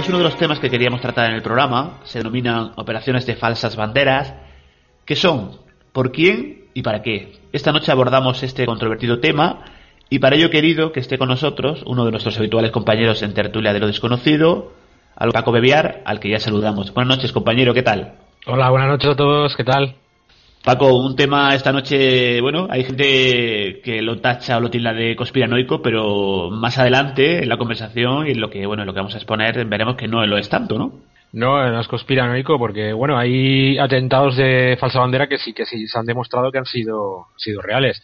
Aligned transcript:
Es 0.00 0.08
uno 0.08 0.16
de 0.16 0.24
los 0.24 0.38
temas 0.38 0.58
que 0.58 0.70
queríamos 0.70 1.02
tratar 1.02 1.28
en 1.28 1.36
el 1.36 1.42
programa. 1.42 1.98
Se 2.04 2.20
denominan 2.20 2.72
operaciones 2.76 3.26
de 3.26 3.36
falsas 3.36 3.76
banderas. 3.76 4.32
¿Qué 5.04 5.14
son? 5.14 5.58
¿Por 5.92 6.10
quién? 6.10 6.64
¿Y 6.72 6.80
para 6.80 7.02
qué? 7.02 7.38
Esta 7.52 7.70
noche 7.70 7.92
abordamos 7.92 8.42
este 8.42 8.64
controvertido 8.64 9.20
tema 9.20 9.62
y 10.08 10.18
para 10.18 10.36
ello 10.36 10.48
querido 10.48 10.90
que 10.92 11.00
esté 11.00 11.18
con 11.18 11.28
nosotros 11.28 11.82
uno 11.84 12.06
de 12.06 12.12
nuestros 12.12 12.38
habituales 12.38 12.70
compañeros 12.70 13.22
en 13.22 13.34
tertulia 13.34 13.74
de 13.74 13.80
lo 13.80 13.88
desconocido, 13.88 14.72
al 15.16 15.32
Paco 15.32 15.52
Bebiar, 15.52 16.00
al 16.06 16.18
que 16.18 16.30
ya 16.30 16.40
saludamos. 16.40 16.94
Buenas 16.94 17.18
noches, 17.18 17.32
compañero, 17.32 17.74
¿qué 17.74 17.82
tal? 17.82 18.14
Hola, 18.46 18.70
buenas 18.70 18.88
noches 18.88 19.10
a 19.10 19.16
todos, 19.16 19.54
¿qué 19.54 19.64
tal? 19.64 19.99
Paco, 20.62 20.94
un 20.94 21.16
tema 21.16 21.54
esta 21.54 21.72
noche, 21.72 22.38
bueno, 22.42 22.66
hay 22.68 22.84
gente 22.84 23.80
que 23.82 24.02
lo 24.02 24.20
tacha 24.20 24.58
o 24.58 24.60
lo 24.60 24.68
tilda 24.68 24.92
de 24.92 25.16
conspiranoico, 25.16 25.80
pero 25.80 26.50
más 26.50 26.76
adelante 26.76 27.42
en 27.42 27.48
la 27.48 27.56
conversación 27.56 28.26
y 28.26 28.32
en 28.32 28.40
lo 28.40 28.50
que, 28.50 28.66
bueno, 28.66 28.82
en 28.82 28.86
lo 28.86 28.92
que 28.92 28.98
vamos 28.98 29.14
a 29.14 29.18
exponer 29.18 29.64
veremos 29.64 29.96
que 29.96 30.06
no 30.06 30.24
lo 30.26 30.36
es 30.36 30.50
tanto, 30.50 30.78
¿no? 30.78 31.00
No, 31.32 31.66
no 31.70 31.80
es 31.80 31.88
conspiranoico 31.88 32.58
porque, 32.58 32.92
bueno, 32.92 33.16
hay 33.16 33.78
atentados 33.78 34.36
de 34.36 34.76
falsa 34.78 35.00
bandera 35.00 35.28
que 35.28 35.38
sí 35.38 35.54
que 35.54 35.64
sí 35.64 35.86
se 35.86 35.98
han 35.98 36.04
demostrado 36.04 36.52
que 36.52 36.58
han 36.58 36.66
sido, 36.66 37.28
sido 37.38 37.62
reales. 37.62 38.02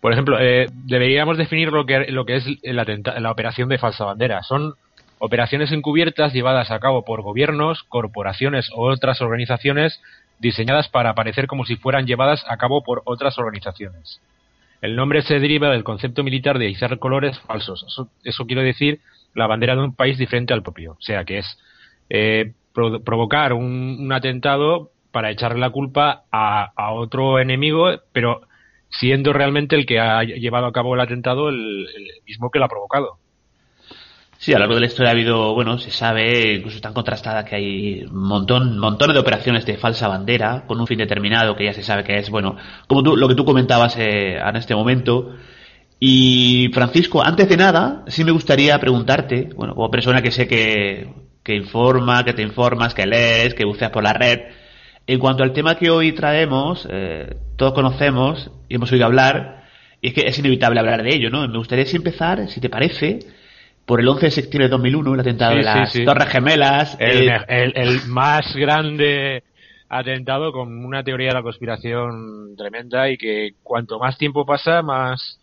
Por 0.00 0.14
ejemplo, 0.14 0.38
eh, 0.40 0.68
deberíamos 0.72 1.36
definir 1.36 1.72
lo 1.72 1.84
que, 1.84 2.10
lo 2.10 2.24
que 2.24 2.36
es 2.36 2.46
el 2.62 2.76
la 2.76 3.30
operación 3.30 3.68
de 3.68 3.78
falsa 3.78 4.06
bandera. 4.06 4.42
Son 4.42 4.74
operaciones 5.18 5.70
encubiertas 5.70 6.32
llevadas 6.32 6.70
a 6.70 6.80
cabo 6.80 7.04
por 7.04 7.22
gobiernos, 7.22 7.82
corporaciones 7.84 8.70
o 8.74 8.90
otras 8.90 9.20
organizaciones 9.20 10.00
diseñadas 10.42 10.88
para 10.88 11.14
parecer 11.14 11.46
como 11.46 11.64
si 11.64 11.76
fueran 11.76 12.06
llevadas 12.06 12.44
a 12.48 12.56
cabo 12.58 12.82
por 12.82 13.00
otras 13.06 13.38
organizaciones. 13.38 14.20
El 14.82 14.96
nombre 14.96 15.22
se 15.22 15.38
deriva 15.38 15.70
del 15.70 15.84
concepto 15.84 16.24
militar 16.24 16.58
de 16.58 16.68
izar 16.68 16.98
colores 16.98 17.38
falsos. 17.40 17.84
Eso, 17.86 18.08
eso 18.24 18.46
quiere 18.46 18.64
decir 18.64 19.00
la 19.34 19.46
bandera 19.46 19.76
de 19.76 19.82
un 19.82 19.94
país 19.94 20.18
diferente 20.18 20.52
al 20.52 20.64
propio. 20.64 20.92
O 20.92 21.00
sea, 21.00 21.24
que 21.24 21.38
es 21.38 21.58
eh, 22.10 22.52
pro- 22.74 23.00
provocar 23.00 23.52
un, 23.52 24.12
atentado 24.12 24.90
para 25.12 25.30
echarle 25.30 25.60
la 25.60 25.70
culpa 25.70 26.24
a, 26.32 26.92
otro 26.92 27.38
enemigo, 27.38 27.90
pero 28.12 28.42
siendo 28.90 29.32
realmente 29.32 29.76
el 29.76 29.86
que 29.86 30.00
ha 30.00 30.24
llevado 30.24 30.66
a 30.66 30.72
cabo 30.72 30.94
el 30.94 31.00
atentado 31.00 31.48
el 31.48 31.86
mismo 32.26 32.50
que 32.50 32.58
lo 32.58 32.64
ha 32.64 32.68
provocado. 32.68 33.18
Sí, 34.42 34.52
a 34.52 34.56
lo 34.56 34.62
largo 34.62 34.74
de 34.74 34.80
la 34.80 34.86
historia 34.88 35.10
ha 35.10 35.12
habido, 35.12 35.54
bueno, 35.54 35.78
se 35.78 35.92
sabe, 35.92 36.54
incluso 36.54 36.80
tan 36.80 36.92
contrastada 36.92 37.44
que 37.44 37.54
hay 37.54 38.06
montón, 38.10 38.76
montones 38.76 39.14
de 39.14 39.20
operaciones 39.20 39.64
de 39.64 39.76
falsa 39.76 40.08
bandera 40.08 40.64
con 40.66 40.80
un 40.80 40.88
fin 40.88 40.98
determinado 40.98 41.54
que 41.54 41.66
ya 41.66 41.72
se 41.72 41.84
sabe 41.84 42.02
que 42.02 42.18
es, 42.18 42.28
bueno, 42.28 42.56
como 42.88 43.04
tú, 43.04 43.16
lo 43.16 43.28
que 43.28 43.36
tú 43.36 43.44
comentabas 43.44 43.96
eh, 43.98 44.38
en 44.38 44.56
este 44.56 44.74
momento. 44.74 45.36
Y 46.00 46.70
Francisco, 46.74 47.22
antes 47.24 47.48
de 47.48 47.56
nada, 47.56 48.02
sí 48.08 48.24
me 48.24 48.32
gustaría 48.32 48.80
preguntarte, 48.80 49.50
bueno, 49.54 49.76
como 49.76 49.92
persona 49.92 50.22
que 50.22 50.32
sé 50.32 50.48
que, 50.48 51.14
que 51.44 51.54
informa, 51.54 52.24
que 52.24 52.32
te 52.32 52.42
informas, 52.42 52.94
que 52.94 53.06
lees, 53.06 53.54
que 53.54 53.64
buceas 53.64 53.92
por 53.92 54.02
la 54.02 54.12
red, 54.12 54.40
en 55.06 55.20
cuanto 55.20 55.44
al 55.44 55.52
tema 55.52 55.76
que 55.76 55.88
hoy 55.88 56.10
traemos, 56.14 56.88
eh, 56.90 57.36
todos 57.56 57.74
conocemos 57.74 58.50
y 58.68 58.74
hemos 58.74 58.90
oído 58.90 59.06
hablar, 59.06 59.66
y 60.00 60.08
es 60.08 60.14
que 60.14 60.22
es 60.22 60.36
inevitable 60.36 60.80
hablar 60.80 61.04
de 61.04 61.14
ello, 61.14 61.30
¿no? 61.30 61.46
Me 61.46 61.58
gustaría 61.58 61.86
si 61.86 61.94
empezar, 61.94 62.48
si 62.48 62.60
te 62.60 62.68
parece, 62.68 63.20
por 63.86 64.00
el 64.00 64.08
11 64.08 64.26
de 64.26 64.30
septiembre 64.30 64.66
de 64.66 64.70
2001, 64.70 65.14
el 65.14 65.20
atentado 65.20 65.52
Sí, 65.52 65.58
de 65.58 65.64
las 65.64 65.92
sí. 65.92 66.04
Torres 66.04 66.28
Gemelas. 66.28 66.96
El, 67.00 67.28
eh, 67.28 67.40
el- 67.48 67.72
el 67.76 68.06
más 68.08 68.54
grande 68.56 69.42
atentado 69.88 70.52
con 70.52 70.84
una 70.84 71.02
teoría 71.04 71.28
de 71.28 71.34
la 71.34 71.42
conspiración 71.42 72.54
tremenda 72.56 73.10
y 73.10 73.16
que 73.18 73.50
cuanto 73.62 73.98
más 73.98 74.16
tiempo 74.16 74.46
pasa, 74.46 74.80
más, 74.82 75.38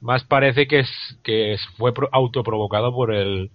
más 0.00 0.24
parece 0.24 0.66
que, 0.66 0.80
es, 0.80 0.90
que 1.22 1.56
fue 1.76 1.92
pro- 1.94 2.08
autoprovocado 2.10 2.92
por 2.92 3.14
el, 3.14 3.50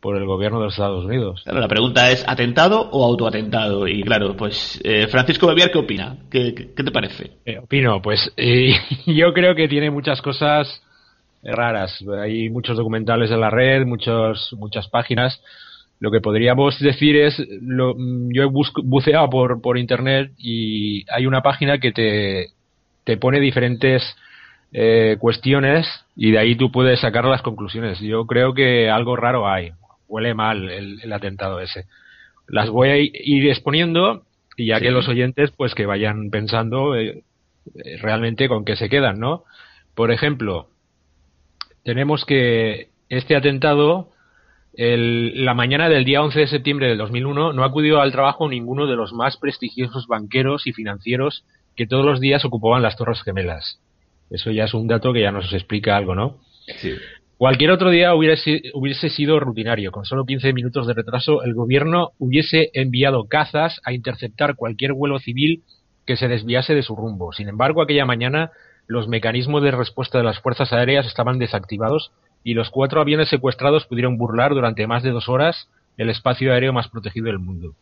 por 0.00 0.16
el 0.18 0.26
gobierno 0.26 0.58
de 0.58 0.64
los 0.66 0.74
Estados 0.74 1.04
Unidos. 1.06 1.40
claro, 1.44 1.60
la 1.60 1.68
pregunta 1.68 2.10
es, 2.10 2.24
¿atentado 2.28 2.90
o 2.90 3.04
autoatentado? 3.04 3.88
Y 3.88 4.02
claro, 4.02 4.36
pues 4.36 4.78
eh, 4.84 5.06
Francisco 5.08 5.46
Bebiar, 5.46 5.70
¿qué 5.70 5.78
opina? 5.78 6.16
¿Qué, 6.30 6.54
qué, 6.54 6.74
qué 6.74 6.84
te 6.84 6.90
parece? 6.90 7.30
Eh, 7.46 7.58
opino, 7.58 8.02
pues 8.02 8.30
eh, 8.36 8.74
yo 9.06 9.32
creo 9.32 9.54
que 9.54 9.66
tiene 9.68 9.90
muchas 9.90 10.20
cosas 10.20 10.82
raras. 11.52 12.04
Hay 12.20 12.50
muchos 12.50 12.76
documentales 12.76 13.30
en 13.30 13.40
la 13.40 13.50
red, 13.50 13.84
muchos, 13.86 14.54
muchas 14.58 14.88
páginas. 14.88 15.40
Lo 15.98 16.10
que 16.10 16.20
podríamos 16.20 16.78
decir 16.78 17.16
es, 17.16 17.38
lo, 17.62 17.94
yo 18.30 18.42
he 18.42 18.82
buceado 18.84 19.30
por, 19.30 19.62
por 19.62 19.78
internet 19.78 20.32
y 20.38 21.04
hay 21.10 21.26
una 21.26 21.40
página 21.42 21.78
que 21.78 21.92
te, 21.92 22.48
te 23.04 23.16
pone 23.16 23.40
diferentes 23.40 24.02
eh, 24.72 25.16
cuestiones 25.18 25.86
y 26.14 26.32
de 26.32 26.38
ahí 26.38 26.54
tú 26.56 26.70
puedes 26.70 27.00
sacar 27.00 27.24
las 27.24 27.40
conclusiones. 27.42 27.98
Yo 28.00 28.26
creo 28.26 28.52
que 28.52 28.90
algo 28.90 29.16
raro 29.16 29.48
hay. 29.48 29.70
Huele 30.08 30.34
mal 30.34 30.70
el, 30.70 31.00
el 31.02 31.12
atentado 31.12 31.60
ese. 31.60 31.86
Las 32.46 32.68
voy 32.68 32.88
a 32.90 32.96
ir 32.98 33.48
exponiendo 33.48 34.22
y 34.56 34.66
ya 34.66 34.78
Sí. 34.78 34.84
que 34.84 34.90
los 34.90 35.08
oyentes 35.08 35.50
pues 35.56 35.74
que 35.74 35.86
vayan 35.86 36.30
pensando 36.30 36.94
eh, 36.96 37.22
realmente 38.00 38.48
con 38.48 38.64
qué 38.64 38.76
se 38.76 38.88
quedan, 38.88 39.18
¿no? 39.18 39.44
Por 39.94 40.12
ejemplo, 40.12 40.68
tenemos 41.86 42.24
que 42.24 42.88
este 43.08 43.36
atentado, 43.36 44.10
el- 44.74 45.44
la 45.44 45.54
mañana 45.54 45.88
del 45.88 46.04
día 46.04 46.20
11 46.20 46.40
de 46.40 46.46
septiembre 46.48 46.88
del 46.88 46.98
2001, 46.98 47.52
no 47.52 47.62
acudió 47.62 48.00
al 48.00 48.10
trabajo 48.10 48.48
ninguno 48.48 48.86
de 48.88 48.96
los 48.96 49.12
más 49.12 49.36
prestigiosos 49.36 50.08
banqueros 50.08 50.66
y 50.66 50.72
financieros 50.72 51.44
que 51.76 51.86
todos 51.86 52.04
los 52.04 52.18
días 52.20 52.44
ocupaban 52.44 52.82
las 52.82 52.96
Torres 52.96 53.22
Gemelas. 53.22 53.78
Eso 54.30 54.50
ya 54.50 54.64
es 54.64 54.74
un 54.74 54.88
dato 54.88 55.12
que 55.12 55.20
ya 55.20 55.30
nos 55.30 55.52
explica 55.52 55.96
algo, 55.96 56.16
¿no? 56.16 56.38
Sí. 56.78 56.92
Cualquier 57.38 57.70
otro 57.70 57.90
día 57.90 58.14
hubiese, 58.14 58.62
hubiese 58.74 59.08
sido 59.08 59.38
rutinario. 59.38 59.92
Con 59.92 60.04
solo 60.06 60.24
15 60.24 60.52
minutos 60.52 60.88
de 60.88 60.94
retraso, 60.94 61.44
el 61.44 61.54
gobierno 61.54 62.10
hubiese 62.18 62.70
enviado 62.72 63.28
cazas 63.28 63.80
a 63.84 63.92
interceptar 63.92 64.56
cualquier 64.56 64.92
vuelo 64.94 65.20
civil 65.20 65.62
que 66.04 66.16
se 66.16 66.26
desviase 66.26 66.74
de 66.74 66.82
su 66.82 66.96
rumbo. 66.96 67.32
Sin 67.32 67.48
embargo, 67.48 67.82
aquella 67.82 68.06
mañana 68.06 68.50
los 68.86 69.08
mecanismos 69.08 69.62
de 69.62 69.70
respuesta 69.70 70.18
de 70.18 70.24
las 70.24 70.38
fuerzas 70.40 70.72
aéreas 70.72 71.06
estaban 71.06 71.38
desactivados 71.38 72.12
y 72.44 72.54
los 72.54 72.70
cuatro 72.70 73.00
aviones 73.00 73.28
secuestrados 73.28 73.86
pudieron 73.86 74.18
burlar 74.18 74.54
durante 74.54 74.86
más 74.86 75.02
de 75.02 75.10
dos 75.10 75.28
horas 75.28 75.68
el 75.96 76.10
espacio 76.10 76.52
aéreo 76.52 76.72
más 76.72 76.88
protegido 76.88 77.26
del 77.26 77.38
mundo. 77.38 77.74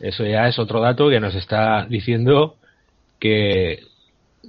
Eso 0.00 0.24
ya 0.24 0.46
es 0.46 0.58
otro 0.58 0.80
dato 0.80 1.08
que 1.08 1.20
nos 1.20 1.34
está 1.34 1.86
diciendo 1.86 2.56
que, 3.18 3.80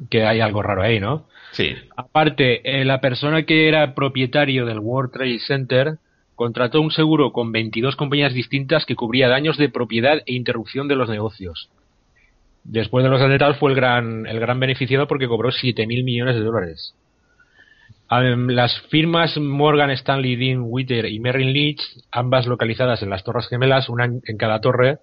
que 0.10 0.26
hay 0.26 0.42
algo 0.42 0.62
raro 0.62 0.82
ahí, 0.82 1.00
¿no? 1.00 1.26
Sí. 1.52 1.74
Aparte, 1.96 2.62
eh, 2.64 2.86
la 2.86 3.00
persona 3.00 3.44
que 3.44 3.68
era 3.68 3.96
propietario 3.96 4.66
del 4.66 4.80
World 4.80 5.12
Trade 5.12 5.40
Center 5.40 5.98
contrató 6.36 6.82
un 6.82 6.92
seguro 6.92 7.32
con 7.32 7.52
22 7.52 7.96
compañías 7.96 8.34
distintas 8.34 8.86
que 8.86 8.96
cubría 8.96 9.28
daños 9.28 9.58
de 9.58 9.70
propiedad 9.70 10.22
e 10.26 10.34
interrupción 10.34 10.88
de 10.88 10.96
los 10.96 11.10
negocios. 11.10 11.70
Después 12.68 13.02
de 13.02 13.10
los 13.10 13.22
atentados 13.22 13.58
fue 13.58 13.72
el 13.72 13.78
gran, 13.78 14.26
el 14.28 14.42
gran 14.42 14.60
beneficiado 14.60 15.08
porque 15.08 15.28
cobró 15.28 15.50
7.000 15.50 16.04
millones 16.04 16.36
de 16.36 16.42
dólares. 16.42 16.94
Las 18.10 18.82
firmas 18.90 19.38
Morgan 19.38 19.90
Stanley, 19.92 20.36
Dean 20.36 20.64
Witter 20.64 21.06
y 21.06 21.20
Merrill 21.22 21.54
Lynch, 21.54 21.82
ambas 22.12 22.46
localizadas 22.46 23.02
en 23.04 23.10
las 23.10 23.24
Torres 23.24 23.48
Gemelas, 23.48 23.88
una 23.88 24.06
en 24.06 24.22
en 24.26 24.38
cada 24.38 24.60
torre, 24.60 24.98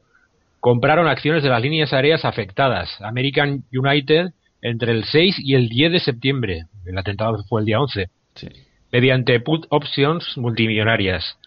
compraron 0.60 1.06
acciones 1.06 1.42
de 1.42 1.48
las 1.48 1.62
líneas 1.62 1.94
aéreas 1.94 2.26
afectadas. 2.26 3.00
American 3.00 3.64
United 3.72 4.32
entre 4.60 4.92
el 4.92 5.04
6 5.04 5.36
y 5.38 5.54
el 5.54 5.70
10 5.70 5.92
de 5.92 6.00
septiembre. 6.00 6.64
El 6.84 6.98
atentado 6.98 7.42
fue 7.48 7.62
el 7.62 7.66
día 7.66 7.80
11. 7.80 8.08
Sí. 8.34 8.48
Mediante 8.92 9.40
put 9.40 9.66
options 9.70 10.36
multimillonarias. 10.36 11.38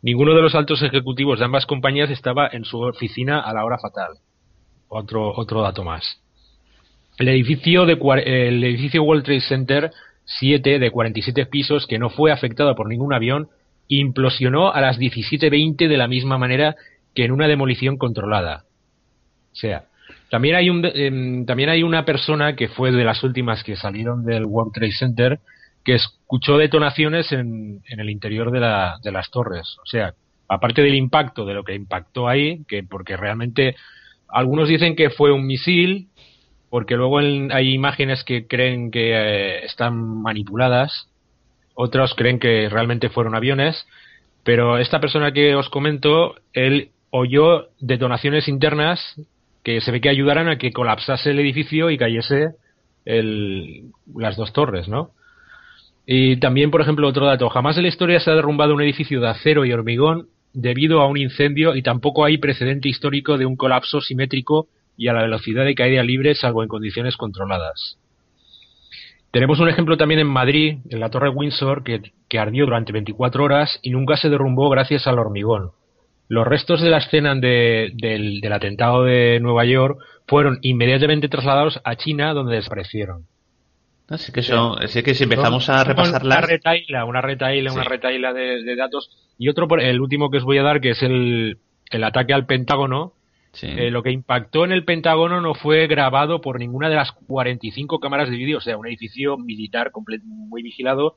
Ninguno 0.00 0.34
de 0.34 0.42
los 0.42 0.54
altos 0.54 0.82
ejecutivos 0.82 1.38
de 1.38 1.44
ambas 1.44 1.66
compañías 1.66 2.10
estaba 2.10 2.48
en 2.50 2.64
su 2.64 2.80
oficina 2.80 3.40
a 3.40 3.52
la 3.52 3.64
hora 3.64 3.78
fatal. 3.78 4.18
Otro, 4.88 5.32
otro 5.36 5.62
dato 5.62 5.84
más. 5.84 6.20
el 7.18 7.28
edificio, 7.28 7.84
de, 7.86 7.98
el 8.24 8.62
edificio 8.64 9.02
World 9.02 9.24
Trade 9.24 9.40
Center 9.40 9.90
7 10.24 10.78
de 10.78 10.90
47 10.90 11.46
pisos, 11.46 11.86
que 11.86 11.98
no 11.98 12.10
fue 12.10 12.30
afectado 12.32 12.74
por 12.74 12.88
ningún 12.88 13.12
avión, 13.12 13.48
implosionó 13.88 14.72
a 14.72 14.80
las 14.80 14.98
17.20 14.98 15.88
de 15.88 15.96
la 15.96 16.06
misma 16.08 16.38
manera 16.38 16.76
que 17.14 17.24
en 17.24 17.32
una 17.32 17.48
demolición 17.48 17.96
controlada. 17.96 18.64
O 19.52 19.56
sea, 19.56 19.84
también 20.30 20.54
hay, 20.56 20.68
un, 20.70 20.84
em, 20.84 21.46
también 21.46 21.70
hay 21.70 21.82
una 21.82 22.04
persona 22.04 22.54
que 22.54 22.68
fue 22.68 22.92
de 22.92 23.04
las 23.04 23.22
últimas 23.24 23.64
que 23.64 23.76
salieron 23.76 24.24
del 24.24 24.44
World 24.44 24.72
Trade 24.74 24.92
Center 24.92 25.40
que 25.84 25.94
escuchó 25.94 26.58
detonaciones 26.58 27.32
en, 27.32 27.80
en 27.88 28.00
el 28.00 28.10
interior 28.10 28.50
de, 28.50 28.60
la- 28.60 28.98
de 29.02 29.10
las 29.10 29.30
torres. 29.30 29.76
O 29.82 29.86
sea, 29.86 30.12
aparte 30.48 30.82
del 30.82 30.94
impacto, 30.94 31.46
de 31.46 31.54
lo 31.54 31.64
que 31.64 31.74
impactó 31.74 32.28
ahí, 32.28 32.62
que 32.68 32.82
porque 32.82 33.16
realmente 33.16 33.74
algunos 34.28 34.68
dicen 34.68 34.94
que 34.96 35.10
fue 35.10 35.32
un 35.32 35.46
misil, 35.46 36.08
porque 36.70 36.96
luego 36.96 37.20
en- 37.20 37.50
hay 37.52 37.72
imágenes 37.72 38.24
que 38.24 38.46
creen 38.46 38.90
que 38.90 39.12
eh, 39.14 39.64
están 39.64 39.96
manipuladas, 40.22 41.08
otros 41.74 42.14
creen 42.14 42.38
que 42.38 42.68
realmente 42.68 43.08
fueron 43.08 43.34
aviones, 43.34 43.86
pero 44.44 44.78
esta 44.78 45.00
persona 45.00 45.32
que 45.32 45.54
os 45.54 45.68
comento, 45.68 46.34
él 46.52 46.90
oyó 47.10 47.68
detonaciones 47.80 48.48
internas 48.48 49.00
que 49.64 49.80
se 49.80 49.90
ve 49.92 50.00
que 50.00 50.08
ayudaran 50.08 50.48
a 50.48 50.58
que 50.58 50.72
colapsase 50.72 51.30
el 51.30 51.38
edificio 51.40 51.90
y 51.90 51.98
cayese 51.98 52.50
el- 53.04 53.90
las 54.14 54.36
dos 54.36 54.52
torres, 54.52 54.88
¿no? 54.88 55.10
Y 56.06 56.36
también, 56.38 56.70
por 56.70 56.80
ejemplo, 56.80 57.06
otro 57.08 57.26
dato, 57.26 57.48
jamás 57.50 57.76
en 57.76 57.82
la 57.82 57.88
historia 57.90 58.20
se 58.20 58.30
ha 58.30 58.34
derrumbado 58.34 58.74
un 58.74 58.82
edificio 58.82 59.20
de 59.20 59.28
acero 59.28 59.64
y 59.64 59.72
hormigón 59.72 60.28
debido 60.60 61.00
a 61.00 61.06
un 61.06 61.16
incendio 61.16 61.76
y 61.76 61.82
tampoco 61.82 62.24
hay 62.24 62.38
precedente 62.38 62.88
histórico 62.88 63.38
de 63.38 63.46
un 63.46 63.56
colapso 63.56 64.00
simétrico 64.00 64.66
y 64.96 65.06
a 65.08 65.12
la 65.12 65.22
velocidad 65.22 65.64
de 65.64 65.74
caída 65.76 66.02
libre 66.02 66.34
salvo 66.34 66.62
en 66.62 66.68
condiciones 66.68 67.16
controladas. 67.16 67.98
Tenemos 69.30 69.60
un 69.60 69.68
ejemplo 69.68 69.96
también 69.96 70.20
en 70.20 70.26
Madrid, 70.26 70.78
en 70.90 71.00
la 71.00 71.10
Torre 71.10 71.28
Windsor, 71.28 71.84
que, 71.84 72.00
que 72.28 72.38
ardió 72.38 72.64
durante 72.64 72.92
24 72.92 73.44
horas 73.44 73.78
y 73.82 73.90
nunca 73.90 74.16
se 74.16 74.30
derrumbó 74.30 74.68
gracias 74.70 75.06
al 75.06 75.18
hormigón. 75.18 75.70
Los 76.28 76.46
restos 76.46 76.80
de 76.80 76.90
la 76.90 76.98
escena 76.98 77.34
de- 77.34 77.92
del, 77.94 78.40
del 78.40 78.52
atentado 78.52 79.04
de 79.04 79.38
Nueva 79.40 79.64
York 79.64 79.98
fueron 80.26 80.58
inmediatamente 80.62 81.28
trasladados 81.28 81.80
a 81.84 81.96
China, 81.96 82.32
donde 82.32 82.56
desaparecieron. 82.56 83.24
Así 84.08 84.32
que, 84.32 84.42
son, 84.42 84.82
así 84.82 85.02
que 85.02 85.14
si 85.14 85.24
empezamos 85.24 85.68
a 85.68 85.74
Una 85.74 85.84
repasarlas. 85.84 86.44
retaila, 86.46 87.04
una 87.04 87.20
retaila, 87.20 87.72
una 87.72 87.84
retaila 87.84 88.32
de, 88.32 88.62
de 88.62 88.76
datos. 88.76 89.10
Y 89.38 89.48
otro, 89.50 89.68
el 89.78 90.00
último 90.00 90.30
que 90.30 90.38
os 90.38 90.44
voy 90.44 90.56
a 90.58 90.62
dar, 90.62 90.80
que 90.80 90.90
es 90.90 91.02
el, 91.02 91.58
el 91.90 92.04
ataque 92.04 92.32
al 92.32 92.46
Pentágono. 92.46 93.12
Sí. 93.52 93.66
Eh, 93.76 93.90
lo 93.90 94.02
que 94.02 94.10
impactó 94.10 94.64
en 94.64 94.72
el 94.72 94.84
Pentágono 94.84 95.40
no 95.40 95.54
fue 95.54 95.86
grabado 95.88 96.40
por 96.40 96.58
ninguna 96.58 96.88
de 96.88 96.96
las 96.96 97.12
45 97.12 97.98
cámaras 98.00 98.30
de 98.30 98.36
vídeo, 98.36 98.58
o 98.58 98.60
sea, 98.60 98.76
un 98.78 98.86
edificio 98.86 99.36
militar 99.36 99.90
muy 100.24 100.62
vigilado. 100.62 101.14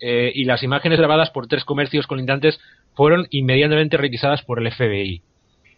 eh, 0.00 0.32
y 0.34 0.44
las 0.44 0.62
imágenes 0.64 0.98
grabadas 0.98 1.30
por 1.30 1.46
tres 1.46 1.64
comercios 1.64 2.06
colindantes 2.08 2.58
fueron 2.94 3.26
inmediatamente 3.30 3.96
requisadas 3.96 4.42
por 4.42 4.58
el 4.60 4.72
FBI. 4.72 5.22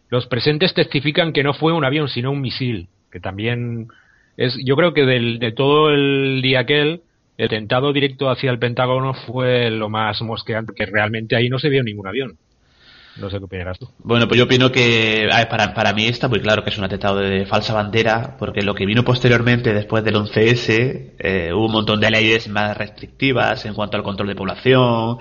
Los 0.08 0.26
presentes 0.26 0.72
testifican 0.74 1.32
que 1.32 1.42
no 1.42 1.52
fue 1.54 1.72
un 1.74 1.84
avión, 1.84 2.08
sino 2.08 2.30
un 2.30 2.40
misil, 2.40 2.88
que 3.10 3.20
también 3.20 3.88
es, 4.36 4.56
yo 4.64 4.76
creo 4.76 4.92
que 4.94 5.04
del, 5.04 5.38
de 5.38 5.52
todo 5.52 5.90
el 5.90 6.40
día 6.42 6.60
aquel, 6.60 7.02
el 7.38 7.46
atentado 7.46 7.92
directo 7.92 8.30
hacia 8.30 8.50
el 8.50 8.58
Pentágono 8.58 9.14
fue 9.14 9.70
lo 9.70 9.88
más 9.88 10.20
mosqueante, 10.22 10.72
que 10.74 10.86
realmente 10.86 11.36
ahí 11.36 11.48
no 11.48 11.58
se 11.58 11.68
vio 11.68 11.82
ningún 11.82 12.06
avión. 12.06 12.36
No 13.18 13.30
sé 13.30 13.38
qué 13.38 13.44
opinarás 13.44 13.78
tú. 13.78 13.88
Bueno, 13.98 14.28
pues 14.28 14.36
yo 14.36 14.44
opino 14.44 14.70
que 14.70 15.26
a 15.32 15.38
ver, 15.38 15.48
para, 15.48 15.72
para 15.72 15.94
mí 15.94 16.06
está 16.06 16.28
muy 16.28 16.40
claro 16.40 16.62
que 16.62 16.70
es 16.70 16.76
un 16.76 16.84
atentado 16.84 17.18
de 17.18 17.46
falsa 17.46 17.72
bandera, 17.72 18.36
porque 18.38 18.60
lo 18.60 18.74
que 18.74 18.84
vino 18.84 19.04
posteriormente, 19.04 19.72
después 19.72 20.04
del 20.04 20.16
11S, 20.16 21.12
eh, 21.18 21.50
hubo 21.54 21.66
un 21.66 21.72
montón 21.72 21.98
de 22.00 22.10
leyes 22.10 22.48
más 22.48 22.76
restrictivas 22.76 23.64
en 23.64 23.72
cuanto 23.72 23.96
al 23.96 24.02
control 24.02 24.28
de 24.28 24.34
población, 24.34 25.18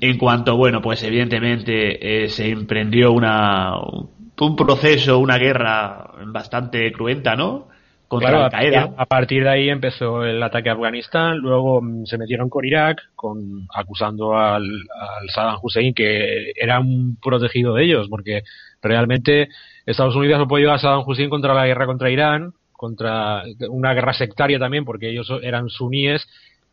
en 0.00 0.18
cuanto, 0.18 0.56
bueno, 0.56 0.82
pues 0.82 1.02
evidentemente 1.02 2.24
eh, 2.24 2.28
se 2.28 2.50
emprendió 2.50 3.12
una, 3.12 3.72
un 3.78 4.56
proceso, 4.56 5.18
una 5.18 5.38
guerra 5.38 6.10
bastante 6.26 6.92
cruenta, 6.92 7.36
¿no? 7.36 7.68
Contra 8.08 8.28
Claro, 8.28 8.44
Al 8.44 8.46
a, 8.46 8.50
Qaeda. 8.50 8.80
partir, 8.80 8.94
a 8.98 9.06
partir 9.06 9.44
de 9.44 9.50
ahí 9.50 9.68
empezó 9.68 10.24
el 10.24 10.42
ataque 10.42 10.68
a 10.68 10.72
Afganistán, 10.72 11.38
luego 11.38 11.80
mm, 11.82 12.04
se 12.06 12.18
metieron 12.18 12.48
con 12.48 12.64
Irak, 12.64 12.98
con, 13.14 13.66
acusando 13.74 14.36
al, 14.36 14.64
al 14.64 15.30
Saddam 15.30 15.58
Hussein 15.62 15.94
que 15.94 16.52
era 16.54 16.80
un 16.80 17.16
protegido 17.22 17.74
de 17.74 17.84
ellos, 17.84 18.08
porque 18.08 18.42
realmente 18.82 19.48
Estados 19.86 20.16
Unidos 20.16 20.40
apoyó 20.40 20.72
a 20.72 20.78
Saddam 20.78 21.04
Hussein 21.06 21.30
contra 21.30 21.54
la 21.54 21.66
guerra 21.66 21.86
contra 21.86 22.10
Irán, 22.10 22.52
contra 22.72 23.42
una 23.70 23.94
guerra 23.94 24.12
sectaria 24.12 24.58
también, 24.58 24.84
porque 24.84 25.10
ellos 25.10 25.32
eran 25.42 25.68
suníes 25.68 26.26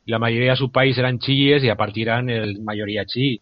la 0.06 0.20
mayoría 0.20 0.52
de 0.52 0.58
su 0.58 0.72
país 0.72 0.98
eran 0.98 1.20
chiíes 1.20 1.64
y 1.64 1.70
a 1.70 1.76
partir 1.76 2.08
eran 2.08 2.30
el 2.30 2.62
mayoría 2.62 3.06
chií. 3.06 3.42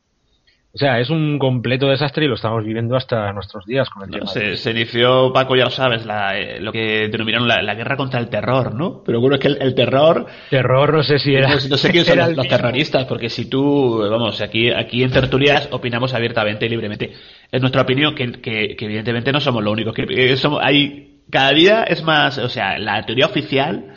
O 0.71 0.77
sea, 0.77 1.00
es 1.00 1.10
un 1.10 1.39
completo 1.39 1.88
desastre 1.88 2.25
y 2.25 2.27
lo 2.27 2.36
estamos 2.36 2.63
viviendo 2.63 2.95
hasta 2.95 3.33
nuestros 3.33 3.66
días 3.66 3.89
con 3.89 4.04
el 4.04 4.10
No, 4.12 4.18
tema. 4.19 4.31
se, 4.31 4.56
se 4.56 4.69
inició, 4.69 5.33
Paco, 5.33 5.56
ya 5.56 5.63
lo 5.66 5.71
sabes, 5.71 6.06
la, 6.06 6.38
eh, 6.38 6.60
lo 6.60 6.71
que 6.71 7.07
denominaron 7.10 7.48
la, 7.48 7.63
la 7.63 7.74
guerra 7.74 7.98
contra 7.98 8.19
el 8.19 8.30
terror, 8.30 8.75
¿no? 8.75 9.01
Pero 9.04 9.19
bueno, 9.19 9.36
es 9.36 9.42
que 9.42 9.48
el, 9.48 9.57
el 9.62 9.74
terror 9.74 10.27
Terror, 10.51 10.94
no 10.94 11.01
sé 11.01 11.18
si 11.18 11.33
era. 11.33 11.50
No, 11.50 11.56
no 11.56 11.77
sé 11.77 11.89
quiénes 11.89 12.07
son 12.07 12.19
los, 12.19 12.36
los 12.38 12.48
terroristas, 12.48 13.06
porque 13.06 13.30
si 13.31 13.50
tú, 13.50 13.98
vamos, 14.12 14.39
aquí, 14.42 14.69
aquí 14.69 15.01
en 15.01 15.10
tertulias 15.12 15.68
opinamos 15.71 16.13
abiertamente 16.13 16.68
y 16.68 16.69
libremente. 16.69 17.13
Es 17.51 17.62
nuestra 17.62 17.81
opinión 17.81 18.13
que, 18.13 18.33
que, 18.33 18.75
que 18.75 18.86
evidentemente 18.86 19.31
no 19.31 19.42
somos 19.42 19.63
los 19.63 19.74
únicos. 19.74 19.95
Que 19.95 20.06
eh, 20.07 20.38
somos, 20.38 20.62
hay, 20.63 21.22
cada 21.31 21.50
día 21.51 21.83
es 21.83 22.04
más, 22.04 22.38
o 22.38 22.48
sea, 22.48 22.77
la 22.77 23.04
teoría 23.07 23.25
oficial, 23.25 23.95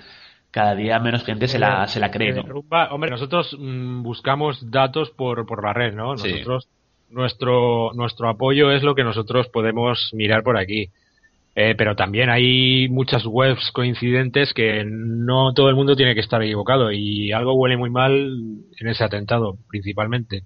cada 0.53 0.77
día 0.77 1.01
menos 1.01 1.25
gente 1.25 1.49
se 1.49 1.59
la, 1.59 1.87
se 1.89 1.99
la 1.99 2.11
cree, 2.13 2.33
derrumba- 2.33 2.89
Hombre, 2.93 3.11
nosotros 3.11 3.57
mm, 3.59 4.03
buscamos 4.05 4.71
datos 4.71 5.11
por, 5.11 5.45
por 5.47 5.65
la 5.65 5.73
red, 5.73 5.95
¿no? 5.95 6.17
Sí. 6.17 6.29
Nosotros, 6.31 6.69
nuestro, 7.11 7.91
nuestro 7.95 8.29
apoyo 8.29 8.71
es 8.71 8.83
lo 8.85 8.95
que 8.95 9.03
nosotros 9.05 9.49
podemos 9.49 10.11
mirar 10.13 10.43
por 10.45 10.57
aquí. 10.57 10.91
Eh, 11.55 11.75
pero 11.77 11.95
también 11.97 12.31
hay 12.31 12.89
muchas 12.89 13.27
webs 13.27 13.73
coincidentes 13.73 14.55
que 14.55 14.85
no 14.87 15.53
todo 15.53 15.69
el 15.69 15.75
mundo 15.75 15.95
tiene 15.97 16.15
que 16.15 16.21
estar 16.21 16.43
equivocado 16.43 16.91
y 16.93 17.31
algo 17.33 17.53
huele 17.53 17.77
muy 17.77 17.91
mal 17.91 18.15
en 18.79 18.89
ese 18.89 19.05
atentado, 19.05 19.59
principalmente. 19.69 20.45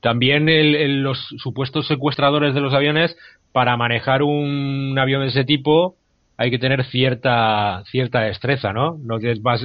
También 0.00 0.48
el- 0.48 0.74
el- 0.74 1.02
los 1.02 1.18
supuestos 1.38 1.86
secuestradores 1.86 2.54
de 2.54 2.60
los 2.62 2.74
aviones, 2.74 3.16
para 3.52 3.76
manejar 3.76 4.22
un 4.24 4.96
avión 4.98 5.22
de 5.22 5.28
ese 5.28 5.44
tipo, 5.44 5.94
hay 6.42 6.50
que 6.50 6.58
tener 6.58 6.84
cierta 6.84 7.82
cierta 7.90 8.20
destreza, 8.22 8.72
¿no? 8.72 8.98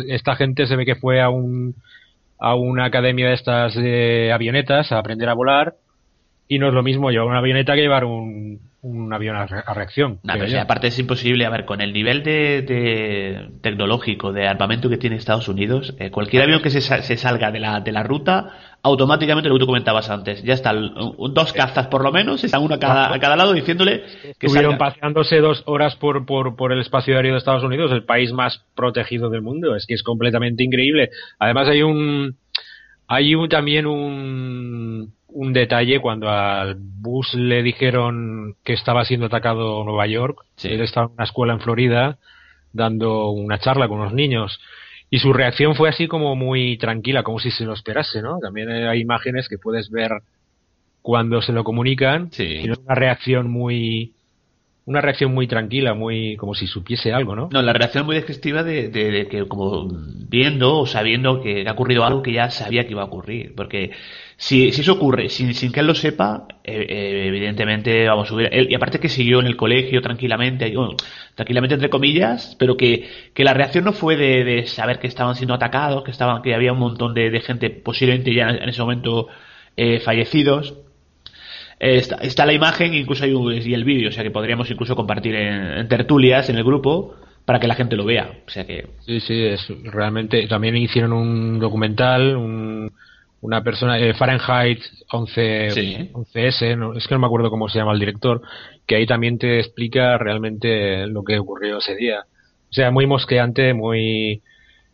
Esta 0.10 0.36
gente 0.36 0.66
se 0.68 0.76
ve 0.76 0.86
que 0.86 0.96
fue 0.96 1.22
a 1.22 1.30
un 1.30 1.74
a 2.38 2.54
una 2.56 2.84
academia 2.86 3.28
de 3.30 3.34
estas 3.34 3.74
de 3.76 4.32
avionetas 4.34 4.92
a 4.92 5.00
aprender 5.00 5.30
a 5.30 5.34
volar 5.34 5.76
y 6.50 6.60
no 6.60 6.68
es 6.68 6.74
lo 6.74 6.84
mismo 6.84 7.10
llevar 7.12 7.28
una 7.28 7.40
avioneta 7.40 7.74
que 7.76 7.82
llevar 7.82 8.04
un, 8.04 8.60
un 8.82 9.14
avión 9.14 9.36
a, 9.38 9.46
re- 9.48 9.64
a 9.66 9.74
reacción. 9.74 10.20
Nah, 10.22 10.34
creo 10.34 10.44
pero 10.44 10.46
yo. 10.48 10.58
si 10.58 10.58
aparte 10.58 10.88
es 10.88 11.00
imposible, 11.00 11.46
a 11.46 11.50
ver, 11.50 11.64
con 11.66 11.80
el 11.82 11.94
nivel 11.94 12.24
de, 12.24 12.62
de 12.62 13.50
tecnológico, 13.62 14.34
de 14.34 14.46
armamento 14.48 14.90
que 14.90 14.98
tiene 14.98 15.16
Estados 15.16 15.48
Unidos, 15.48 15.96
eh, 15.98 16.12
cualquier 16.12 16.44
avión 16.44 16.62
que 16.62 16.70
se, 16.70 16.82
sa- 16.82 17.02
se 17.02 17.16
salga 17.18 17.52
de 17.52 17.60
la, 17.62 17.80
de 17.80 17.92
la 17.94 18.04
ruta, 18.04 18.52
automáticamente 18.86 19.50
lo 19.50 19.56
que 19.56 19.60
tú 19.62 19.66
comentabas 19.66 20.10
antes, 20.12 20.44
ya 20.44 20.54
están 20.54 20.94
un- 21.18 21.34
dos 21.34 21.52
cazas 21.54 21.88
por 21.88 22.04
lo 22.04 22.12
menos, 22.12 22.44
están 22.44 22.62
uno 22.62 22.76
a 22.76 22.80
cada, 22.80 23.14
a 23.14 23.20
cada 23.20 23.36
lado 23.36 23.52
diciéndole 23.54 24.04
que 24.22 24.30
Estuvieron 24.46 24.74
salga. 24.74 24.78
paseándose 24.90 25.40
dos 25.40 25.64
horas 25.66 25.96
por, 25.96 26.26
por, 26.28 26.56
por 26.56 26.72
el 26.72 26.82
espacio 26.82 27.16
aéreo 27.16 27.32
de 27.34 27.40
Estados 27.40 27.64
Unidos, 27.64 27.92
el 27.92 28.04
país 28.04 28.32
más 28.32 28.64
protegido 28.76 29.30
del 29.32 29.42
mundo. 29.42 29.76
Es 29.76 29.88
que 29.88 29.96
es 29.96 30.04
completamente 30.04 30.64
increíble. 30.64 31.10
Además 31.40 31.68
hay 31.68 31.82
un 31.82 32.36
hay 33.08 33.34
un, 33.36 33.50
también 33.50 33.86
un, 33.88 35.14
un 35.30 35.54
detalle 35.54 36.00
cuando 36.00 36.30
al 36.30 36.76
Bush 36.78 37.34
le 37.34 37.64
dijeron 37.64 38.56
que 38.64 38.74
estaba 38.74 39.04
siendo 39.06 39.26
atacado 39.28 39.84
Nueva 39.84 40.06
York. 40.08 40.46
Sí. 40.58 40.68
Él 40.70 40.82
estaba 40.82 41.08
en 41.08 41.14
una 41.14 41.24
escuela 41.24 41.54
en 41.54 41.60
Florida 41.60 42.18
dando 42.72 43.30
una 43.30 43.58
charla 43.58 43.88
con 43.88 44.00
unos 44.00 44.14
niños. 44.14 44.60
Y 45.10 45.20
su 45.20 45.34
reacción 45.34 45.76
fue 45.76 45.90
así 45.90 46.08
como 46.08 46.36
muy 46.36 46.78
tranquila, 46.78 47.24
como 47.24 47.40
si 47.40 47.52
se 47.52 47.66
lo 47.66 47.74
esperase, 47.74 48.22
¿no? 48.22 48.40
También 48.40 48.70
hay 48.70 49.00
imágenes 49.00 49.48
que 49.48 49.58
puedes 49.58 49.90
ver 49.90 50.12
cuando 51.02 51.42
se 51.42 51.54
lo 51.54 51.64
comunican. 51.64 52.32
Sí. 52.32 52.44
Y 52.44 52.68
no 52.68 52.74
es 52.74 52.80
una 52.80 52.96
reacción 52.96 53.50
muy, 53.50 54.14
una 54.86 55.02
reacción 55.02 55.34
muy 55.34 55.48
tranquila, 55.48 55.94
muy 55.96 56.36
como 56.38 56.54
si 56.54 56.68
supiese 56.68 57.12
algo, 57.12 57.36
¿no? 57.36 57.50
No, 57.52 57.62
la 57.64 57.74
reacción 57.74 58.06
muy 58.06 58.16
descriptiva 58.16 58.64
de, 58.64 58.90
de- 58.90 59.12
de 59.12 59.28
que 59.28 59.48
como 59.48 59.88
viendo 60.30 60.80
o 60.80 60.86
sabiendo 60.86 61.42
que 61.42 61.68
ha 61.68 61.72
ocurrido 61.72 62.04
algo 62.06 62.22
que 62.22 62.34
ya 62.34 62.50
sabía 62.52 62.86
que 62.86 62.92
iba 62.92 63.02
a 63.02 63.06
ocurrir. 63.06 63.54
Porque 63.56 63.92
si, 64.38 64.72
si 64.72 64.82
eso 64.82 64.94
ocurre 64.94 65.30
sin, 65.30 65.54
sin 65.56 65.72
que 65.72 65.80
él 65.80 65.88
lo 65.88 65.96
sepa, 65.96 66.48
eh, 66.64 66.86
eh, 66.88 67.26
evidentemente 67.28 68.08
vamos 68.08 68.28
a 68.28 68.30
subir. 68.30 68.50
Y 68.52 68.76
aparte 68.76 69.00
que 69.00 69.10
siguió 69.10 69.40
en 69.40 69.48
el 69.48 69.56
colegio 69.58 70.02
tranquilamente, 70.02 70.72
tranquilamente 71.36 71.76
entre 71.76 71.90
comillas, 71.90 72.56
pero 72.60 72.78
que, 72.78 73.08
que 73.34 73.44
la 73.44 73.54
reacción 73.54 73.86
no 73.86 73.94
fue 73.94 74.16
de, 74.18 74.44
de 74.44 74.68
saber 74.68 75.00
que 75.00 75.08
estaban 75.08 75.36
siendo 75.36 75.54
atacados, 75.54 76.04
que 76.04 76.12
estaban, 76.12 76.42
que 76.42 76.54
había 76.54 76.74
un 76.74 76.80
montón 76.80 77.14
de, 77.14 77.30
de 77.30 77.40
gente 77.42 77.70
posiblemente 77.70 78.34
ya 78.34 78.50
en 78.50 78.70
ese 78.70 78.82
momento 78.82 79.28
eh, 79.78 80.00
fallecidos. 80.00 80.76
Eh, 81.80 81.98
Está, 81.98 82.16
está 82.18 82.46
la 82.46 82.54
imagen, 82.54 82.94
incluso 82.94 83.24
hay 83.26 83.34
un, 83.34 83.54
y 83.54 83.74
el 83.74 83.84
vídeo, 83.84 84.10
o 84.10 84.12
sea 84.12 84.24
que 84.24 84.32
podríamos 84.32 84.70
incluso 84.72 84.96
compartir 84.96 85.36
en, 85.36 85.78
en 85.78 85.88
tertulias 85.88 86.50
en 86.50 86.58
el 86.58 86.64
grupo 86.64 87.16
para 87.46 87.60
que 87.60 87.68
la 87.68 87.76
gente 87.76 87.96
lo 87.96 88.06
vea. 88.06 88.32
O 88.48 88.50
sea 88.50 88.66
que. 88.66 88.88
Sí, 89.06 89.20
sí, 89.20 89.44
es 89.44 89.68
realmente. 89.84 90.48
También 90.48 90.76
hicieron 90.78 91.14
un 91.14 91.60
documental, 91.60 92.36
un, 92.36 92.92
una 93.42 93.64
persona, 93.64 94.00
eh, 94.00 94.14
Fahrenheit 94.16 94.80
11, 95.12 95.70
Sí. 95.72 96.10
11S, 96.14 96.78
no, 96.78 96.96
es 96.96 97.08
que 97.08 97.14
no 97.14 97.20
me 97.20 97.28
acuerdo 97.28 97.50
cómo 97.52 97.70
se 97.70 97.78
llama 97.78 97.94
el 97.94 98.00
director, 98.00 98.42
que 98.88 98.96
ahí 98.96 99.06
también 99.06 99.38
te 99.38 99.60
explica 99.60 100.18
realmente 100.18 101.06
lo 101.08 101.24
que 101.24 101.38
ocurrió 101.38 101.78
ese 101.78 101.96
día. 101.96 102.22
O 102.70 102.74
sea, 102.74 102.90
muy 102.92 103.06
mosqueante, 103.06 103.74
muy. 103.74 104.42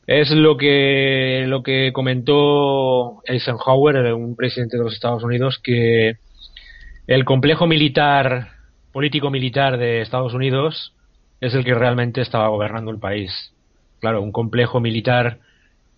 Es 0.07 0.29
lo 0.31 0.57
que, 0.57 1.45
lo 1.47 1.63
que 1.63 1.91
comentó 1.93 3.21
Eisenhower, 3.25 4.13
un 4.13 4.35
presidente 4.35 4.75
de 4.75 4.83
los 4.83 4.93
Estados 4.93 5.23
Unidos, 5.23 5.59
que 5.63 6.17
el 7.07 7.25
complejo 7.25 7.67
militar, 7.67 8.49
político-militar 8.91 9.77
de 9.77 10.01
Estados 10.01 10.33
Unidos 10.33 10.93
es 11.39 11.53
el 11.53 11.63
que 11.65 11.73
realmente 11.73 12.21
estaba 12.21 12.47
gobernando 12.49 12.91
el 12.91 12.99
país. 12.99 13.51
Claro, 13.99 14.21
un 14.21 14.31
complejo 14.31 14.79
militar 14.79 15.39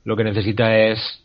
lo 0.05 0.15
que 0.15 0.23
necesita 0.23 0.77
es 0.77 1.23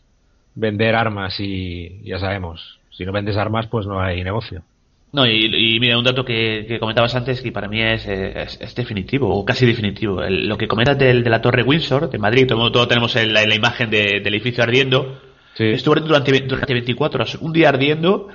vender 0.55 0.95
armas 0.95 1.39
y 1.39 2.01
ya 2.03 2.19
sabemos, 2.19 2.79
si 2.91 3.05
no 3.05 3.11
vendes 3.11 3.37
armas 3.37 3.67
pues 3.67 3.85
no 3.85 4.01
hay 4.01 4.23
negocio. 4.23 4.63
No, 5.11 5.25
y, 5.25 5.45
y 5.75 5.79
mira, 5.79 5.97
un 5.97 6.03
dato 6.03 6.23
que, 6.23 6.65
que 6.67 6.77
comentabas 6.79 7.15
antes 7.15 7.41
que 7.41 7.51
para 7.51 7.67
mí 7.67 7.81
es, 7.81 8.05
es, 8.07 8.61
es 8.61 8.75
definitivo, 8.75 9.27
o 9.33 9.43
casi 9.43 9.65
definitivo. 9.65 10.21
El- 10.21 10.47
lo 10.47 10.55
que 10.55 10.67
comentas 10.67 10.99
del, 10.99 11.23
de 11.23 11.29
la 11.31 11.41
Torre 11.41 11.63
Windsor, 11.63 12.11
de 12.11 12.19
Madrid, 12.19 12.45
todo, 12.45 12.71
todo 12.71 12.87
tenemos 12.87 13.15
el- 13.15 13.33
la, 13.33 13.43
la 13.43 13.55
imagen 13.55 13.89
de- 13.89 14.19
del 14.19 14.33
edificio 14.35 14.61
ardiendo. 14.63 15.19
Sí. 15.55 15.63
Estuvo 15.65 15.95
durante, 15.95 16.39
durante 16.41 16.73
24 16.73 17.17
horas, 17.23 17.35
un 17.41 17.51
día 17.51 17.69
ardiendo, 17.69 18.27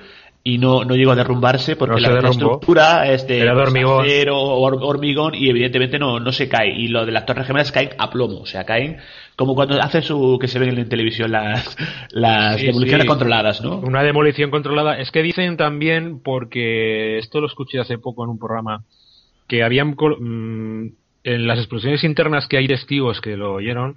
y 0.47 0.59
no, 0.59 0.85
no 0.85 0.95
llegó 0.95 1.13
a 1.13 1.17
derrumbarse 1.17 1.75
porque 1.75 1.95
No 2.03 2.09
la, 2.09 2.21
la 2.21 2.29
estructura 2.29 3.11
es 3.11 3.27
de 3.27 3.41
Era 3.41 3.55
de 3.55 3.63
hormigón. 3.63 4.05
acero 4.05 4.39
o 4.39 4.61
hor- 4.61 4.79
hormigón 4.83 5.35
y 5.35 5.49
evidentemente 5.49 5.99
no, 5.99 6.21
no 6.21 6.33
se 6.33 6.51
cae. 6.51 6.69
Y 6.79 6.89
lo 6.89 7.07
de 7.07 7.13
las 7.13 7.25
torres 7.25 7.47
gemelas 7.47 7.73
caen 7.73 7.91
a 7.97 8.11
plomo, 8.11 8.41
o 8.41 8.47
sea, 8.47 8.65
caen 8.65 8.99
como 9.37 9.55
cuando 9.55 9.81
hacen 9.83 10.03
su, 10.03 10.37
que 10.39 10.47
se 10.47 10.59
ven 10.59 10.79
en 10.79 10.89
televisión 10.89 11.33
las, 11.33 11.75
las 12.13 12.61
Sí, 12.61 12.67
demoliciones 12.67 13.05
sí. 13.05 13.09
controladas, 13.09 13.63
¿no? 13.63 13.79
Una 13.79 14.03
demolición 14.03 14.51
controlada. 14.51 14.99
Es 14.99 15.11
que 15.11 15.23
dicen 15.23 15.57
también, 15.57 16.21
porque 16.23 17.17
esto 17.19 17.41
lo 17.41 17.47
escuché 17.47 17.81
hace 17.81 17.97
poco 17.97 18.23
en 18.25 18.31
un 18.31 18.39
programa, 18.39 18.85
que 19.49 19.63
habían 19.65 19.97
mm, 19.99 20.87
en 21.25 21.47
las 21.47 21.59
explosiones 21.59 22.05
internas 22.05 22.47
que 22.49 22.59
hay 22.59 22.67
testigos 22.69 23.23
que 23.23 23.37
lo 23.39 23.55
oyeron, 23.55 23.97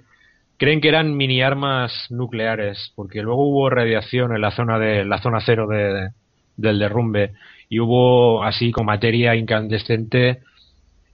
creen 0.56 0.80
que 0.80 0.88
eran 0.88 1.14
mini 1.14 1.42
armas 1.42 2.06
nucleares, 2.10 2.90
porque 2.96 3.20
luego 3.22 3.46
hubo 3.46 3.68
radiación 3.68 4.34
en 4.34 4.40
la 4.40 4.50
zona 4.50 4.78
de 4.78 5.04
la 5.04 5.20
zona 5.20 5.40
cero 5.44 5.66
de, 5.68 6.08
del 6.58 6.78
derrumbe. 6.78 7.32
Y 7.70 7.80
hubo 7.80 8.42
así 8.44 8.70
con 8.70 8.84
materia 8.84 9.34
incandescente 9.34 10.40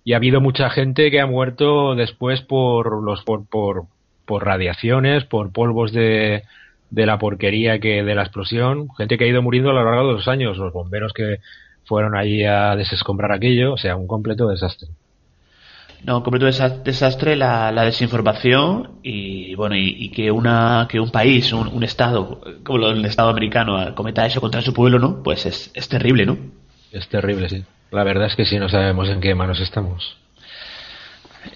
y 0.04 0.12
ha 0.12 0.16
habido 0.16 0.40
mucha 0.40 0.68
gente 0.70 1.10
que 1.10 1.20
ha 1.20 1.26
muerto 1.26 1.94
después 1.94 2.40
por 2.42 3.02
los 3.02 3.22
por, 3.22 3.46
por, 3.48 3.84
por 4.26 4.44
radiaciones, 4.44 5.24
por 5.24 5.52
polvos 5.52 5.92
de, 5.92 6.42
de 6.90 7.06
la 7.06 7.18
porquería 7.18 7.78
que 7.78 8.02
de 8.02 8.14
la 8.14 8.22
explosión, 8.22 8.88
gente 8.98 9.16
que 9.16 9.24
ha 9.24 9.28
ido 9.28 9.42
muriendo 9.42 9.70
a 9.70 9.74
lo 9.74 9.84
largo 9.84 10.08
de 10.08 10.14
los 10.14 10.28
años, 10.28 10.58
los 10.58 10.72
bomberos 10.72 11.12
que 11.12 11.38
fueron 11.84 12.16
allí 12.16 12.44
a 12.44 12.76
desescombrar 12.76 13.32
aquello, 13.32 13.74
o 13.74 13.78
sea, 13.78 13.96
un 13.96 14.06
completo 14.06 14.48
desastre. 14.48 14.88
No, 16.04 16.22
completo 16.22 16.46
desa- 16.46 16.82
desastre 16.82 17.34
la, 17.34 17.72
la 17.72 17.84
desinformación 17.84 18.98
y 19.02 19.54
bueno 19.54 19.74
y, 19.74 19.96
y 19.98 20.10
que 20.10 20.30
una 20.30 20.86
que 20.90 21.00
un 21.00 21.10
país, 21.10 21.50
un, 21.52 21.68
un 21.68 21.82
estado 21.82 22.42
como 22.62 22.78
lo- 22.78 22.90
el 22.90 23.04
estado 23.06 23.30
americano 23.30 23.82
eh, 23.82 23.94
cometa 23.94 24.26
eso 24.26 24.40
contra 24.40 24.60
su 24.60 24.74
pueblo, 24.74 24.98
¿no? 24.98 25.22
Pues 25.22 25.46
es, 25.46 25.70
es 25.74 25.88
terrible, 25.88 26.26
¿no? 26.26 26.36
Es 26.92 27.08
terrible, 27.08 27.48
sí. 27.48 27.64
La 27.90 28.04
verdad 28.04 28.26
es 28.26 28.36
que 28.36 28.44
sí, 28.44 28.58
no 28.58 28.68
sabemos 28.68 29.08
en 29.08 29.20
qué 29.20 29.34
manos 29.34 29.60
estamos. 29.60 30.16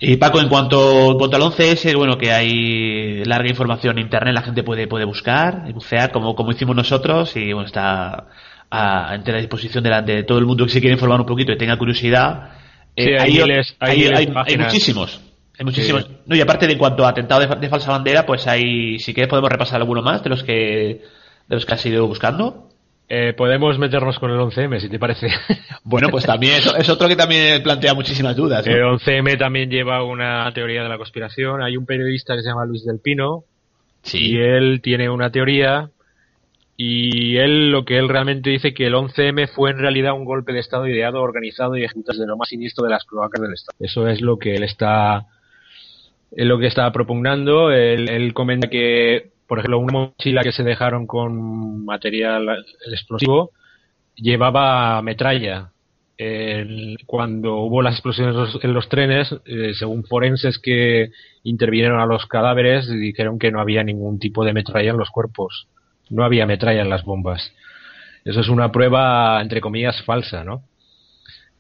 Y 0.01 0.17
Paco, 0.17 0.41
en 0.41 0.49
cuanto, 0.49 1.13
en 1.13 1.19
cuanto 1.19 1.37
al 1.37 1.43
11S, 1.43 1.97
bueno, 1.97 2.17
que 2.19 2.31
hay 2.33 3.25
larga 3.25 3.49
información 3.49 3.99
en 3.99 4.05
internet, 4.05 4.35
la 4.35 4.43
gente 4.43 4.63
puede, 4.63 4.87
puede 4.87 5.05
buscar 5.05 5.65
y 5.69 5.73
bucear 5.73 6.13
como, 6.13 6.35
como 6.35 6.53
hicimos 6.53 6.77
nosotros 6.77 7.35
y 7.37 7.53
bueno, 7.53 7.67
está 7.67 8.27
a, 8.71 9.11
a 9.11 9.15
entera 9.15 9.39
disposición 9.39 9.83
de, 9.85 9.91
la- 9.91 10.03
de 10.03 10.23
todo 10.25 10.39
el 10.39 10.47
mundo 10.47 10.65
que 10.65 10.73
se 10.73 10.81
quiere 10.81 10.95
informar 10.95 11.21
un 11.21 11.27
poquito 11.27 11.53
y 11.53 11.59
tenga 11.59 11.77
curiosidad. 11.79 12.51
Sí, 12.97 13.11
hay 13.19 13.33
miles- 13.33 13.77
hay 13.79 13.97
miles 13.99 14.11
de 14.11 14.17
hay 14.17 14.27
páginas. 14.29 14.67
muchísimos. 14.73 15.21
Hay 15.59 15.65
muchísimos. 15.65 16.05
Sí. 16.05 16.17
No, 16.27 16.37
y 16.37 16.41
aparte 16.41 16.67
de 16.67 16.73
en 16.75 16.79
cuanto 16.79 17.05
a 17.05 17.11
atentado 17.11 17.41
de, 17.41 17.49
fa- 17.49 17.57
de 17.57 17.69
falsa 17.69 17.91
bandera, 17.91 18.25
pues 18.27 18.47
hay, 18.47 18.99
si 19.01 19.13
quieres 19.15 19.29
podemos 19.31 19.51
repasar 19.51 19.81
alguno 19.81 20.03
más 20.03 20.23
de 20.23 20.31
los 20.31 20.43
que, 20.45 20.53
de 21.49 21.55
los 21.55 21.65
que 21.67 21.75
has 21.75 21.85
ido 21.87 22.07
buscando. 22.07 22.65
Eh, 23.11 23.33
podemos 23.33 23.79
meternos 23.79 24.19
con 24.19 24.31
el 24.31 24.39
11M, 24.39 24.81
si 24.81 24.89
te 24.89 24.99
parece. 24.99 25.29
Bueno, 25.85 26.09
pues 26.11 26.27
también 26.27 26.57
es, 26.57 26.67
es 26.79 26.89
otro 26.91 27.09
que 27.09 27.17
también 27.17 27.63
plantea 27.63 27.95
muchísimas 27.95 28.37
dudas. 28.37 28.67
¿no? 28.67 28.73
El 28.73 28.83
11M 28.83 29.39
también 29.39 29.71
lleva 29.71 30.05
una 30.05 30.53
teoría 30.53 30.83
de 30.83 30.89
la 30.91 30.99
conspiración. 30.99 31.63
Hay 31.63 31.79
un 31.79 31.87
periodista 31.87 32.37
que 32.37 32.43
se 32.43 32.49
llama 32.51 32.67
Luis 32.67 32.85
del 32.85 32.99
Pino 33.01 33.45
Sí. 34.03 34.33
y 34.33 34.37
él 34.37 34.81
tiene 34.83 35.09
una 35.09 35.31
teoría 35.31 35.89
y 36.81 37.39
él 37.39 37.73
lo 37.73 37.85
que 37.85 37.99
él 37.99 38.09
realmente 38.09 38.51
dice 38.51 38.73
que 38.73 38.87
el 38.87 38.95
11M 38.95 39.49
fue 39.49 39.73
en 39.73 39.79
realidad 39.79 40.15
un 40.15 40.25
golpe 40.25 40.53
de 40.53 40.61
Estado 40.61 40.87
ideado, 40.87 41.21
organizado 41.21 41.77
y 41.77 41.83
ejecutado 41.83 42.17
desde 42.17 42.29
lo 42.29 42.37
más 42.37 42.51
siniestro 42.51 42.85
de 42.85 42.91
las 42.91 43.05
cloacas 43.05 43.43
del 43.43 43.53
Estado. 43.53 43.77
Eso 43.81 44.07
es 44.07 44.21
lo 44.21 44.39
que 44.39 44.55
él 44.55 44.63
está 44.63 45.27
es 46.31 46.47
lo 46.47 46.57
que 46.61 46.69
está 46.69 46.91
propugnando. 46.93 47.73
Él, 47.73 48.33
comenta 48.33 48.69
que, 48.69 49.33
por 49.49 49.59
ejemplo, 49.59 49.81
una 49.81 49.93
mochila 49.93 50.43
que 50.43 50.53
se 50.53 50.63
dejaron 50.63 51.09
con 51.09 51.85
material 51.85 52.65
explosivo 52.93 53.51
llevaba 54.15 55.03
metralla. 55.03 55.73
Cuando 57.07 57.57
hubo 57.57 57.83
las 57.83 57.95
explosiones 57.95 58.37
en 58.37 58.41
los, 58.41 58.65
en 58.65 58.73
los 58.73 58.89
trenes, 58.89 59.35
eh, 59.47 59.73
según 59.75 60.05
forenses 60.05 60.61
que 60.61 61.11
intervinieron 61.43 61.99
a 61.99 62.07
los 62.07 62.27
cadáveres, 62.27 62.89
dijeron 62.89 63.41
que 63.41 63.51
no 63.51 63.61
había 63.61 63.83
ningún 63.83 64.21
tipo 64.21 64.45
de 64.45 64.53
metralla 64.53 64.93
en 64.93 64.97
los 64.97 65.11
cuerpos. 65.11 65.67
No 66.11 66.25
había 66.25 66.47
metralla 66.47 66.83
en 66.83 66.91
las 66.91 67.05
bombas. 67.05 67.53
Eso 68.25 68.41
es 68.41 68.49
una 68.49 68.73
prueba, 68.73 69.41
entre 69.41 69.61
comillas, 69.61 70.03
falsa, 70.03 70.45
¿no? 70.45 70.63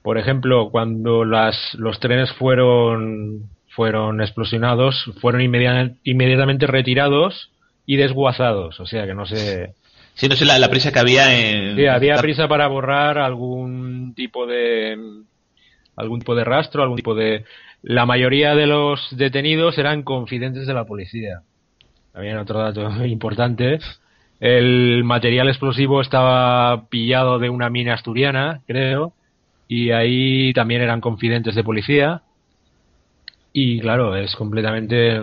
Por 0.02 0.18
ejemplo, 0.18 0.70
cuando 0.70 1.24
las, 1.24 1.74
los 1.74 1.98
trenes 2.00 2.32
fueron, 2.32 3.48
fueron 3.68 4.20
explosionados, 4.20 5.10
fueron 5.20 5.40
inmedia- 5.42 5.94
inmediatamente 6.04 6.66
retirados 6.66 7.50
y 7.86 7.96
desguazados. 7.96 8.80
O 8.80 8.86
sea 8.86 9.06
que 9.06 9.14
no 9.14 9.26
se, 9.26 9.74
Sí, 10.14 10.28
no 10.28 10.34
sé 10.34 10.44
la, 10.44 10.58
la 10.58 10.68
prisa 10.68 10.90
que 10.92 10.98
había 10.98 11.38
en... 11.38 11.76
Sí, 11.76 11.86
había 11.86 12.16
prisa 12.16 12.48
para 12.48 12.66
borrar 12.66 13.18
algún 13.18 14.14
tipo 14.14 14.46
de 14.46 14.96
algún 15.96 16.20
tipo 16.20 16.34
de 16.34 16.44
rastro, 16.44 16.82
algún 16.82 16.96
tipo 16.96 17.14
de 17.14 17.44
la 17.82 18.04
mayoría 18.06 18.54
de 18.54 18.66
los 18.66 19.08
detenidos 19.16 19.78
eran 19.78 20.02
confidentes 20.02 20.66
de 20.66 20.74
la 20.74 20.84
policía. 20.84 21.42
También 22.12 22.36
otro 22.38 22.58
dato 22.58 23.04
importante, 23.06 23.78
el 24.40 25.02
material 25.04 25.48
explosivo 25.48 26.00
estaba 26.00 26.88
pillado 26.88 27.38
de 27.38 27.50
una 27.50 27.70
mina 27.70 27.94
asturiana, 27.94 28.60
creo, 28.66 29.12
y 29.66 29.90
ahí 29.90 30.52
también 30.52 30.80
eran 30.82 31.00
confidentes 31.00 31.54
de 31.54 31.64
policía. 31.64 32.22
Y 33.52 33.80
claro, 33.80 34.16
es 34.16 34.34
completamente 34.36 35.20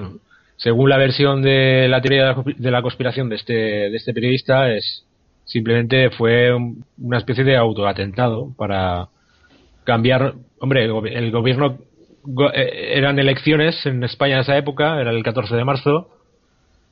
según 0.57 0.89
la 0.89 0.97
versión 0.97 1.41
de 1.41 1.87
la 1.89 2.01
teoría 2.01 2.33
de 2.57 2.71
la 2.71 2.81
conspiración 2.81 3.29
de 3.29 3.35
este, 3.35 3.53
de 3.53 3.95
este 3.95 4.13
periodista, 4.13 4.71
es 4.71 5.05
simplemente 5.43 6.09
fue 6.11 6.53
un- 6.53 6.85
una 6.97 7.17
especie 7.17 7.43
de 7.43 7.57
autoatentado 7.57 8.53
para 8.57 9.07
cambiar. 9.83 10.33
Hombre, 10.59 10.85
el, 10.85 10.91
gobi- 10.91 11.11
el 11.13 11.31
gobierno. 11.31 11.77
go- 12.23 12.51
eh, 12.53 12.93
eran 12.97 13.19
elecciones 13.19 13.85
en 13.85 14.03
España 14.03 14.35
en 14.35 14.41
esa 14.41 14.57
época, 14.57 14.99
era 14.99 15.11
el 15.11 15.21
14 15.23 15.55
de 15.55 15.63
marzo, 15.65 16.09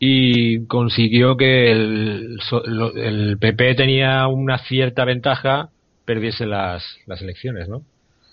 y 0.06 0.66
consiguió 0.68 1.38
que 1.38 1.72
el, 1.72 3.38
PP 3.40 3.76
tenía 3.76 4.28
una 4.28 4.58
cierta 4.60 5.06
ventaja, 5.06 5.70
perdiese 6.06 6.46
las, 6.46 6.84
las 7.06 7.22
elecciones, 7.22 7.70
¿no? 7.70 7.84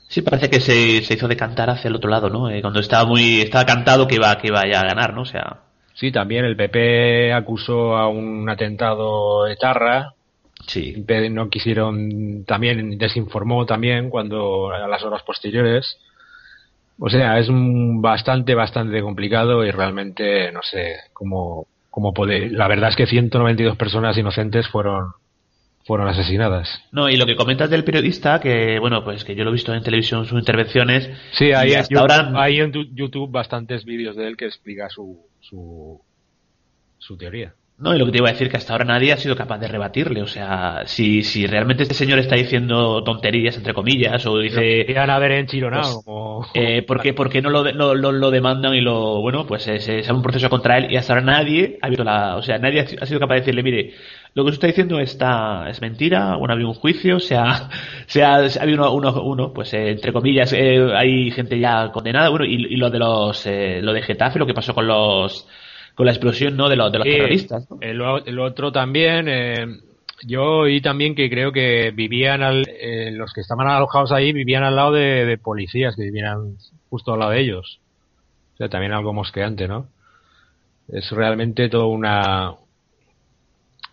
Sí, 0.09 0.23
parece 0.23 0.50
que 0.50 0.61
se, 0.61 1.03
se 1.03 1.15
hizo 1.15 1.29
decantar 1.29 1.71
hacia 1.71 1.89
el 1.89 1.95
otro 1.95 2.11
lado, 2.11 2.29
¿no? 2.29 2.50
Eh, 2.50 2.61
cuando 2.61 2.81
estaba 2.81 3.05
muy 3.05 3.41
estaba 3.41 3.65
cantado 3.65 4.09
que 4.09 4.17
iba 4.17 4.37
que 4.39 4.49
iba 4.49 4.67
ya 4.67 4.81
a 4.81 4.85
ganar, 4.85 5.15
¿no? 5.15 5.23
O 5.23 5.27
sea, 5.27 5.61
Sí, 6.00 6.12
también 6.12 6.47
el 6.47 6.57
PP 6.57 7.33
acusó 7.33 7.97
a 7.97 8.09
un 8.09 8.49
atentado 8.49 9.47
etarra, 9.47 10.15
sí. 10.67 11.05
No 11.31 11.50
quisieron 11.50 12.45
también 12.47 12.97
desinformó 12.97 13.67
también 13.67 14.09
cuando 14.09 14.71
a 14.71 14.89
las 14.89 15.03
horas 15.03 15.23
posteriores 15.23 15.99
o 17.00 17.09
sea 17.09 17.38
es 17.38 17.49
un 17.49 18.00
bastante 18.02 18.54
bastante 18.54 19.00
complicado 19.02 19.64
y 19.64 19.71
realmente 19.71 20.52
no 20.52 20.61
sé 20.62 20.97
cómo 21.12 21.66
cómo 21.90 22.12
puede 22.12 22.50
la 22.50 22.69
verdad 22.69 22.90
es 22.90 22.97
que 22.97 23.07
192 23.07 23.76
personas 23.76 24.16
inocentes 24.19 24.69
fueron 24.69 25.12
fueron 25.87 26.07
asesinadas 26.09 26.69
No, 26.92 27.09
y 27.09 27.16
lo 27.16 27.25
que 27.26 27.35
comentas 27.35 27.71
del 27.71 27.83
periodista, 27.85 28.38
que 28.38 28.78
bueno, 28.78 29.02
pues 29.02 29.25
que 29.25 29.35
yo 29.35 29.42
lo 29.45 29.50
he 29.50 29.54
visto 29.54 29.75
en 29.75 29.83
televisión 29.83 30.26
sus 30.26 30.38
intervenciones. 30.38 31.11
sí 31.33 31.52
hay 31.52 31.73
hasta 31.75 31.95
YouTube, 31.95 31.99
ahora 32.12 32.33
hay 32.42 32.61
en 32.61 32.71
tu- 32.71 32.87
YouTube 32.95 33.30
bastantes 33.33 33.85
vídeos 33.85 34.14
de 34.14 34.28
él 34.28 34.37
que 34.37 34.45
explica 34.45 34.88
su 34.90 35.19
su 35.40 36.00
su 36.99 37.16
teoría 37.16 37.54
No, 37.82 37.94
y 37.94 37.99
lo 37.99 38.04
que 38.04 38.12
te 38.12 38.18
iba 38.18 38.28
a 38.28 38.32
decir 38.32 38.50
que 38.50 38.58
hasta 38.58 38.75
ahora 38.75 38.84
nadie 38.84 39.10
ha 39.10 39.16
sido 39.16 39.34
capaz 39.34 39.56
de 39.56 39.66
rebatirle. 39.66 40.20
O 40.20 40.26
sea, 40.26 40.82
si, 40.84 41.22
si 41.22 41.46
realmente 41.46 41.84
este 41.84 41.94
señor 41.94 42.18
está 42.18 42.37
diciendo 42.37 43.02
tonterías, 43.02 43.56
entre 43.56 43.72
comillas, 43.72 44.26
o 44.26 44.38
dice. 44.38 44.84
Podrían 44.84 45.08
haber 45.08 45.32
enchironado. 45.32 45.82
Pues, 45.94 46.04
como- 46.04 46.46
Eh, 46.52 46.82
¿por, 46.82 47.00
qué, 47.00 47.14
por 47.14 47.30
qué 47.30 47.40
no 47.40 47.49
lo, 47.49 47.64
lo, 47.72 47.94
lo- 47.94 48.12
lo 48.12 48.30
demandan 48.30 48.75
y 48.75 48.82
lo. 48.82 49.22
Bueno, 49.22 49.46
pues 49.46 49.62
se, 49.62 49.80
se 49.80 50.00
abre 50.00 50.12
un 50.12 50.22
proceso 50.22 50.50
contra 50.50 50.76
él 50.76 50.92
y 50.92 50.96
hasta 50.96 51.14
ahora 51.14 51.25
nadie 51.25 51.78
ha 51.80 51.88
visto 51.88 52.04
la. 52.04 52.37
O 52.37 52.42
sea, 52.42 52.58
nadie 52.58 52.80
ha, 52.80 53.02
ha 53.02 53.06
sido 53.06 53.18
capaz 53.18 53.37
de 53.37 53.40
decirle, 53.40 53.62
mire, 53.62 53.94
lo 54.34 54.44
que 54.44 54.50
usted 54.50 54.56
está 54.56 54.66
diciendo 54.66 55.00
está, 55.00 55.70
es 55.70 55.80
mentira, 55.80 56.37
bueno, 56.37 56.52
ha 56.52 56.56
habido 56.56 56.68
un 56.68 56.75
juicio, 56.75 57.18
se 57.18 57.34
ha, 57.37 57.70
se 58.06 58.22
ha, 58.22 58.46
se 58.50 58.58
ha 58.60 58.62
habido 58.62 58.92
uno, 58.92 59.12
uno, 59.12 59.22
uno, 59.22 59.52
pues 59.54 59.72
eh, 59.72 59.88
entre 59.92 60.12
comillas, 60.12 60.52
eh, 60.52 60.92
hay 60.94 61.30
gente 61.30 61.58
ya 61.58 61.90
condenada, 61.92 62.28
bueno, 62.28 62.44
y, 62.44 62.56
y 62.56 62.76
lo 62.76 62.90
de 62.90 62.99
los. 62.99 63.46
eh, 63.46 63.80
lo 63.82 63.94
de 63.94 64.02
Getafe, 64.02 64.38
lo 64.38 64.44
que 64.46 64.52
pasó 64.52 64.75
con 64.75 64.87
los. 64.87 65.49
Con 66.00 66.07
la 66.07 66.12
explosión, 66.12 66.57
¿no? 66.57 66.71
De, 66.71 66.76
los 66.76 66.90
de 66.90 66.99
los 66.99 67.07
Sí, 67.07 67.12
terroristas, 67.12 67.71
¿no? 67.71 67.78
el, 67.83 68.38
otro 68.38 68.73
también, 68.73 69.28
eh, 69.28 69.66
yo 70.26 70.61
oí 70.61 70.80
también 70.80 71.14
que 71.14 71.28
creo 71.28 71.52
que 71.52 71.90
vivían, 71.90 72.42
al, 72.42 72.66
eh, 72.71 73.11
los 73.12 73.35
que 73.35 73.42
estaban 73.42 73.69
alojados 73.69 74.11
ahí 74.11 74.33
vivían 74.33 74.62
al 74.62 74.76
lado 74.76 74.92
de, 74.92 75.26
de 75.26 75.37
policías 75.37 75.95
que 75.97 76.04
vivían 76.04 76.57
justo 76.88 77.12
al 77.12 77.19
lado 77.19 77.33
de 77.33 77.40
ellos. 77.40 77.80
O 78.54 78.57
sea, 78.57 78.71
también 78.71 78.95
algo 78.95 79.12
mosqueante, 79.12 79.69
¿no? 79.69 79.88
Es 80.88 81.11
realmente 81.11 81.69
toda 81.69 81.85
una, 81.85 82.54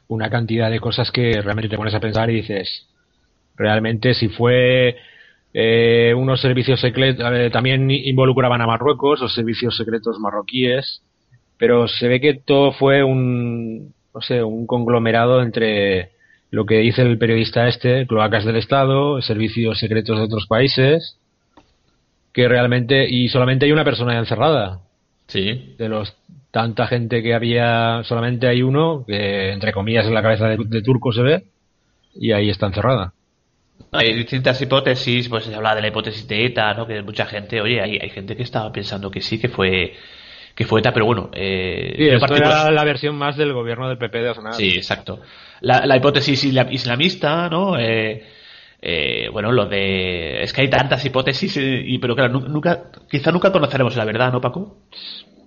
una 0.07 0.29
cantidad 0.29 0.71
de 0.71 0.79
cosas 0.79 1.11
que 1.11 1.41
realmente 1.41 1.67
te 1.67 1.75
pones 1.75 1.93
a 1.93 1.99
pensar 1.99 2.29
y 2.29 2.35
dices, 2.35 2.87
realmente 3.57 4.13
si 4.13 4.29
fue 4.29 4.95
eh, 5.53 6.13
unos 6.15 6.39
servicios 6.39 6.79
secretos, 6.79 7.51
también 7.51 7.91
involucraban 7.91 8.61
a 8.61 8.65
Marruecos, 8.65 9.19
los 9.19 9.35
servicios 9.35 9.75
secretos 9.75 10.17
marroquíes, 10.19 11.03
pero 11.57 11.87
se 11.87 12.07
ve 12.07 12.21
que 12.21 12.33
todo 12.33 12.71
fue 12.71 13.03
un, 13.03 13.93
no 14.13 14.21
sé, 14.21 14.43
un 14.43 14.67
conglomerado 14.67 15.41
entre 15.41 16.11
lo 16.49 16.65
que 16.65 16.79
dice 16.79 17.01
el 17.01 17.17
periodista 17.17 17.67
este, 17.67 18.07
cloacas 18.07 18.45
del 18.45 18.55
Estado, 18.55 19.21
servicios 19.21 19.79
secretos 19.79 20.17
de 20.17 20.23
otros 20.23 20.47
países, 20.47 21.17
que 22.31 22.47
realmente, 22.47 23.07
y 23.09 23.27
solamente 23.29 23.65
hay 23.65 23.71
una 23.71 23.83
persona 23.83 24.17
encerrada. 24.17 24.81
Sí. 25.27 25.75
De 25.77 25.89
los 25.89 26.15
tanta 26.51 26.87
gente 26.87 27.21
que 27.21 27.33
había, 27.33 28.01
solamente 28.03 28.47
hay 28.47 28.61
uno, 28.61 29.03
que 29.05 29.51
entre 29.51 29.73
comillas 29.73 30.05
en 30.05 30.13
la 30.13 30.21
cabeza 30.21 30.47
de, 30.47 30.57
de 30.65 30.81
turco 30.81 31.11
se 31.11 31.21
ve, 31.21 31.43
y 32.15 32.31
ahí 32.31 32.49
está 32.49 32.67
encerrada. 32.67 33.13
Hay 33.91 34.13
distintas 34.13 34.61
hipótesis, 34.61 35.29
pues 35.29 35.45
se 35.45 35.55
habla 35.55 35.75
de 35.75 35.81
la 35.81 35.87
hipótesis 35.87 36.27
de 36.27 36.45
ETA, 36.45 36.73
¿no? 36.73 36.87
Que 36.87 37.01
mucha 37.01 37.25
gente, 37.25 37.61
oye, 37.61 37.81
hay, 37.81 37.97
hay 38.01 38.09
gente 38.09 38.35
que 38.35 38.43
estaba 38.43 38.71
pensando 38.71 39.11
que 39.11 39.21
sí, 39.21 39.39
que 39.39 39.49
fue 39.49 39.93
que 40.57 40.65
fue 40.65 40.79
ETA, 40.81 40.91
pero 40.91 41.05
bueno, 41.05 41.29
eh, 41.33 41.93
Sí, 41.95 42.07
esto 42.07 42.19
particular- 42.27 42.61
era 42.63 42.71
la 42.71 42.83
versión 42.83 43.15
más 43.15 43.37
del 43.37 43.53
gobierno 43.53 43.87
del 43.87 43.99
PP 43.99 44.17
de 44.23 44.29
Aznar. 44.29 44.53
Sí, 44.55 44.69
exacto. 44.75 45.21
La, 45.61 45.85
la 45.85 45.95
hipótesis 45.97 46.43
isla- 46.43 46.67
islamista, 46.71 47.47
¿no? 47.47 47.77
Eh, 47.79 48.23
eh, 48.81 49.29
bueno, 49.31 49.51
lo 49.51 49.67
de... 49.67 50.41
Es 50.41 50.53
que 50.53 50.61
hay 50.61 50.69
tantas 50.69 51.05
hipótesis, 51.05 51.55
eh, 51.57 51.83
y, 51.85 51.99
pero 51.99 52.15
claro, 52.15 52.33
nu- 52.33 52.47
nunca, 52.47 52.85
quizá 53.09 53.31
nunca 53.31 53.51
conoceremos 53.51 53.95
la 53.95 54.05
verdad, 54.05 54.31
¿no, 54.33 54.41
Paco? 54.41 54.77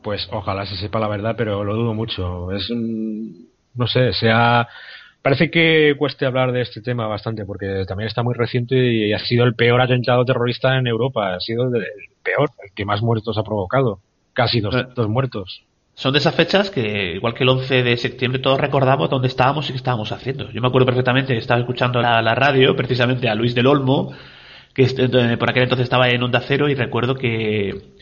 Pues 0.03 0.29
ojalá 0.31 0.65
se 0.65 0.77
sepa 0.77 1.01
la 1.01 1.09
verdad, 1.09 1.35
pero 1.37 1.65
lo 1.65 1.75
dudo 1.75 1.93
mucho. 1.93 2.53
Es 2.53 2.71
un, 2.71 3.49
no 3.75 3.87
sé, 3.89 4.13
sea 4.13 4.69
parece 5.23 5.51
que 5.51 5.95
cueste 5.99 6.25
hablar 6.25 6.51
de 6.53 6.63
este 6.63 6.81
tema 6.81 7.07
bastante 7.07 7.45
porque 7.45 7.85
también 7.87 8.07
está 8.09 8.23
muy 8.23 8.33
reciente 8.35 8.77
y 8.77 9.13
ha 9.13 9.19
sido 9.19 9.45
el 9.45 9.55
peor 9.55 9.81
atentado 9.83 10.25
terrorista 10.25 10.79
en 10.79 10.87
Europa, 10.87 11.35
ha 11.35 11.41
sido 11.41 11.65
el 11.65 11.85
peor, 12.23 12.49
el 12.65 12.73
que 12.75 12.85
más 12.87 13.03
muertos 13.03 13.37
ha 13.37 13.43
provocado, 13.43 13.99
casi 14.33 14.61
200 14.61 15.09
muertos. 15.09 15.63
Son 15.95 16.13
de 16.13 16.19
esas 16.19 16.35
fechas 16.35 16.71
que, 16.71 17.15
igual 17.17 17.35
que 17.35 17.43
el 17.43 17.51
11 17.51 17.83
de 17.83 17.97
septiembre, 17.97 18.41
todos 18.41 18.59
recordamos 18.61 19.11
dónde 19.11 19.29
estábamos 19.29 19.67
y 19.69 19.73
qué 19.73 19.77
estábamos 19.77 20.13
haciendo. 20.13 20.51
Yo 20.51 20.61
me 20.63 20.69
acuerdo 20.69 20.87
perfectamente 20.87 21.33
que 21.35 21.39
estaba 21.39 21.61
escuchando 21.61 22.01
la, 22.01 22.23
la 22.23 22.35
radio, 22.35 22.75
precisamente 22.75 23.29
a 23.29 23.35
Luis 23.35 23.55
del 23.55 23.67
Olmo, 23.67 24.13
que 24.73 24.85
eh, 24.85 25.37
por 25.37 25.51
aquel 25.51 25.65
entonces 25.65 25.85
estaba 25.85 26.09
en 26.09 26.23
Onda 26.23 26.41
Cero, 26.41 26.69
y 26.71 26.75
recuerdo 26.75 27.15
que, 27.17 27.93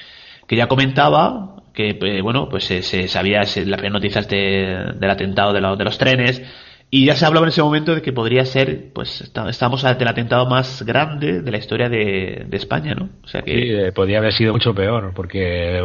que 0.47 0.57
ya 0.57 0.69
comentaba 0.69 1.57
que, 1.75 1.99
eh, 2.01 2.21
bueno, 2.23 2.49
pues 2.49 2.65
se, 2.65 2.83
se 2.83 3.09
sabía 3.09 3.45
se- 3.45 3.67
las 3.67 3.79
primeras 3.81 3.95
noticias 4.03 4.29
de- 4.29 4.93
del 4.95 5.11
atentado 5.11 5.53
de, 5.53 5.61
de 5.61 5.85
los 5.85 5.99
trenes, 5.99 6.43
y 6.91 7.05
ya 7.05 7.17
se 7.17 7.27
hablaba 7.27 7.45
en 7.45 7.51
ese 7.51 7.63
momento 7.63 7.95
de 7.95 8.01
que 8.01 8.13
podría 8.13 8.47
ser, 8.47 8.93
pues, 8.95 9.31
estamos 9.49 9.85
ante 9.85 10.05
el 10.05 10.09
atentado 10.09 10.47
más 10.47 10.83
grande 10.83 11.43
de 11.43 11.51
la 11.51 11.59
historia 11.59 11.91
de, 11.91 12.47
de 12.49 12.57
España, 12.57 12.95
¿no? 12.95 13.11
O 13.23 13.29
sea 13.29 13.43
que. 13.43 13.53
Sí, 13.53 13.71
eh, 13.73 13.93
podía 13.93 14.19
haber 14.19 14.33
sido 14.33 14.55
mucho 14.55 14.75
peor 14.75 15.13
porque 15.15 15.83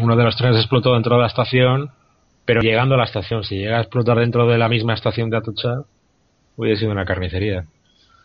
uno 0.00 0.16
de 0.16 0.24
los 0.24 0.36
trenes 0.36 0.56
explotó 0.56 0.94
dentro 0.94 1.14
de 1.14 1.20
la 1.22 1.28
estación, 1.28 1.90
pero 2.44 2.62
llegando 2.62 2.96
a 2.96 2.98
la 2.98 3.04
estación, 3.04 3.44
si 3.44 3.58
llega 3.58 3.78
a 3.78 3.82
explotar 3.82 4.18
dentro 4.18 4.48
de 4.48 4.58
la 4.58 4.68
misma 4.68 4.94
estación 4.94 5.30
de 5.30 5.36
Atocha, 5.36 5.82
hubiera 6.56 6.76
sido 6.76 6.90
una 6.90 7.04
carnicería. 7.04 7.64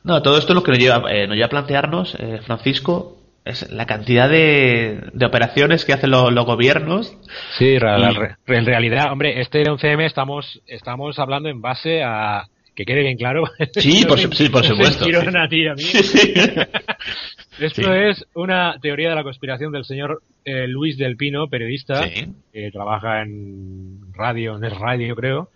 No, 0.03 0.21
todo 0.23 0.39
esto 0.39 0.55
lo 0.55 0.63
que 0.63 0.71
nos 0.71 0.79
lleva, 0.79 1.11
eh, 1.11 1.27
nos 1.27 1.35
lleva 1.35 1.47
a 1.47 1.49
plantearnos, 1.49 2.15
eh, 2.19 2.39
Francisco, 2.43 3.17
es 3.45 3.71
la 3.71 3.85
cantidad 3.85 4.27
de, 4.29 5.01
de 5.13 5.25
operaciones 5.25 5.85
que 5.85 5.93
hacen 5.93 6.11
lo- 6.11 6.31
los 6.31 6.45
gobiernos. 6.45 7.15
Sí, 7.57 7.77
la- 7.79 8.37
en 8.47 8.65
realidad, 8.65 9.11
hombre, 9.11 9.39
este 9.39 9.63
11M 9.63 10.05
estamos, 10.05 10.61
estamos 10.67 11.17
hablando 11.19 11.47
en 11.49 11.61
base 11.61 12.01
a 12.03 12.47
que 12.75 12.83
quede 12.85 13.01
bien 13.01 13.17
claro. 13.17 13.43
Sí, 13.73 14.03
por 14.05 14.19
su- 14.19 14.31
sí, 14.33 14.49
por 14.49 14.65
supuesto. 14.65 15.05
Sí, 15.05 16.03
sí. 16.03 16.33
Esto 17.59 17.93
es 17.93 18.25
una 18.33 18.77
teoría 18.81 19.09
de 19.09 19.15
la 19.15 19.23
conspiración 19.23 19.71
del 19.71 19.85
señor 19.85 20.21
eh, 20.43 20.67
Luis 20.67 20.97
del 20.97 21.15
Pino, 21.15 21.47
periodista, 21.47 22.03
Sí. 22.03 22.27
que 22.51 22.69
trabaja 22.71 23.21
en 23.21 24.11
radio, 24.13 24.57
en 24.57 24.63
Es 24.65 24.77
Radio, 24.77 25.15
creo, 25.15 25.49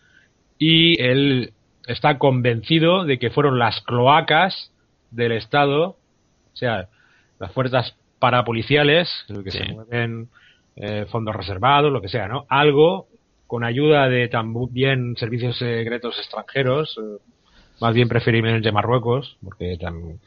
y 0.58 1.02
él 1.02 1.52
está 1.88 2.18
convencido 2.18 3.04
de 3.04 3.20
que 3.20 3.32
fueron 3.32 3.60
las 3.60 3.82
cloacas 3.82 4.72
del 5.12 5.34
Estado, 5.34 5.98
o 6.54 6.56
sea, 6.56 6.88
las 7.40 7.52
fuerzas 7.54 7.96
parapoliciales, 8.20 9.10
que 9.44 9.52
Sí. 9.52 9.58
se 9.60 9.74
mueven 9.74 10.28
eh, 10.76 11.06
fondos 11.10 11.36
reservados, 11.36 11.92
lo 11.92 12.02
que 12.02 12.08
sea, 12.10 12.28
¿no? 12.28 12.46
Algo 12.50 13.08
con 13.48 13.64
ayuda 13.64 14.08
de 14.08 14.28
también 14.28 15.16
servicios 15.18 15.58
secretos 15.58 16.18
extranjeros, 16.20 16.98
eh, 16.98 17.18
más 17.82 17.94
bien 17.94 18.08
preferiblemente 18.08 18.72
Marruecos, 18.72 19.38
porque 19.44 19.78
tan, 19.80 20.20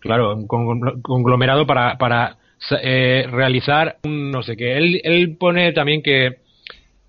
claro, 0.00 0.34
un 0.34 0.46
con- 0.46 1.02
conglomerado 1.02 1.66
para, 1.66 1.98
para 1.98 2.36
eh, 2.80 3.26
realizar 3.30 3.96
un 4.04 4.30
no 4.30 4.42
sé 4.42 4.56
qué. 4.56 4.76
Él, 4.76 5.00
él 5.04 5.36
pone 5.36 5.72
también 5.72 6.02
que 6.02 6.38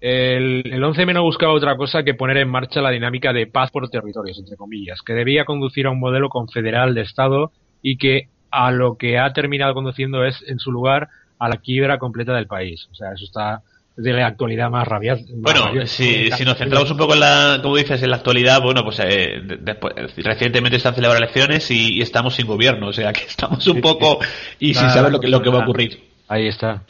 el, 0.02 0.64
el 0.66 0.84
11M 0.84 1.14
no 1.14 1.24
buscaba 1.24 1.54
otra 1.54 1.78
cosa 1.78 2.04
que 2.04 2.14
poner 2.14 2.38
en 2.38 2.50
marcha 2.50 2.82
la 2.82 2.90
dinámica 2.92 3.32
de 3.32 3.48
paz 3.48 3.72
por 3.72 3.90
territorios, 3.90 4.38
entre 4.38 4.58
comillas, 4.58 5.02
que 5.02 5.14
debía 5.14 5.46
conducir 5.46 5.86
a 5.88 5.92
un 5.92 6.00
modelo 6.00 6.28
confederal 6.30 6.94
de 6.94 7.02
Estado 7.02 7.52
y 7.82 7.98
que 7.98 8.28
a 8.54 8.72
lo 8.72 8.98
que 8.98 9.18
ha 9.18 9.34
terminado 9.34 9.74
conduciendo 9.74 10.24
es, 10.26 10.44
en 10.48 10.60
su 10.60 10.72
lugar, 10.72 11.10
a 11.40 11.50
la 11.50 11.58
quiebra 11.58 11.98
completa 11.98 12.34
del 12.34 12.48
país. 12.48 12.88
O 12.92 12.96
sea, 12.96 13.14
eso 13.14 13.26
está 13.26 13.62
de 13.96 14.12
la 14.14 14.28
actualidad 14.28 14.70
más 14.70 14.88
rabia. 14.88 15.16
más 15.16 15.54
Bueno, 15.54 15.86
si, 15.88 16.32
si 16.32 16.46
nos 16.46 16.58
centramos 16.58 16.90
un 16.90 16.98
poco 16.98 17.14
en 17.14 17.20
la, 17.20 17.60
como 17.62 17.76
dices, 17.76 18.02
en 18.02 18.10
la 18.10 18.16
actualidad, 18.18 18.62
bueno, 18.62 18.84
pues 18.84 19.00
eh, 19.00 19.40
de- 19.44 19.58
después- 19.58 19.94
recientemente 20.18 20.80
se 20.80 20.88
han 20.88 20.96
celebrado 20.96 21.18
elecciones 21.24 21.70
y, 21.70 21.98
y 21.98 22.02
estamos 22.02 22.36
sin 22.36 22.48
gobierno, 22.48 22.88
o 22.88 22.94
sea 22.94 23.12
que 23.14 23.22
estamos 23.26 23.66
un 23.68 23.82
poco 23.82 24.20
y 24.60 24.74
sin 24.74 24.90
saber 24.90 25.12
lo 25.12 25.20
que, 25.20 25.28
lo 25.28 25.42
que 25.42 25.50
va 25.50 25.60
a 25.60 25.64
ocurrir. 25.64 26.00
Ahí 26.28 26.48
está. 26.48 26.84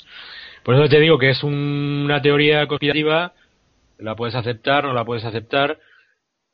Por 0.64 0.76
eso 0.76 0.88
te 0.88 1.00
digo 1.00 1.18
que 1.18 1.30
es 1.32 1.44
un- 1.44 2.04
una 2.06 2.22
teoría 2.22 2.68
conspirativa, 2.68 3.34
la 4.00 4.16
puedes 4.16 4.36
aceptar, 4.36 4.84
no 4.86 4.94
la 4.94 5.04
puedes 5.04 5.26
aceptar. 5.26 5.80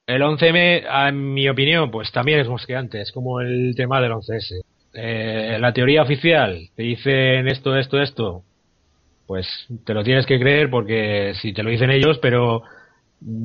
El 0.07 0.23
11M, 0.23 0.83
en 1.09 1.33
mi 1.35 1.47
opinión, 1.47 1.91
pues 1.91 2.11
también 2.11 2.39
es 2.39 2.47
mosqueante, 2.47 3.01
es 3.01 3.11
como 3.11 3.41
el 3.41 3.73
tema 3.75 4.01
del 4.01 4.13
11S. 4.13 4.61
Eh, 5.01 5.57
la 5.59 5.71
teoría 5.71 6.01
oficial 6.01 6.69
te 6.75 6.83
dicen 6.83 7.47
esto, 7.47 7.77
esto, 7.77 8.01
esto, 8.01 8.43
pues 9.25 9.47
te 9.85 9.93
lo 9.93 10.03
tienes 10.03 10.25
que 10.25 10.39
creer 10.39 10.69
porque 10.69 11.33
si 11.41 11.53
te 11.53 11.63
lo 11.63 11.69
dicen 11.69 11.89
ellos, 11.89 12.19
pero 12.21 12.63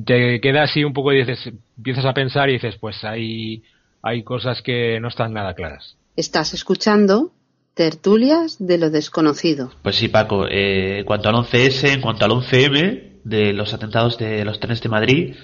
te 0.04 0.40
queda 0.40 0.64
así 0.64 0.82
un 0.82 0.92
poco 0.92 1.12
y 1.12 1.18
dices, 1.18 1.52
empiezas 1.76 2.04
a 2.06 2.14
pensar 2.14 2.48
y 2.48 2.54
dices, 2.54 2.76
pues 2.80 3.04
hay, 3.04 3.62
hay 4.02 4.22
cosas 4.22 4.62
que 4.62 4.98
no 5.00 5.08
están 5.08 5.32
nada 5.32 5.54
claras. 5.54 5.96
Estás 6.16 6.54
escuchando 6.54 7.32
Tertulias 7.74 8.56
de 8.60 8.78
lo 8.78 8.90
desconocido. 8.90 9.72
Pues 9.82 9.96
sí, 9.96 10.08
Paco, 10.08 10.46
eh, 10.46 11.00
en 11.00 11.04
cuanto 11.04 11.28
al 11.28 11.34
11S, 11.34 11.92
en 11.92 12.00
cuanto 12.00 12.24
al 12.24 12.30
11M, 12.30 13.14
de 13.24 13.52
los 13.52 13.74
atentados 13.74 14.16
de 14.16 14.44
los 14.44 14.60
trenes 14.60 14.80
de 14.80 14.88
Madrid, 14.88 15.34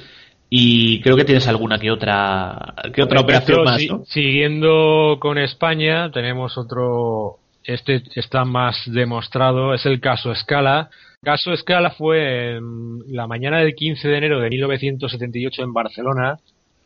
y 0.52 1.00
creo 1.00 1.16
que 1.16 1.24
tienes 1.24 1.46
alguna 1.46 1.78
que 1.78 1.92
otra, 1.92 2.74
que 2.92 3.02
otra 3.02 3.20
operación 3.20 3.62
más. 3.62 3.80
Siguiendo 4.08 5.18
con 5.20 5.38
España, 5.38 6.10
tenemos 6.10 6.58
otro, 6.58 7.36
este 7.62 8.02
está 8.16 8.44
más 8.44 8.82
demostrado, 8.86 9.72
es 9.74 9.86
el 9.86 10.00
caso 10.00 10.32
Escala. 10.32 10.90
Caso 11.22 11.52
Escala 11.52 11.90
fue 11.90 12.56
en 12.56 12.98
la 13.14 13.28
mañana 13.28 13.58
del 13.60 13.76
15 13.76 14.08
de 14.08 14.18
enero 14.18 14.40
de 14.40 14.50
1978 14.50 15.62
en 15.62 15.72
Barcelona. 15.72 16.38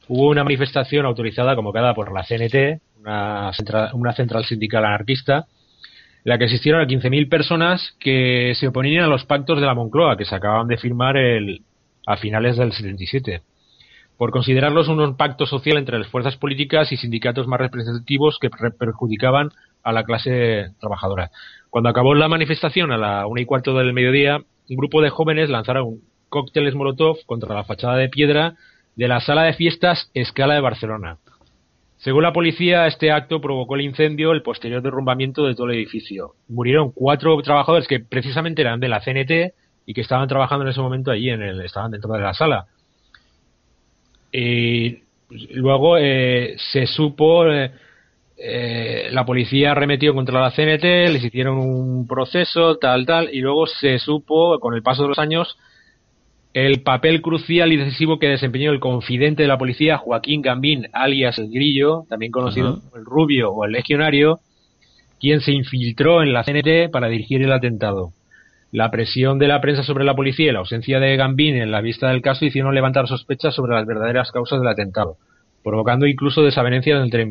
Hubo 0.08 0.28
una 0.28 0.44
manifestación 0.44 1.06
autorizada, 1.06 1.56
convocada 1.56 1.94
por 1.94 2.12
la 2.12 2.22
CNT, 2.22 2.82
una 3.00 3.50
central, 3.54 3.90
una 3.94 4.12
central 4.12 4.44
sindical 4.44 4.84
anarquista, 4.84 5.36
en 5.36 5.44
la 6.24 6.36
que 6.36 6.44
asistieron 6.44 6.82
a 6.82 6.86
15.000 6.86 7.30
personas 7.30 7.96
que 7.98 8.52
se 8.56 8.68
oponían 8.68 9.04
a 9.04 9.08
los 9.08 9.24
pactos 9.24 9.58
de 9.58 9.66
la 9.66 9.74
Moncloa, 9.74 10.18
que 10.18 10.26
se 10.26 10.34
acababan 10.34 10.68
de 10.68 10.76
firmar 10.76 11.16
el, 11.16 11.62
a 12.06 12.18
finales 12.18 12.58
del 12.58 12.70
77, 12.72 13.40
por 14.16 14.30
considerarlos 14.30 14.88
un 14.88 15.16
pacto 15.16 15.46
social 15.46 15.76
entre 15.76 15.98
las 15.98 16.08
fuerzas 16.08 16.36
políticas 16.36 16.92
y 16.92 16.96
sindicatos 16.96 17.46
más 17.46 17.60
representativos 17.60 18.38
que 18.40 18.50
perjudicaban 18.50 19.50
a 19.82 19.92
la 19.92 20.04
clase 20.04 20.70
trabajadora. 20.80 21.30
Cuando 21.70 21.90
acabó 21.90 22.14
la 22.14 22.28
manifestación 22.28 22.92
a 22.92 22.98
la 22.98 23.26
una 23.26 23.40
y 23.40 23.44
cuarto 23.44 23.74
del 23.74 23.92
mediodía, 23.92 24.38
un 24.68 24.76
grupo 24.76 25.02
de 25.02 25.10
jóvenes 25.10 25.50
lanzaron 25.50 26.00
cócteles 26.28 26.74
Molotov 26.74 27.18
contra 27.26 27.54
la 27.54 27.64
fachada 27.64 27.96
de 27.96 28.08
piedra 28.08 28.54
de 28.96 29.08
la 29.08 29.20
sala 29.20 29.42
de 29.42 29.54
fiestas 29.54 30.10
Escala 30.14 30.54
de 30.54 30.60
Barcelona. 30.60 31.18
Según 31.96 32.22
la 32.22 32.32
policía, 32.32 32.86
este 32.86 33.10
acto 33.12 33.40
provocó 33.40 33.76
el 33.76 33.80
incendio, 33.80 34.32
el 34.32 34.42
posterior 34.42 34.82
derrumbamiento 34.82 35.46
de 35.46 35.54
todo 35.54 35.68
el 35.68 35.76
edificio. 35.76 36.34
Murieron 36.48 36.92
cuatro 36.92 37.40
trabajadores 37.42 37.88
que 37.88 38.00
precisamente 38.00 38.62
eran 38.62 38.78
de 38.78 38.88
la 38.88 39.00
CNT 39.00 39.54
y 39.86 39.94
que 39.94 40.00
estaban 40.00 40.28
trabajando 40.28 40.64
en 40.64 40.70
ese 40.70 40.80
momento 40.80 41.10
allí, 41.10 41.30
en 41.30 41.42
el, 41.42 41.60
estaban 41.62 41.90
dentro 41.90 42.12
de 42.12 42.20
la 42.20 42.34
sala. 42.34 42.66
Y 44.36 44.98
luego 45.52 45.96
eh, 45.96 46.56
se 46.72 46.88
supo, 46.88 47.46
eh, 47.46 47.70
eh, 48.36 49.08
la 49.12 49.24
policía 49.24 49.70
arremetió 49.70 50.12
contra 50.12 50.40
la 50.40 50.50
CNT, 50.50 51.12
les 51.12 51.22
hicieron 51.22 51.58
un 51.58 52.08
proceso, 52.08 52.76
tal, 52.78 53.06
tal, 53.06 53.32
y 53.32 53.38
luego 53.38 53.68
se 53.68 54.00
supo, 54.00 54.58
con 54.58 54.74
el 54.74 54.82
paso 54.82 55.02
de 55.02 55.10
los 55.10 55.20
años, 55.20 55.56
el 56.52 56.82
papel 56.82 57.22
crucial 57.22 57.72
y 57.72 57.76
decisivo 57.76 58.18
que 58.18 58.26
desempeñó 58.26 58.72
el 58.72 58.80
confidente 58.80 59.42
de 59.42 59.48
la 59.48 59.58
policía, 59.58 59.98
Joaquín 59.98 60.42
Gambín, 60.42 60.88
alias 60.92 61.38
el 61.38 61.48
Grillo, 61.48 62.02
también 62.08 62.32
conocido 62.32 62.80
como 62.80 62.96
el 62.96 63.04
Rubio 63.04 63.50
o 63.50 63.64
el 63.64 63.70
Legionario, 63.70 64.40
quien 65.20 65.42
se 65.42 65.52
infiltró 65.52 66.24
en 66.24 66.32
la 66.32 66.42
CNT 66.42 66.90
para 66.90 67.06
dirigir 67.06 67.40
el 67.40 67.52
atentado. 67.52 68.10
La 68.74 68.90
presión 68.90 69.38
de 69.38 69.46
la 69.46 69.60
prensa 69.60 69.84
sobre 69.84 70.02
la 70.02 70.16
policía 70.16 70.48
y 70.48 70.52
la 70.52 70.58
ausencia 70.58 70.98
de 70.98 71.16
Gambín 71.16 71.54
en 71.54 71.70
la 71.70 71.80
vista 71.80 72.08
del 72.08 72.20
caso 72.20 72.44
hicieron 72.44 72.74
levantar 72.74 73.06
sospechas 73.06 73.54
sobre 73.54 73.72
las 73.72 73.86
verdaderas 73.86 74.32
causas 74.32 74.58
del 74.58 74.66
atentado, 74.66 75.16
provocando 75.62 76.06
incluso 76.06 76.42
desavenencias 76.42 77.00
entre 77.00 77.22
el 77.22 77.28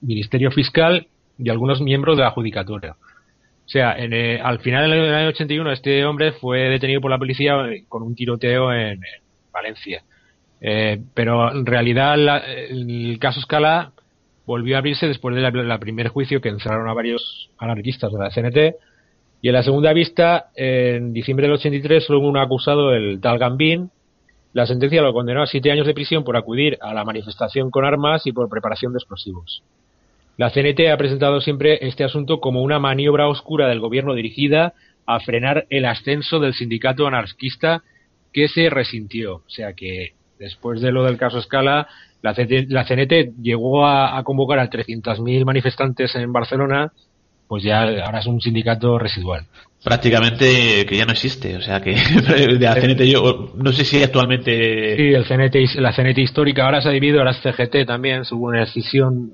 Ministerio 0.00 0.50
Fiscal 0.50 1.06
y 1.38 1.50
algunos 1.50 1.82
miembros 1.82 2.16
de 2.16 2.22
la 2.22 2.30
Judicatura. 2.30 2.92
O 2.92 3.68
sea, 3.68 3.98
en, 3.98 4.14
eh, 4.14 4.40
al 4.42 4.60
final 4.60 4.90
del 4.90 5.14
año 5.14 5.28
81 5.28 5.72
este 5.72 6.06
hombre 6.06 6.32
fue 6.32 6.70
detenido 6.70 7.02
por 7.02 7.10
la 7.10 7.18
policía 7.18 7.54
con 7.86 8.02
un 8.02 8.14
tiroteo 8.14 8.72
en, 8.72 8.98
Valencia. 9.52 10.02
Eh, 10.62 10.98
pero 11.12 11.52
en 11.52 11.66
realidad 11.66 12.14
el 12.16 13.18
caso 13.20 13.42
Scala 13.42 13.92
volvió 14.46 14.76
a 14.76 14.78
abrirse 14.78 15.06
después 15.06 15.36
del 15.36 15.78
primer 15.80 16.08
juicio 16.08 16.40
que 16.40 16.48
encerraron 16.48 16.88
a 16.88 16.94
varios 16.94 17.50
anarquistas 17.58 18.10
de 18.10 18.18
la 18.18 18.30
CNT. 18.30 18.76
Y 19.40 19.48
en 19.48 19.54
la 19.54 19.62
segunda 19.62 19.92
vista, 19.92 20.50
en 20.54 21.12
diciembre 21.12 21.46
del 21.46 21.54
83, 21.54 22.04
solo 22.04 22.20
hubo 22.20 22.28
un 22.28 22.38
acusado, 22.38 22.92
el 22.92 23.20
tal 23.20 23.38
Gambín. 23.38 23.90
La 24.52 24.66
sentencia 24.66 25.02
lo 25.02 25.12
condenó 25.12 25.42
a 25.42 25.46
siete 25.46 25.70
años 25.70 25.86
de 25.86 25.94
prisión 25.94 26.24
por 26.24 26.36
acudir 26.36 26.78
a 26.80 26.92
la 26.94 27.04
manifestación 27.04 27.70
con 27.70 27.84
armas 27.84 28.26
y 28.26 28.32
por 28.32 28.48
preparación 28.48 28.92
de 28.92 28.98
explosivos. 28.98 29.62
La 30.36 30.50
CNT 30.50 30.88
ha 30.92 30.96
presentado 30.96 31.40
siempre 31.40 31.86
este 31.86 32.04
asunto 32.04 32.40
como 32.40 32.62
una 32.62 32.78
maniobra 32.78 33.28
oscura 33.28 33.68
del 33.68 33.80
gobierno 33.80 34.14
dirigida 34.14 34.72
a 35.04 35.20
frenar 35.20 35.66
el 35.68 35.84
ascenso 35.84 36.38
del 36.38 36.54
sindicato 36.54 37.06
anarquista 37.06 37.82
que 38.32 38.48
se 38.48 38.70
resintió. 38.70 39.36
O 39.36 39.48
sea 39.48 39.72
que 39.72 40.14
después 40.38 40.80
de 40.80 40.92
lo 40.92 41.04
del 41.04 41.18
caso 41.18 41.38
Escala, 41.38 41.88
la, 42.22 42.34
CNT, 42.34 43.40
llegó 43.40 43.86
a, 43.86 44.22
convocar 44.24 44.58
a 44.58 44.70
300.000 44.70 45.44
manifestantes 45.44 46.14
en 46.14 46.32
Barcelona, 46.32 46.92
pues 47.48 47.64
ya 47.64 47.80
ahora 47.82 48.20
es 48.20 48.26
un 48.26 48.40
sindicato 48.40 48.98
residual. 48.98 49.46
Prácticamente 49.82 50.84
que 50.86 50.96
ya 50.96 51.06
no 51.06 51.12
existe, 51.12 51.56
o 51.56 51.62
sea 51.62 51.80
que 51.80 51.94
de 51.94 52.58
la 52.58 52.74
CNT 52.74 53.02
yo 53.02 53.52
no 53.54 53.72
sé 53.72 53.84
si 53.84 54.02
actualmente... 54.02 54.96
Sí, 54.96 55.14
el 55.14 55.24
CNT, 55.24 55.80
la 55.80 55.92
CNT 55.92 56.18
histórica 56.18 56.64
ahora 56.64 56.82
se 56.82 56.88
ha 56.88 56.92
dividido, 56.92 57.20
ahora 57.20 57.30
es 57.30 57.38
CGT 57.38 57.86
también, 57.86 58.22
hubo 58.30 58.48
una 58.48 58.60
decisión 58.60 59.32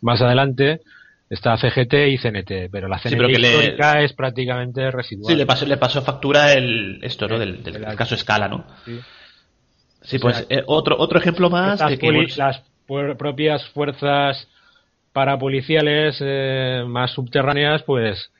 más 0.00 0.20
adelante, 0.20 0.82
está 1.28 1.56
CGT 1.56 1.94
y 2.10 2.18
CNT, 2.18 2.70
pero 2.70 2.86
la 2.86 2.98
CNT 2.98 3.28
histórica 3.30 4.02
es 4.02 4.12
prácticamente 4.12 4.90
residual. 4.90 5.32
Sí, 5.32 5.36
le 5.36 5.46
pasó, 5.46 5.66
le 5.66 5.78
pasó 5.78 6.02
factura 6.02 6.52
el 6.52 7.00
esto, 7.02 7.26
¿no? 7.26 7.38
Del, 7.38 7.60
caso 7.96 8.14
Escala, 8.14 8.46
¿no? 8.46 8.66
Sí, 10.02 10.18
pues 10.18 10.46
eh, 10.48 10.62
otro, 10.66 10.96
otro 10.98 11.18
ejemplo 11.18 11.50
más 11.50 11.80
de 11.84 11.98
que... 11.98 12.28
Las 12.36 12.62
propias 13.18 13.66
fuerzas 13.70 14.48
parapoliciales 15.12 16.18
eh, 16.20 16.84
más 16.86 17.12
subterráneas, 17.12 17.82
pues 17.82 18.30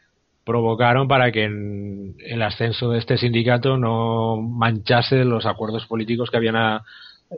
provocaron 0.44 1.08
para 1.08 1.30
que 1.30 1.44
el 1.44 2.42
ascenso 2.42 2.90
de 2.90 2.98
este 2.98 3.18
sindicato 3.18 3.76
no 3.76 4.36
manchase 4.36 5.24
los 5.24 5.44
acuerdos 5.44 5.86
políticos 5.86 6.30
que 6.30 6.38
habían 6.38 6.80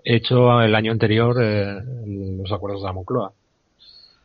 hecho 0.05 0.63
el 0.63 0.75
año 0.77 0.93
anterior 0.93 1.37
eh, 1.41 1.81
los 2.07 2.53
acuerdos 2.53 2.83
de 2.83 2.87
la 2.87 2.93
Moncloa 2.93 3.33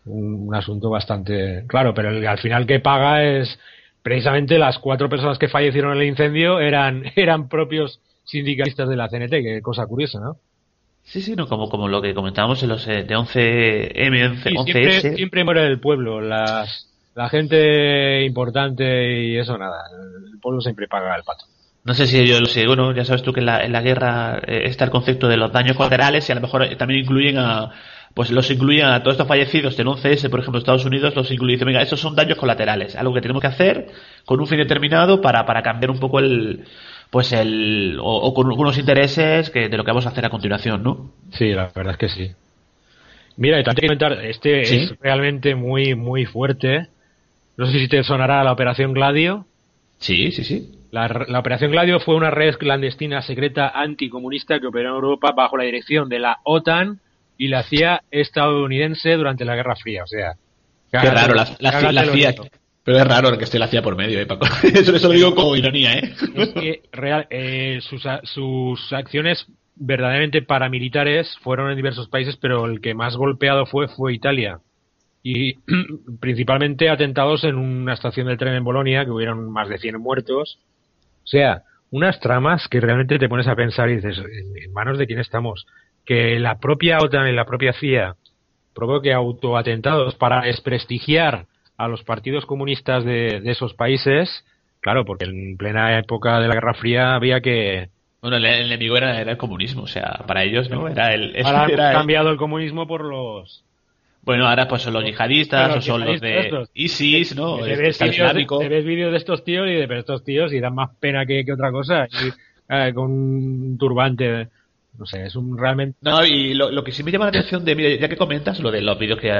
un, 0.06 0.54
asunto 0.54 0.90
bastante 0.90 1.66
claro, 1.68 1.94
pero 1.94 2.10
al 2.30 2.38
final 2.38 2.66
que 2.66 2.80
paga 2.80 3.24
es 3.24 3.60
precisamente 4.02 4.60
las 4.60 4.78
cuatro 4.80 5.10
personas 5.10 5.40
que 5.40 5.48
fallecieron 5.48 5.94
en 5.94 6.02
el 6.02 6.08
incendio 6.08 6.60
eran, 6.60 7.04
eran 7.16 7.50
propios 7.50 8.00
sindicalistas 8.24 8.88
de 8.90 8.96
la 8.96 9.10
CNT, 9.10 9.32
que 9.32 9.62
cosa 9.62 9.86
curiosa, 9.86 10.20
¿no? 10.20 10.38
Sí, 11.06 11.22
sí, 11.22 11.36
no, 11.36 11.48
como, 11.48 11.70
como 11.70 11.88
lo 11.88 12.02
que 12.02 12.14
comentábamos 12.16 12.62
en 12.64 12.70
los 12.70 12.88
eh, 12.88 13.04
de 13.04 13.16
11M, 13.16 14.30
11, 14.30 14.50
siempre, 14.64 15.16
siempre 15.16 15.44
muere 15.44 15.66
el 15.68 15.80
pueblo, 15.80 16.20
las, 16.20 16.90
la 17.14 17.30
gente 17.30 18.24
importante 18.24 19.24
y 19.24 19.38
eso 19.38 19.58
nada, 19.58 19.84
el 20.32 20.40
pueblo 20.40 20.62
siempre 20.62 20.88
paga 20.88 21.16
el 21.16 21.24
pato. 21.24 21.46
No 21.84 21.94
sé 21.94 22.08
si 22.08 22.26
yo 22.26 22.40
lo 22.40 22.48
sé, 22.48 22.66
bueno, 22.66 22.92
ya 22.94 23.06
sabes 23.06 23.22
tú 23.22 23.32
que 23.32 23.42
en 23.42 23.46
la, 23.46 23.64
en 23.64 23.72
la 23.72 23.82
guerra 23.82 24.40
eh, 24.48 24.64
está 24.66 24.86
el 24.86 24.90
concepto 24.90 25.28
de 25.28 25.38
los 25.38 25.52
daños 25.52 25.78
colaterales 25.78 26.28
y 26.28 26.32
a 26.32 26.36
lo 26.36 26.42
mejor 26.42 26.68
también 26.76 27.02
incluyen 27.02 27.38
a, 27.38 27.70
pues 28.16 28.32
los 28.32 28.50
incluyen 28.50 28.88
a 28.88 29.02
todos 29.02 29.14
estos 29.14 29.28
fallecidos 29.28 29.78
en 29.78 29.86
11S, 29.86 30.30
por 30.32 30.40
ejemplo, 30.40 30.58
Estados 30.58 30.86
Unidos, 30.86 31.16
los 31.16 31.30
incluyen, 31.30 31.68
venga, 31.68 31.84
esos 31.84 32.00
son 32.00 32.16
daños 32.16 32.40
colaterales, 32.40 32.96
algo 32.96 33.14
que 33.14 33.22
tenemos 33.22 33.42
que 33.42 33.48
hacer 33.48 33.88
con 34.26 34.40
un 34.40 34.48
fin 34.48 34.58
determinado 34.58 35.22
para, 35.22 35.46
para 35.46 35.62
cambiar 35.62 35.92
un 35.92 36.00
poco 36.00 36.18
el, 36.18 36.66
pues 37.10 37.32
el, 37.32 37.98
o, 38.02 38.34
con 38.34 38.52
unos 38.52 38.78
intereses 38.78 39.50
que 39.50 39.70
de 39.70 39.78
lo 39.78 39.84
que 39.84 39.92
vamos 39.92 40.06
a 40.06 40.10
hacer 40.10 40.26
a 40.26 40.30
continuación, 40.30 40.84
¿no? 40.84 41.12
Sí, 41.32 41.50
la 41.50 41.72
verdad 41.74 41.94
es 41.94 41.98
que 41.98 42.10
sí. 42.10 42.32
Mira, 43.38 43.60
y 43.60 43.64
también 43.64 43.88
comentar, 43.88 44.26
este 44.26 44.62
es 44.62 44.96
realmente 45.00 45.56
muy, 45.56 45.96
muy 45.96 46.26
fuerte. 46.26 46.88
No 47.58 47.66
sé 47.66 47.80
si 47.80 47.88
te 47.88 48.04
sonará 48.04 48.44
la 48.44 48.54
Operación 48.54 48.94
Gladio. 48.94 49.46
Sí, 49.98 50.32
sí, 50.32 50.44
sí. 50.44 50.72
La, 50.92 51.08
la, 51.28 51.40
Operación 51.40 51.72
Gladio 51.72 52.00
fue 52.00 52.16
una 52.16 52.32
red 52.32 52.56
clandestina 52.56 53.22
secreta 53.22 53.70
anticomunista 53.70 54.60
que 54.60 54.68
operó 54.68 54.90
en 54.90 54.96
Europa 54.96 55.34
bajo 55.36 55.58
la 55.58 55.66
dirección 55.66 56.08
de 56.08 56.20
la 56.20 56.40
OTAN 56.44 57.00
y 57.38 57.50
la 57.50 57.64
CIA 57.64 58.04
estadounidense 58.12 59.12
durante 59.14 59.46
la 59.46 59.56
Guerra 59.56 59.76
Fría. 59.76 60.04
O 60.04 60.08
sea, 60.08 60.34
qué 60.92 61.10
raro, 61.10 61.34
la, 61.34 61.46
CIA. 61.46 62.36
Pero 62.86 63.00
es 63.00 63.06
raro 63.06 63.38
que 63.38 63.44
esté 63.44 63.60
la 63.60 63.68
CIA 63.68 63.82
por 63.82 63.98
medio, 63.98 64.20
¿eh, 64.20 64.26
Paco? 64.26 64.46
Eso, 64.64 64.92
lo 65.08 65.14
digo 65.14 65.36
como 65.36 65.56
ironía, 65.56 65.98
¿eh? 65.98 66.14
Es 66.36 66.50
que 66.50 66.84
eh, 67.30 67.80
sus, 67.82 68.04
sus 68.24 68.94
acciones 68.94 69.46
verdaderamente 69.76 70.42
paramilitares 70.42 71.38
fueron 71.42 71.70
en 71.70 71.76
diversos 71.76 72.08
países, 72.08 72.38
pero 72.38 72.66
el 72.66 72.80
que 72.80 72.94
más 72.94 73.18
golpeado 73.18 73.66
fue 73.66 73.90
fue 73.90 74.14
Italia. 74.14 74.60
Y 75.24 75.56
principalmente 76.22 76.90
atentados 76.90 77.44
en 77.44 77.56
una 77.56 77.96
estación 77.96 78.28
de 78.28 78.38
tren 78.38 78.54
en 78.54 78.64
Bolonia, 78.64 79.04
que 79.04 79.12
hubieron 79.12 79.52
más 79.52 79.68
de 79.68 79.80
100 79.80 80.00
muertos. 80.00 80.60
O 81.24 81.28
sea, 81.28 81.64
unas 81.90 82.20
tramas 82.20 82.68
que 82.70 82.80
realmente 82.80 83.18
te 83.18 83.28
pones 83.28 83.48
a 83.48 83.56
pensar 83.56 83.90
y 83.90 83.96
dices, 83.96 84.20
¿en 84.20 84.72
manos 84.72 84.98
de 84.98 85.08
quién 85.08 85.20
estamos? 85.20 85.66
que 86.06 86.40
la 86.40 86.60
propia 86.60 87.00
OTAN 87.00 87.28
y 87.28 87.34
la 87.34 87.46
propia 87.46 87.74
CIA 87.74 88.16
provoque 88.74 89.12
autoatentados 89.12 90.16
para 90.16 90.42
desprestigiar 90.42 91.48
a 91.78 91.88
los 91.88 92.04
partidos 92.04 92.46
comunistas 92.46 93.04
de, 93.04 93.42
esos 93.46 93.74
países, 93.74 94.46
claro, 94.80 95.06
porque 95.06 95.26
en 95.26 95.58
plena 95.58 95.98
época 95.98 96.40
de 96.40 96.48
la 96.48 96.56
Guerra 96.56 96.74
Fría 96.74 97.16
había 97.16 97.42
que... 97.42 97.90
Bueno, 98.22 98.38
el, 98.38 98.46
enemigo 98.46 98.98
era, 98.98 99.22
el 99.22 99.38
comunismo, 99.38 99.84
o 99.84 99.88
sea, 99.88 100.24
para 100.26 100.44
ellos 100.44 100.70
no 100.70 100.88
era 100.88 101.14
el... 101.14 101.36
Ahora 101.46 101.94
cambiado 101.94 102.32
el 102.32 102.38
comunismo 102.38 102.88
por 102.88 103.04
los... 103.04 103.64
Bueno, 104.24 104.48
ahora 104.48 104.68
pues 104.68 104.82
son 104.82 104.94
los 104.94 105.06
yihadistas 105.06 105.78
o 105.78 105.82
son 105.82 106.04
los 106.04 106.20
de 106.20 106.68
ISIS, 106.74 107.36
¿no? 107.36 107.58
Te, 107.58 107.76
ves 107.76 108.84
vídeos 108.84 109.12
de, 109.12 109.18
estos 109.18 109.44
tíos 109.44 109.68
y 109.68 109.74
de 109.74 110.00
estos 110.00 110.24
tíos 110.24 110.52
y 110.52 110.60
dan 110.60 110.74
más 110.74 110.90
pena 111.00 111.28
que, 111.28 111.46
otra 111.54 111.72
cosa. 111.72 112.08
Eh, 112.68 112.92
con 112.96 113.12
un 113.12 113.78
turbante 113.78 114.48
no 114.98 115.06
sé, 115.06 115.26
es 115.26 115.36
un 115.36 115.58
realmente. 115.58 115.98
No, 116.02 116.26
y 116.26 116.54
lo, 116.54 116.84
que 116.84 116.92
sí 116.92 117.04
me 117.04 117.12
llama 117.12 117.26
la 117.26 117.30
atención 117.30 117.66
de, 117.66 117.76
mira, 117.76 117.90
ya 117.96 118.08
que 118.08 118.18
comentas 118.18 118.60
lo 118.60 118.72
de 118.72 118.82
los 118.82 118.98
vídeos 118.98 119.20
que 119.20 119.32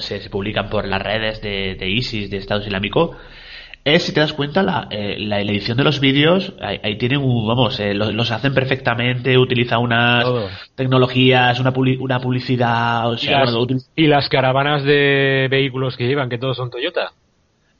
se, 0.00 0.30
publican 0.30 0.68
por 0.68 0.86
las 0.86 1.02
redes 1.02 1.40
de, 1.40 1.88
ISIS, 1.88 2.30
de 2.30 2.38
Estado 2.38 2.60
Islámico, 2.62 3.16
es, 3.84 4.04
si 4.04 4.14
te 4.14 4.20
das 4.20 4.32
cuenta, 4.32 4.62
la, 4.62 4.88
eh, 4.90 5.16
la, 5.18 5.40
edición 5.40 5.76
de 5.76 5.84
los 5.84 6.00
vídeos, 6.00 6.54
ahí, 6.60 6.96
tienen 6.96 7.18
un, 7.18 7.46
vamos, 7.46 7.78
eh, 7.80 7.92
los, 7.92 8.30
hacen 8.30 8.54
perfectamente, 8.54 9.36
utiliza 9.36 9.78
unas 9.78 10.24
tecnologías, 10.74 11.60
una, 11.60 11.72
una 12.00 12.20
publicidad, 12.20 13.10
o 13.10 13.16
sea, 13.18 13.42
y 13.42 13.44
las, 13.44 13.90
y 13.96 14.06
las 14.06 14.28
caravanas 14.28 14.84
de 14.84 15.48
vehículos 15.50 15.96
que 15.96 16.06
llevan, 16.06 16.30
que 16.30 16.38
todos 16.38 16.56
son 16.56 16.70
Toyota. 16.70 17.12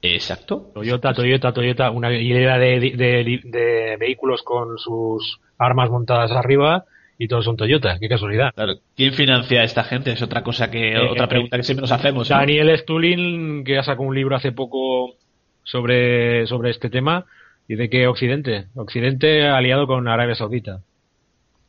Exacto. 0.03 0.71
Toyota, 0.75 1.15
Toyota, 1.15 1.53
Toyota, 1.53 1.91
una 1.91 2.13
hilera 2.13 2.59
de, 2.59 2.79
de- 2.79 3.41
de 3.43 3.97
vehículos 3.99 4.43
con 4.43 4.77
sus 4.77 5.41
armas 5.57 5.89
montadas 5.89 6.31
arriba 6.33 6.85
y 7.19 7.29
todos 7.29 7.45
son 7.45 7.57
Toyota. 7.57 7.99
Qué 8.01 8.09
casualidad. 8.09 8.53
Claro. 8.55 8.75
¿Quién 8.97 9.13
financia 9.13 9.61
a 9.61 9.65
esta 9.65 9.85
gente? 9.85 10.13
Es 10.13 10.23
otra 10.23 10.43
cosa 10.43 10.71
que, 10.71 10.93
Eh, 10.93 10.99
otra 10.99 11.27
eh, 11.27 11.29
pregunta 11.29 11.57
que 11.57 11.63
siempre 11.63 11.83
nos 11.83 11.93
hacemos. 11.93 12.29
¿no? 12.29 12.37
Daniel 12.37 12.77
Stulin, 12.79 13.65
que 13.65 13.79
ha 13.79 13.83
sacado 13.83 14.07
un 14.09 14.15
libro 14.15 14.37
hace 14.37 14.53
poco 14.53 15.15
sobre, 15.63 16.47
sobre 16.47 16.71
este 16.71 16.91
tema, 16.91 17.25
dice 17.69 17.89
que 17.89 18.07
Occidente, 18.07 18.67
Occidente 18.75 19.47
aliado 19.47 19.87
con 19.87 20.07
Arabia 20.09 20.35
Saudita. 20.35 20.81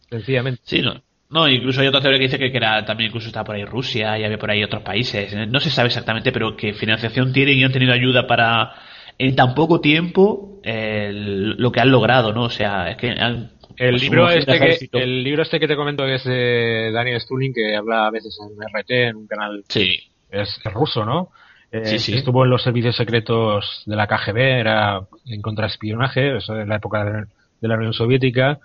Sencillamente. 0.09 0.61
Sí, 0.63 0.81
no. 0.81 1.01
No, 1.29 1.49
incluso 1.49 1.81
hay 1.81 1.87
otra 1.87 2.01
teoría 2.01 2.19
que 2.19 2.25
dice 2.25 2.37
que, 2.39 2.51
que 2.51 2.57
era, 2.57 2.85
también 2.85 3.07
incluso 3.09 3.27
está 3.27 3.43
por 3.43 3.55
ahí 3.55 3.65
Rusia 3.65 4.17
y 4.17 4.23
había 4.23 4.37
por 4.37 4.51
ahí 4.51 4.63
otros 4.63 4.83
países. 4.83 5.33
Eh, 5.33 5.47
No 5.47 5.59
se 5.59 5.69
sabe 5.71 5.87
exactamente, 5.87 6.31
pero 6.31 6.55
que 6.55 6.73
financiación 6.73 7.33
tienen 7.33 7.57
y 7.57 7.63
han 7.63 7.71
tenido 7.71 7.93
ayuda 7.93 8.27
para 8.27 8.73
en 9.17 9.35
tan 9.35 9.55
poco 9.55 9.81
tiempo 9.81 10.59
eh, 10.63 11.09
lo 11.13 11.71
que 11.71 11.79
han 11.79 11.89
logrado, 11.89 12.31
¿no? 12.33 12.43
O 12.43 12.49
sea, 12.49 12.91
es 12.91 12.97
que 12.97 13.09
han, 13.09 13.51
El 13.77 13.91
pues, 13.91 14.01
libro, 14.01 14.29
este 14.29 14.59
que, 14.59 14.89
el 14.93 15.23
libro 15.23 15.43
este 15.43 15.59
que 15.59 15.67
te 15.67 15.75
comento 15.75 16.05
que 16.05 16.15
es 16.15 16.23
de 16.23 16.91
Daniel 16.93 17.19
Stulin, 17.19 17.53
que 17.53 17.75
habla 17.75 18.07
a 18.07 18.11
veces 18.11 18.37
en 18.39 18.57
RT, 18.57 18.89
en 18.89 19.15
un 19.15 19.27
canal 19.27 19.63
Sí, 19.69 19.99
es 20.29 20.59
ruso, 20.65 21.05
¿no? 21.05 21.29
Eh, 21.71 21.85
Sí, 21.85 21.99
sí. 21.99 22.15
Estuvo 22.15 22.43
en 22.43 22.51
los 22.51 22.63
servicios 22.63 22.95
secretos 22.95 23.83
de 23.85 23.95
la 23.95 24.07
KGB, 24.07 24.37
era 24.37 25.01
en 25.25 25.41
contraespionaje, 25.41 26.37
eso 26.37 26.57
en 26.57 26.69
la 26.69 26.77
época 26.77 27.03
de, 27.03 27.25
de 27.61 27.67
la 27.67 27.75
Unión 27.75 27.93
Soviética. 27.93 28.59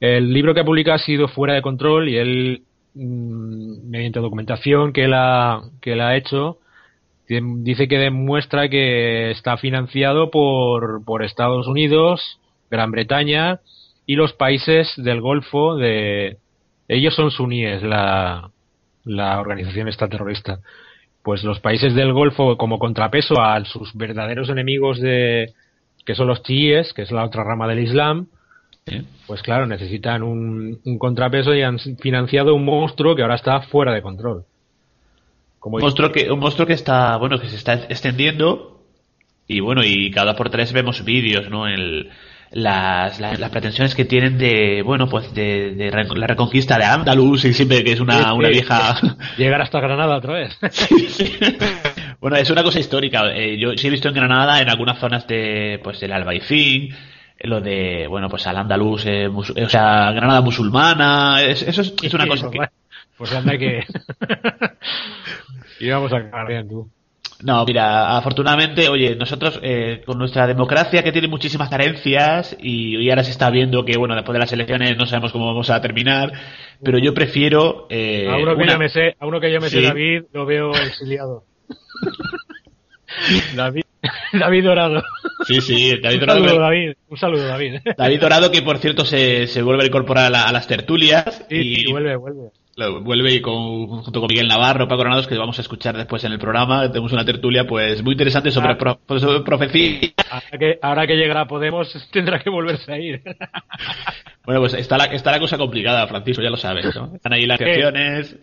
El 0.00 0.32
libro 0.32 0.52
que 0.52 0.60
ha 0.60 0.64
publicado 0.64 0.96
ha 0.96 0.98
sido 0.98 1.28
Fuera 1.28 1.54
de 1.54 1.62
Control 1.62 2.08
y 2.08 2.16
él, 2.16 2.62
mm, 2.94 3.88
mediante 3.88 4.20
documentación 4.20 4.92
que 4.92 5.04
él 5.04 5.14
ha, 5.14 5.62
que 5.80 5.92
él 5.92 6.00
ha 6.00 6.16
hecho, 6.16 6.58
dice 7.28 7.88
que 7.88 7.98
demuestra 7.98 8.68
que 8.68 9.30
está 9.30 9.56
financiado 9.56 10.30
por, 10.30 11.04
por 11.04 11.22
Estados 11.22 11.66
Unidos, 11.66 12.40
Gran 12.70 12.90
Bretaña 12.90 13.60
y 14.06 14.16
los 14.16 14.32
países 14.32 14.92
del 14.96 15.20
Golfo 15.20 15.76
de... 15.76 16.38
Ellos 16.88 17.14
son 17.14 17.30
suníes, 17.30 17.82
la, 17.82 18.50
la 19.04 19.40
organización 19.40 19.88
esta 19.88 20.08
terrorista 20.08 20.60
pues 21.22 21.44
los 21.44 21.60
países 21.60 21.94
del 21.94 22.12
Golfo 22.12 22.56
como 22.56 22.78
contrapeso 22.78 23.40
a 23.40 23.64
sus 23.64 23.94
verdaderos 23.94 24.48
enemigos 24.48 25.00
de 25.00 25.52
que 26.04 26.14
son 26.14 26.26
los 26.26 26.42
chiíes, 26.42 26.92
que 26.92 27.02
es 27.02 27.12
la 27.12 27.24
otra 27.24 27.44
rama 27.44 27.68
del 27.68 27.78
Islam, 27.78 28.26
pues 29.28 29.40
claro, 29.42 29.66
necesitan 29.66 30.24
un, 30.24 30.80
un 30.84 30.98
contrapeso 30.98 31.54
y 31.54 31.62
han 31.62 31.78
financiado 31.78 32.54
un 32.56 32.64
monstruo 32.64 33.14
que 33.14 33.22
ahora 33.22 33.36
está 33.36 33.60
fuera 33.62 33.92
de 33.92 34.02
control. 34.02 34.44
Como 35.60 35.76
Un 35.76 35.82
monstruo 35.82 36.10
que, 36.10 36.28
un 36.28 36.40
monstruo 36.40 36.66
que 36.66 36.72
está, 36.72 37.16
bueno, 37.18 37.38
que 37.38 37.48
se 37.48 37.54
está 37.54 37.74
extendiendo 37.74 38.80
y 39.46 39.60
bueno, 39.60 39.82
y 39.84 40.10
cada 40.10 40.34
por 40.34 40.50
tres 40.50 40.72
vemos 40.72 41.04
vídeos, 41.04 41.48
¿no? 41.48 41.68
El, 41.68 42.10
las, 42.52 43.18
las, 43.20 43.38
las 43.40 43.50
pretensiones 43.50 43.94
que 43.94 44.04
tienen 44.04 44.38
de, 44.38 44.82
bueno, 44.82 45.08
pues 45.08 45.32
de, 45.34 45.74
de 45.74 45.90
la 46.16 46.26
reconquista 46.26 46.76
de 46.78 46.84
Andalus 46.84 47.44
y 47.44 47.52
siempre 47.54 47.82
que 47.84 47.92
es 47.92 48.00
una, 48.00 48.32
una 48.34 48.48
vieja... 48.48 48.94
llegar 49.38 49.60
hasta 49.62 49.80
Granada 49.80 50.16
otra 50.16 50.34
vez. 50.34 50.58
Sí. 50.70 51.36
Bueno, 52.20 52.36
es 52.36 52.48
una 52.50 52.62
cosa 52.62 52.78
histórica. 52.78 53.32
Eh, 53.34 53.58
yo 53.58 53.72
sí 53.76 53.88
he 53.88 53.90
visto 53.90 54.06
en 54.08 54.14
Granada, 54.14 54.60
en 54.60 54.68
algunas 54.70 54.96
zonas 55.00 55.26
de, 55.26 55.80
pues, 55.82 55.98
del 55.98 56.12
Albaicín, 56.12 56.92
eh, 57.36 57.48
lo 57.48 57.60
de, 57.60 58.06
bueno, 58.06 58.28
pues 58.28 58.46
al 58.46 58.58
andaluz, 58.58 59.04
eh, 59.06 59.24
eh, 59.24 59.64
o 59.64 59.68
sea, 59.68 60.12
Granada 60.12 60.40
musulmana, 60.40 61.42
es- 61.42 61.62
eso 61.62 61.80
es, 61.80 61.92
es 62.00 62.14
una 62.14 62.28
cosa 62.28 62.48
que... 62.48 62.58
Pues 63.18 63.34
anda 63.34 63.58
que 63.58 63.80
íbamos 65.80 66.12
a 66.12 66.18
acabar 66.18 66.46
bien 66.46 66.68
tú. 66.68 66.88
No, 67.42 67.64
mira, 67.64 68.16
afortunadamente, 68.16 68.88
oye, 68.88 69.16
nosotros 69.16 69.58
eh, 69.62 70.02
con 70.06 70.16
nuestra 70.18 70.46
democracia 70.46 71.02
que 71.02 71.10
tiene 71.12 71.26
muchísimas 71.28 71.68
carencias 71.68 72.56
y, 72.60 72.96
y 72.98 73.10
ahora 73.10 73.24
se 73.24 73.32
está 73.32 73.50
viendo 73.50 73.84
que, 73.84 73.96
bueno, 73.98 74.14
después 74.14 74.32
de 74.34 74.38
las 74.38 74.52
elecciones 74.52 74.96
no 74.96 75.06
sabemos 75.06 75.32
cómo 75.32 75.46
vamos 75.46 75.68
a 75.70 75.80
terminar, 75.80 76.32
pero 76.84 76.98
yo 76.98 77.12
prefiero... 77.14 77.86
eh, 77.90 78.28
a 78.30 78.36
uno 78.36 78.56
que 78.56 78.62
una- 78.62 78.72
yo 78.74 78.78
me 78.78 78.88
sé, 78.88 79.16
a 79.18 79.26
uno 79.26 79.40
que 79.40 79.52
yo 79.52 79.60
me 79.60 79.68
sé. 79.70 79.82
David, 79.82 80.22
lo 80.32 80.46
veo 80.46 80.70
exiliado. 80.72 81.44
David, 83.56 83.82
David 84.32 84.64
Dorado. 84.64 85.02
Sí, 85.46 85.60
sí, 85.60 85.98
David 86.00 86.14
Un 86.14 86.20
Dorado, 86.20 86.44
saludo, 86.44 86.60
David. 86.60 86.92
Un 87.08 87.16
saludo, 87.18 87.46
David. 87.46 87.74
David 87.96 88.20
Dorado 88.20 88.50
que 88.50 88.62
por 88.62 88.78
cierto 88.78 89.04
se, 89.04 89.46
se 89.48 89.62
vuelve 89.62 89.84
a 89.84 89.86
incorporar 89.86 90.26
a, 90.26 90.30
la- 90.30 90.44
a 90.44 90.52
las 90.52 90.66
tertulias 90.66 91.44
Sí, 91.48 91.56
y, 91.56 91.74
sí, 91.86 91.90
vuelve, 91.92 92.16
vuelve. 92.16 92.50
Vuelve 92.76 93.34
y 93.34 93.40
con, 93.42 93.86
junto 94.02 94.20
con 94.20 94.28
Miguel 94.28 94.48
Navarro, 94.48 94.88
Paco 94.88 95.02
Granados, 95.02 95.26
que 95.26 95.36
vamos 95.36 95.58
a 95.58 95.62
escuchar 95.62 95.94
después 95.96 96.24
en 96.24 96.32
el 96.32 96.38
programa. 96.38 96.88
Tenemos 96.90 97.12
una 97.12 97.24
tertulia 97.24 97.66
pues 97.66 98.02
muy 98.02 98.12
interesante 98.12 98.50
sobre, 98.50 98.72
Ah. 98.72 98.78
pro- 98.78 99.18
sobre 99.20 99.40
profecía. 99.40 100.00
Ahora 100.30 100.58
que, 100.58 100.78
ahora 100.80 101.06
que 101.06 101.16
llegará 101.16 101.46
Podemos, 101.46 102.08
tendrá 102.12 102.38
que 102.40 102.50
volverse 102.50 102.92
a 102.92 102.98
ir. 102.98 103.22
Bueno, 104.44 104.60
pues 104.60 104.74
está 104.74 104.98
la, 104.98 105.04
está 105.04 105.30
la 105.30 105.38
cosa 105.38 105.56
complicada, 105.56 106.04
Francisco, 106.08 106.42
ya 106.42 106.50
lo 106.50 106.56
sabes, 106.56 106.92
¿no? 106.96 107.14
Están 107.14 107.32
ahí 107.32 107.46
las 107.46 107.58
¿Qué? 107.58 107.64
elecciones. 107.64 108.36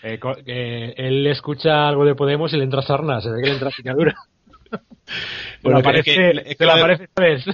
Eh, 0.00 0.20
que 0.46 0.94
él 0.96 1.26
escucha 1.26 1.88
algo 1.88 2.04
de 2.04 2.14
Podemos 2.14 2.52
y 2.54 2.56
le 2.56 2.62
entra 2.62 2.82
sarna, 2.82 3.20
se 3.20 3.30
ve 3.30 3.42
que 3.42 3.48
le 3.48 3.54
entra 3.54 3.70
picadura. 3.76 4.14
Bueno, 5.62 5.78
que- 5.82 5.88
aparece, 5.88 6.14
que- 6.14 6.30
es 6.30 6.56
que 6.56 6.64
se 6.64 6.64
le 6.64 6.66
lo 6.66 6.74
de- 6.76 6.80
aparece 6.80 7.04
esta 7.04 7.22
vez. 7.22 7.44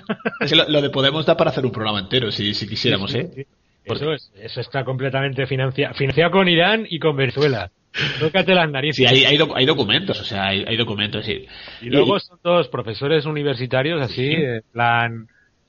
Es 0.41 0.51
que 0.51 0.57
lo, 0.57 0.83
de 0.83 0.91
Podemos 0.91 1.25
da 1.25 1.39
para 1.39 1.49
hacer 1.51 1.65
un 1.65 1.73
programa 1.73 1.99
entero, 2.01 2.31
si, 2.31 2.53
si 2.53 2.69
quisiéramos, 2.69 3.11
Sí, 3.13 3.19
¿eh? 3.19 3.31
sí. 3.35 3.47
Eso, 3.95 4.13
es, 4.13 4.33
eso 4.41 4.61
está 4.61 4.85
completamente 4.85 5.47
financiado, 5.47 5.95
financiado 5.95 6.31
con 6.33 6.49
Irán 6.49 6.87
y 6.89 6.99
con 6.99 7.17
Venezuela. 7.17 7.71
Tócate 8.21 8.55
las 8.55 8.71
narices. 8.71 8.97
Sí, 8.97 9.07
hay, 9.07 9.25
hay, 9.25 9.37
doc- 9.39 9.55
hay 9.57 9.65
documentos, 9.65 10.21
o 10.21 10.25
sea, 10.25 10.49
hay, 10.49 10.65
hay 10.67 10.77
documentos, 10.77 11.25
sí. 11.25 11.47
Y 11.81 11.87
luego 11.91 12.19
son 12.21 12.39
todos 12.43 12.69
profesores 12.69 13.25
universitarios 13.25 14.03
así, 14.03 14.33
en 14.35 14.63
plan 14.73 15.27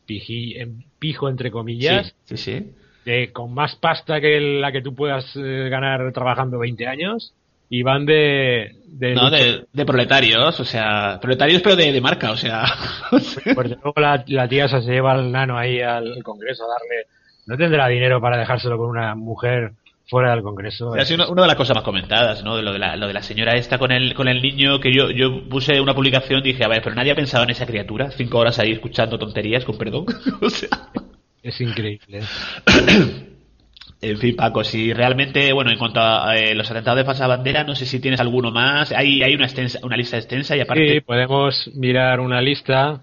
piji- 0.08 0.60
en 0.60 0.84
pijo 1.00 1.30
entre 1.30 1.52
comillas, 1.52 2.14
Sí, 2.26 2.36
sí, 2.36 2.60
sí. 2.60 2.72
de, 3.06 3.32
con 3.32 3.54
más 3.54 3.76
pasta 3.76 4.20
que 4.20 4.40
la 4.42 4.72
que 4.72 4.82
tú 4.82 4.94
puedas 4.96 5.26
eh, 5.38 5.70
ganar 5.70 6.12
trabajando 6.12 6.60
20 6.60 6.86
años 6.88 7.34
y 7.70 7.82
van 7.84 8.06
de... 8.06 8.76
de 8.88 9.14
No, 9.14 9.30
de, 9.30 9.66
de 9.72 9.86
proletarios, 9.86 10.60
o 10.60 10.66
sea, 10.66 11.20
proletarios 11.22 11.62
pero 11.62 11.76
de, 11.76 11.92
de 11.92 12.02
marca, 12.02 12.32
o 12.32 12.38
sea. 12.38 12.64
Porque 13.56 13.76
luego 13.84 13.94
la, 13.98 14.24
la 14.28 14.48
tía 14.48 14.66
esa 14.66 14.82
se 14.82 14.92
lleva 14.92 15.14
al 15.14 15.32
nano 15.32 15.58
ahí 15.58 15.80
al 15.82 16.22
Congreso 16.24 16.64
a 16.64 16.68
darle... 16.68 17.08
No 17.48 17.58
tendrá 17.58 17.88
dinero 17.88 18.22
para 18.22 18.38
dejárselo 18.38 18.78
con 18.78 18.90
una 18.90 19.16
mujer 19.16 19.72
fuera 20.08 20.32
del 20.32 20.42
Congreso. 20.42 20.94
Ha 20.94 21.06
sido 21.06 21.24
una, 21.24 21.32
una 21.32 21.42
de 21.44 21.48
las 21.48 21.58
cosas 21.58 21.76
más 21.76 21.84
comentadas, 21.84 22.44
¿no? 22.44 22.56
De 22.56 22.62
lo 22.62 22.74
de 22.74 22.80
la, 22.80 22.96
lo 22.96 23.08
de 23.08 23.14
la 23.14 23.22
señora 23.22 23.56
esta 23.56 23.78
con 23.78 23.92
el, 23.92 24.14
con 24.14 24.28
el 24.28 24.42
niño, 24.42 24.80
que 24.80 24.94
yo, 24.94 25.10
yo 25.12 25.48
puse 25.50 25.80
una 25.80 25.94
publicación 25.94 26.40
y 26.42 26.52
dije, 26.52 26.64
a 26.64 26.68
ver, 26.68 26.82
pero 26.82 26.96
nadie 26.96 27.12
ha 27.12 27.16
pensado 27.16 27.44
en 27.44 27.52
esa 27.52 27.66
criatura, 27.66 28.12
cinco 28.12 28.38
horas 28.40 28.60
ahí 28.60 28.72
escuchando 28.72 29.18
tonterías, 29.18 29.66
con 29.66 29.78
perdón. 29.78 30.06
o 30.42 30.50
sea. 30.50 30.70
Es 31.42 31.60
increíble. 31.62 32.22
En 34.00 34.20
fin, 34.20 34.36
Paco, 34.36 34.64
si 34.64 34.94
realmente, 34.94 35.52
bueno, 35.54 35.72
en 35.72 35.80
cuanto 35.80 36.00
a 36.00 36.38
eh, 36.38 36.54
los 36.54 36.70
atentados 36.70 37.00
de 37.00 37.04
falsa 37.04 37.26
bandera, 37.26 37.64
no 37.64 37.74
sé 37.74 37.88
si 37.88 38.00
tienes 38.00 38.20
alguno 38.20 38.52
más. 38.52 38.92
Hay, 38.92 39.24
hay 39.24 39.34
una, 39.34 39.46
extensa, 39.46 39.80
una 39.82 39.98
lista 39.98 40.18
extensa 40.18 40.56
y 40.56 40.60
aparte. 40.60 40.88
Sí, 40.88 41.02
podemos 41.02 41.72
mirar 41.74 42.20
una 42.20 42.40
lista 42.40 43.02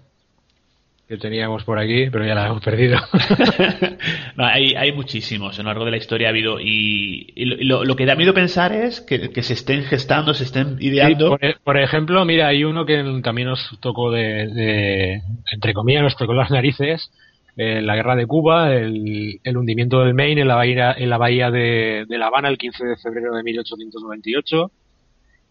que 1.07 1.17
teníamos 1.17 1.63
por 1.63 1.77
aquí, 1.77 2.09
pero 2.11 2.25
ya 2.25 2.33
la 2.33 2.47
hemos 2.47 2.63
perdido. 2.63 2.97
no, 4.35 4.45
hay, 4.45 4.73
hay 4.75 4.91
muchísimos. 4.91 5.57
A 5.59 5.63
lo 5.63 5.69
largo 5.69 5.85
de 5.85 5.91
la 5.91 5.97
historia 5.97 6.27
ha 6.27 6.31
habido. 6.31 6.59
Y, 6.59 7.31
y 7.35 7.45
lo, 7.65 7.83
lo- 7.83 7.95
que 7.95 8.05
da 8.05 8.15
miedo 8.15 8.33
pensar 8.33 8.73
es 8.73 9.01
que, 9.01 9.29
que 9.29 9.43
se 9.43 9.53
estén 9.53 9.83
gestando, 9.83 10.33
se 10.33 10.43
estén 10.45 10.77
ideando. 10.79 11.29
por, 11.31 11.45
e- 11.45 11.55
por 11.63 11.77
ejemplo, 11.77 12.25
mira, 12.25 12.47
hay 12.47 12.63
uno 12.63 12.85
que 12.85 13.03
también 13.23 13.49
nos 13.49 13.77
tocó 13.81 14.11
de, 14.11 14.47
de- 14.47 15.21
entre 15.53 15.73
comillas, 15.73 16.03
nos 16.03 16.17
tocó 16.17 16.33
las 16.33 16.49
narices, 16.49 17.11
eh, 17.55 17.81
la 17.81 17.95
guerra 17.95 18.15
de 18.15 18.25
Cuba, 18.25 18.73
el, 18.73 19.39
el 19.43 19.57
hundimiento 19.57 20.01
del 20.03 20.13
Maine 20.15 20.41
en 20.41 20.47
la 20.47 20.55
bahía, 20.55 20.91
en 20.97 21.09
la 21.09 21.17
bahía 21.17 21.51
de, 21.51 22.05
de 22.07 22.17
La 22.17 22.27
Habana 22.27 22.49
el 22.49 22.57
15 22.57 22.83
de 22.85 22.97
febrero 22.97 23.35
de 23.35 23.43
1898, 23.43 24.71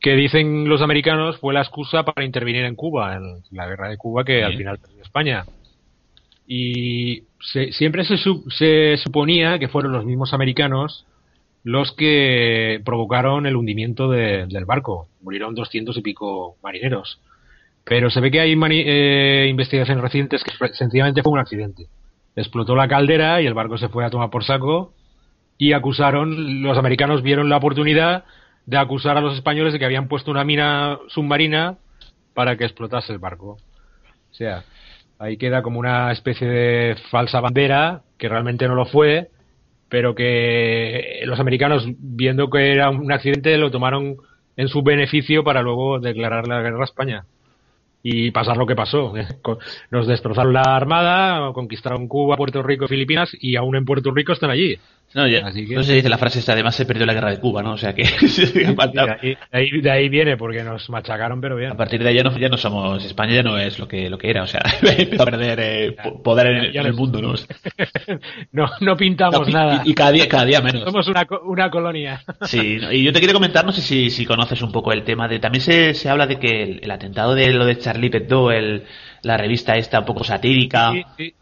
que 0.04 0.16
dicen 0.16 0.68
los 0.68 0.82
americanos 0.82 1.38
fue 1.38 1.54
la 1.54 1.62
excusa 1.62 2.02
para 2.04 2.26
intervenir 2.26 2.66
en 2.66 2.74
Cuba, 2.74 3.16
en 3.16 3.22
la 3.52 3.66
guerra 3.66 3.88
de 3.88 3.96
Cuba 3.96 4.22
que 4.22 4.44
al 4.44 4.54
final 4.54 4.78
perdió 4.78 5.02
España. 5.02 5.46
Y 6.46 7.22
se- 7.40 7.72
siempre 7.72 8.04
se, 8.04 8.18
su- 8.18 8.44
se 8.50 8.98
suponía 8.98 9.58
que 9.58 9.68
fueron 9.68 9.92
los 9.92 10.04
mismos 10.04 10.34
americanos 10.34 11.06
los 11.62 11.92
que 11.92 12.82
provocaron 12.84 13.46
el 13.46 13.56
hundimiento 13.56 14.10
de- 14.10 14.44
del 14.46 14.66
barco. 14.66 15.08
Murieron 15.22 15.54
doscientos 15.54 15.96
y 15.96 16.02
pico 16.02 16.56
marineros. 16.62 17.18
Pero 17.84 18.10
se 18.10 18.20
ve 18.20 18.30
que 18.30 18.40
hay 18.40 18.54
mani- 18.56 18.84
eh, 18.84 19.46
investigaciones 19.48 20.02
recientes 20.02 20.44
que 20.44 20.50
sencillamente 20.74 21.22
fue 21.22 21.32
un 21.32 21.38
accidente. 21.38 21.86
Explotó 22.36 22.76
la 22.76 22.88
caldera 22.88 23.40
y 23.40 23.46
el 23.46 23.54
barco 23.54 23.78
se 23.78 23.88
fue 23.88 24.04
a 24.04 24.10
tomar 24.10 24.28
por 24.28 24.44
saco 24.44 24.92
y 25.56 25.72
acusaron, 25.72 26.62
los 26.62 26.76
americanos 26.76 27.22
vieron 27.22 27.48
la 27.48 27.56
oportunidad 27.56 28.24
de 28.66 28.76
acusar 28.76 29.16
a 29.16 29.20
los 29.20 29.34
españoles 29.34 29.72
de 29.72 29.78
que 29.78 29.84
habían 29.84 30.08
puesto 30.08 30.30
una 30.30 30.44
mina 30.44 30.98
submarina 31.08 31.76
para 32.34 32.56
que 32.56 32.64
explotase 32.64 33.12
el 33.12 33.18
barco. 33.18 33.58
O 34.30 34.34
sea, 34.34 34.64
ahí 35.18 35.36
queda 35.36 35.62
como 35.62 35.78
una 35.78 36.10
especie 36.12 36.48
de 36.48 36.96
falsa 37.10 37.40
bandera, 37.40 38.02
que 38.18 38.28
realmente 38.28 38.66
no 38.66 38.74
lo 38.74 38.86
fue, 38.86 39.28
pero 39.88 40.14
que 40.14 41.20
los 41.24 41.38
americanos, 41.38 41.86
viendo 41.98 42.50
que 42.50 42.72
era 42.72 42.90
un 42.90 43.12
accidente, 43.12 43.56
lo 43.58 43.70
tomaron 43.70 44.16
en 44.56 44.68
su 44.68 44.82
beneficio 44.82 45.44
para 45.44 45.62
luego 45.62 46.00
declarar 46.00 46.48
la 46.48 46.62
guerra 46.62 46.80
a 46.80 46.84
España. 46.84 47.24
y 48.06 48.32
pasar 48.32 48.58
lo 48.58 48.66
que 48.66 48.74
pasó. 48.76 49.14
Nos 49.90 50.06
destrozaron 50.06 50.52
la 50.52 50.76
armada, 50.76 51.52
conquistaron 51.54 52.06
Cuba, 52.06 52.36
Puerto 52.36 52.62
Rico, 52.62 52.86
Filipinas 52.86 53.30
y 53.40 53.56
aún 53.56 53.76
en 53.76 53.86
Puerto 53.86 54.10
Rico 54.10 54.32
están 54.32 54.50
allí. 54.50 54.78
No, 55.14 55.28
ya, 55.28 55.46
Así 55.46 55.64
que- 55.66 55.74
no 55.76 55.82
se 55.84 55.94
dice 55.94 56.08
la 56.08 56.18
frase 56.18 56.40
esta, 56.40 56.52
además 56.54 56.74
se 56.74 56.86
perdió 56.86 57.06
la 57.06 57.14
guerra 57.14 57.30
de 57.30 57.38
Cuba, 57.38 57.62
¿no? 57.62 57.72
O 57.74 57.78
sea 57.78 57.94
que 57.94 58.02
De 58.92 59.36
ahí, 59.52 59.80
de 59.80 60.08
viene, 60.08 60.36
porque 60.36 60.62
nos 60.62 60.88
machacaron, 60.90 61.40
pero 61.40 61.56
bien. 61.56 61.70
a 61.72 61.76
partir 61.76 62.02
de 62.02 62.08
ahí 62.08 62.16
ya 62.16 62.22
no, 62.22 62.36
ya 62.36 62.48
no 62.48 62.56
somos, 62.56 63.04
España 63.04 63.34
ya 63.34 63.42
no 63.42 63.56
es 63.58 63.78
lo 63.78 63.86
que, 63.88 64.10
lo 64.10 64.18
que 64.18 64.30
era, 64.30 64.42
o 64.42 64.46
sea, 64.46 64.60
empezó 64.82 65.22
a 65.22 65.26
perder 65.26 65.58
eh, 65.60 65.96
po- 66.02 66.22
poder 66.22 66.46
en, 66.48 66.56
el- 66.64 66.76
en 66.86 66.94
mundo, 66.94 67.20
¿no? 67.22 67.34
No, 68.52 68.66
no 68.80 68.96
pintamos 68.96 69.48
nada. 69.48 69.82
Y, 69.84 69.90
y 69.90 69.94
cada 69.94 70.12
día, 70.12 70.28
cada 70.28 70.44
día 70.44 70.60
menos. 70.60 70.84
Somos 70.84 71.06
una, 71.08 71.26
una 71.44 71.70
colonia. 71.70 72.22
Sí, 72.42 72.78
y 72.90 73.02
yo 73.04 73.12
te 73.12 73.20
quería 73.20 73.34
comentar, 73.34 73.64
no 73.64 73.72
sé 73.72 73.82
si, 73.82 74.10
si 74.10 74.24
conoces 74.24 74.60
un 74.62 74.72
poco 74.72 74.92
el 74.92 75.02
tema 75.04 75.28
de. 75.28 75.38
También 75.38 75.62
se, 75.62 75.94
se 75.94 76.08
habla 76.08 76.26
de 76.26 76.38
que 76.38 76.62
el, 76.62 76.80
el 76.82 76.90
atentado 76.90 77.34
de 77.34 77.52
lo 77.52 77.64
de 77.64 77.78
Charlie 77.78 78.10
Hebdo, 78.12 78.50
el, 78.52 78.84
la 79.22 79.36
revista 79.36 79.76
esta 79.76 80.00
un 80.00 80.06
poco 80.06 80.24
satírica. 80.24 80.92
Sí, 80.92 81.04
sí. 81.16 81.34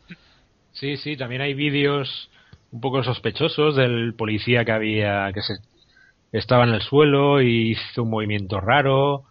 sí, 0.73 0.97
sí, 0.97 1.17
también 1.17 1.43
hay 1.43 1.55
vídeos 1.55 2.31
un 2.73 2.81
poco 2.81 3.03
sospechosos 3.03 3.77
del 3.77 4.15
policía 4.15 4.65
que 4.65 4.73
había, 4.73 5.31
que 5.33 5.43
se 5.43 5.55
estaba 6.33 6.65
en 6.65 6.71
el 6.71 6.81
suelo 6.81 7.41
y 7.41 7.73
hizo 7.73 8.03
un 8.03 8.11
movimiento 8.11 8.61
raro. 8.61 9.25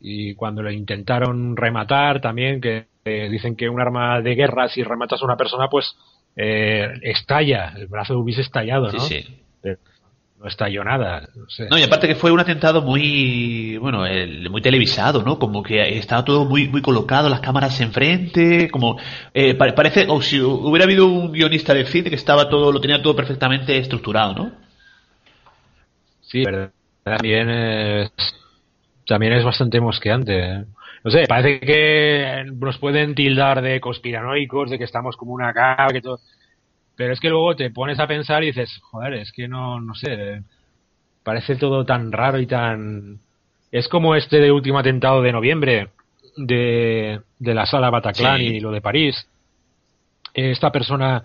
Y 0.00 0.34
cuando 0.34 0.62
le 0.62 0.72
intentaron 0.72 1.56
rematar 1.56 2.20
también, 2.20 2.60
que 2.60 2.86
eh, 3.04 3.28
dicen 3.30 3.54
que 3.54 3.68
un 3.68 3.80
arma 3.80 4.20
de 4.20 4.34
guerra, 4.34 4.68
si 4.68 4.82
rematas 4.82 5.22
a 5.22 5.26
una 5.26 5.36
persona, 5.36 5.68
pues 5.68 5.94
eh, 6.34 6.88
estalla, 7.02 7.74
el 7.76 7.86
brazo 7.86 8.18
hubiese 8.18 8.40
estallado, 8.40 8.90
¿no? 8.90 9.00
sí. 9.00 9.24
No 10.42 10.48
estalló 10.48 10.82
nada. 10.82 11.28
No, 11.36 11.48
sé. 11.48 11.68
No, 11.70 11.78
y 11.78 11.82
aparte 11.84 12.08
que 12.08 12.16
fue 12.16 12.32
un 12.32 12.40
atentado 12.40 12.82
muy, 12.82 13.76
bueno, 13.78 14.04
el- 14.04 14.50
muy 14.50 14.60
televisado, 14.60 15.22
¿no? 15.22 15.38
Como 15.38 15.62
que 15.62 15.96
estaba 15.98 16.24
todo 16.24 16.44
muy, 16.44 16.68
muy 16.68 16.82
colocado, 16.82 17.28
las 17.28 17.40
cámaras 17.40 17.80
enfrente, 17.80 18.68
como, 18.70 18.98
eh, 19.32 19.54
pa- 19.54 19.72
parece, 19.74 20.06
o 20.08 20.20
si 20.20 20.40
hubiera 20.40 20.84
habido 20.84 21.06
un 21.06 21.32
guionista 21.32 21.72
de 21.74 21.84
cine 21.86 22.10
que 22.10 22.16
estaba 22.16 22.48
todo, 22.48 22.72
lo 22.72 22.80
tenía 22.80 23.00
todo 23.00 23.14
perfectamente 23.14 23.78
estructurado, 23.78 24.34
¿no? 24.34 24.52
Sí, 26.22 26.44
verdad. 26.44 26.70
También 27.04 27.50
es, 27.50 28.12
también 29.06 29.32
es 29.34 29.44
bastante 29.44 29.80
mosqueante. 29.80 30.38
¿eh? 30.38 30.64
No 31.04 31.10
sé, 31.10 31.24
parece 31.28 31.60
que 31.60 32.44
nos 32.54 32.78
pueden 32.78 33.14
tildar 33.14 33.60
de 33.62 33.80
conspiranoicos, 33.80 34.70
de 34.70 34.78
que 34.78 34.84
estamos 34.84 35.16
como 35.16 35.32
una 35.32 35.52
cava, 35.52 35.88
que 35.92 36.00
todo. 36.00 36.20
Pero 37.02 37.14
es 37.14 37.18
que 37.20 37.30
luego 37.30 37.56
te 37.56 37.68
pones 37.70 37.98
a 37.98 38.06
pensar 38.06 38.44
y 38.44 38.46
dices, 38.46 38.78
joder, 38.82 39.14
es 39.14 39.32
que 39.32 39.48
no, 39.48 39.80
no 39.80 39.92
sé, 39.96 40.42
parece 41.24 41.56
todo 41.56 41.84
tan 41.84 42.12
raro 42.12 42.38
y 42.38 42.46
tan... 42.46 43.18
Es 43.72 43.88
como 43.88 44.14
este 44.14 44.38
de 44.38 44.52
último 44.52 44.78
atentado 44.78 45.20
de 45.20 45.32
noviembre 45.32 45.88
de, 46.36 47.20
de 47.40 47.54
la 47.54 47.66
sala 47.66 47.90
Bataclan 47.90 48.38
Sí. 48.38 48.44
y 48.46 48.60
lo 48.60 48.70
de 48.70 48.80
París. 48.80 49.26
Esta 50.32 50.70
persona 50.70 51.24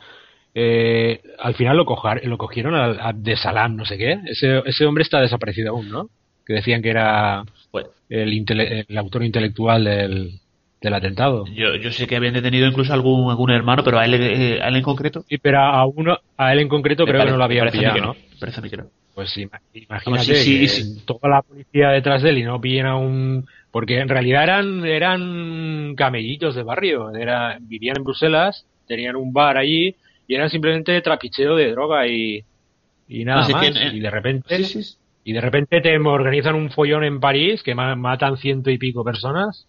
eh, 0.56 1.22
al 1.38 1.54
final 1.54 1.78
lo, 1.78 1.86
cojar- 1.86 2.24
lo 2.24 2.38
cogieron 2.40 2.74
al- 2.74 3.00
a- 3.00 3.14
de 3.14 3.36
Salam, 3.38 3.76
no 3.76 3.86
sé 3.86 4.00
qué. 4.00 4.20
Ese, 4.26 4.64
ese 4.66 4.86
hombre 4.88 5.04
está 5.04 5.22
desaparecido 5.22 5.70
aún, 5.70 5.90
¿no? 5.90 6.10
Que 6.44 6.54
decían 6.54 6.82
que 6.82 6.90
era 6.90 7.44
Pues, 7.70 7.86
el, 8.10 8.86
el 8.88 8.98
autor 8.98 9.24
intelectual 9.24 9.84
del, 9.84 10.40
del 10.82 10.94
atentado. 10.94 11.46
yo, 11.48 11.76
yo 11.76 11.92
sé 11.92 12.08
que 12.08 12.16
habían 12.16 12.34
detenido 12.34 12.68
incluso 12.68 12.94
algún, 12.94 13.30
algún 13.30 13.52
hermano, 13.52 13.84
pero 13.84 14.00
a 14.00 14.06
él, 14.06 14.14
eh, 14.16 14.62
a 14.62 14.68
él 14.68 14.76
en 14.78 14.84
concreto. 14.84 15.24
Sí, 15.28 15.38
pero 15.38 15.60
a 15.60 15.86
uno, 15.86 16.18
a 16.38 16.54
él 16.54 16.60
en 16.60 16.68
concreto 16.70 17.06
me 17.06 17.12
creo 17.12 17.26
que 17.26 17.32
no 17.32 17.38
lo 17.38 17.44
habían 17.44 17.66
me 17.66 17.72
parece 17.72 17.88
a 17.88 17.94
mí 17.94 18.00
pillado, 18.00 18.14
que 18.14 18.20
¿no? 18.20 18.38
Parece 18.40 18.60
a 18.60 18.64
mí 18.64 18.70
que 18.70 18.78
no. 18.78 18.90
Pues 19.16 19.36
ima- 19.38 19.60
imagínate 19.74 20.10
Vamos, 20.10 20.26
sí, 20.26 20.36
sí, 20.44 20.60
que 20.60 20.68
sí. 20.68 21.04
toda 21.06 21.30
la 21.30 21.42
policía 21.42 21.90
detrás 21.90 22.22
de 22.22 22.30
él 22.30 22.38
y 22.40 22.44
no 22.44 22.62
pillen 22.62 22.86
a 22.86 22.98
un... 22.98 23.46
Porque 23.72 24.00
en 24.00 24.08
realidad 24.10 24.44
eran, 24.44 24.86
eran 24.86 25.96
camellitos 25.96 26.56
de 26.56 26.64
barrio, 26.64 27.14
era, 27.16 27.58
vivían 27.60 27.98
en 27.98 28.04
Bruselas, 28.04 28.66
tenían 28.88 29.16
un 29.16 29.34
bar 29.34 29.58
allí 29.58 29.96
y 30.28 30.36
eran 30.36 30.50
simplemente 30.50 31.02
trapicheo 31.02 31.56
de 31.56 31.72
droga 31.72 32.08
y, 32.08 32.44
y 33.08 33.26
nada 33.26 33.42
No 33.42 33.46
sé 33.48 33.54
más. 33.54 33.94
y 33.94 34.00
de 34.00 34.10
repente... 34.12 34.58
Y 35.24 35.34
de 35.34 35.42
repente 35.42 35.82
te 35.82 35.98
organizan 35.98 36.56
un 36.56 36.72
follón 36.72 37.04
en 37.04 37.20
París 37.20 37.62
que 37.62 37.76
ma- 37.76 37.96
matan 37.98 38.38
ciento 38.38 38.70
y 38.70 38.78
pico 38.78 39.04
personas. 39.04 39.68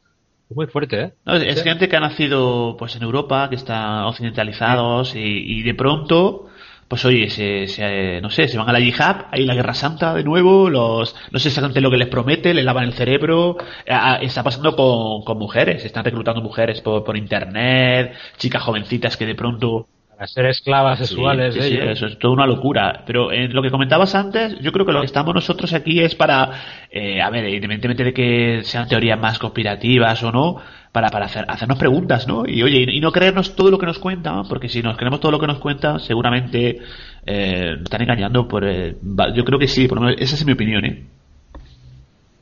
Es 0.51 0.57
muy 0.57 0.67
fuerte, 0.67 1.01
¿eh? 1.03 1.13
No, 1.27 1.35
es 1.35 1.63
gente 1.63 1.89
que 1.89 1.97
ha 1.97 2.01
nacido 2.01 2.77
pues 2.79 2.97
en 2.97 3.03
Europa, 3.03 3.49
que 3.51 3.57
están 3.57 4.05
occidentalizados 4.05 5.15
y, 5.15 5.19
y 5.21 5.63
de 5.63 5.75
pronto, 5.75 6.47
pues 6.89 7.05
oye, 7.05 7.29
se, 7.29 7.67
se, 7.67 8.21
no 8.23 8.31
sé, 8.31 8.49
se 8.49 8.57
van 8.57 8.69
a 8.69 8.73
la 8.73 8.81
yihad, 8.81 9.27
hay 9.31 9.45
la 9.45 9.55
guerra 9.55 9.75
santa 9.75 10.15
de 10.15 10.25
nuevo, 10.25 10.71
los, 10.71 11.15
no 11.33 11.39
sé 11.39 11.49
exactamente 11.49 11.83
lo 11.83 11.91
que 11.91 11.99
les 11.99 12.09
promete, 12.09 12.55
les 12.55 12.65
lavan 12.65 12.85
el 12.85 12.95
cerebro, 12.95 13.59
a- 13.91 14.17
está 14.23 14.43
pasando 14.43 14.75
con, 14.75 15.23
con 15.23 15.39
mujeres, 15.39 15.85
están 15.85 16.05
reclutando 16.05 16.41
mujeres 16.41 16.81
por, 16.81 17.05
por 17.05 17.17
internet, 17.19 18.15
chicas 18.39 18.63
jovencitas 18.63 19.19
que 19.19 19.27
de 19.27 19.35
pronto 19.35 19.87
Para 20.19 20.27
ser 20.27 20.47
esclavas 20.47 20.99
sexuales 20.99 21.55
Sí, 21.55 21.61
de 21.61 21.69
sí, 21.69 21.79
eso 21.81 22.07
es 22.07 22.19
toda 22.19 22.35
una 22.35 22.45
locura. 22.45 23.05
Pero 23.07 23.31
en 23.31 23.55
lo 23.55 23.63
que 23.63 23.71
comentabas 23.71 24.17
antes, 24.17 24.59
yo 24.59 24.73
creo 24.73 24.85
que 24.85 24.91
lo 24.91 24.99
que 24.99 25.07
estamos 25.07 25.33
nosotros 25.33 25.73
aquí 25.73 26.01
es 26.01 26.17
para, 26.17 26.51
eh, 26.91 27.23
a 27.23 27.31
ver, 27.31 27.45
independientemente 27.45 28.03
de 28.03 28.13
que 28.13 28.65
sean 28.65 28.89
teorías 28.89 29.17
más 29.17 29.39
conspirativas 29.39 30.21
o 30.25 30.33
no, 30.33 30.57
para, 30.91 31.11
para 31.11 31.27
hacer, 31.27 31.45
hacernos 31.47 31.79
preguntas, 31.79 32.27
¿no? 32.27 32.43
Y 32.49 32.65
oye, 32.65 32.85
y 32.91 33.01
no 33.01 33.13
creernos 33.13 33.55
todo 33.55 33.71
lo 33.71 33.79
que 33.79 33.87
nos 33.87 34.01
cuentan, 34.01 34.49
porque 34.49 34.69
si 34.69 34.83
nos 34.83 34.97
creemos 34.97 35.21
todo 35.21 35.31
lo 35.31 35.39
que 35.39 35.47
nos 35.47 35.61
cuentan, 35.61 36.01
seguramente 36.01 36.81
eh, 37.25 37.75
nos 37.77 37.83
están 37.83 38.03
engañando. 38.03 38.49
Por, 38.49 38.65
eh, 38.69 38.97
yo 39.37 39.45
creo 39.45 39.61
que 39.61 39.69
sí, 39.69 39.87
por 39.87 39.99
lo 39.99 40.07
menos 40.07 40.21
esa 40.21 40.35
es 40.35 40.45
mi 40.45 40.51
opinión, 40.51 40.85
¿eh? 40.85 41.05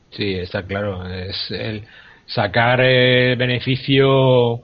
Sí, 0.09 0.33
está 0.33 0.63
claro. 0.63 1.05
Es 1.07 1.51
el 1.51 1.83
sacar 2.25 2.79
eh, 2.81 3.35
beneficio 3.37 4.61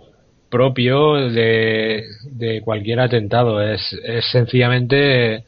propio 0.53 1.15
de, 1.15 2.03
de 2.29 2.61
cualquier 2.61 2.99
atentado. 2.99 3.59
Es, 3.59 3.81
es 4.05 4.23
sencillamente 4.31 5.43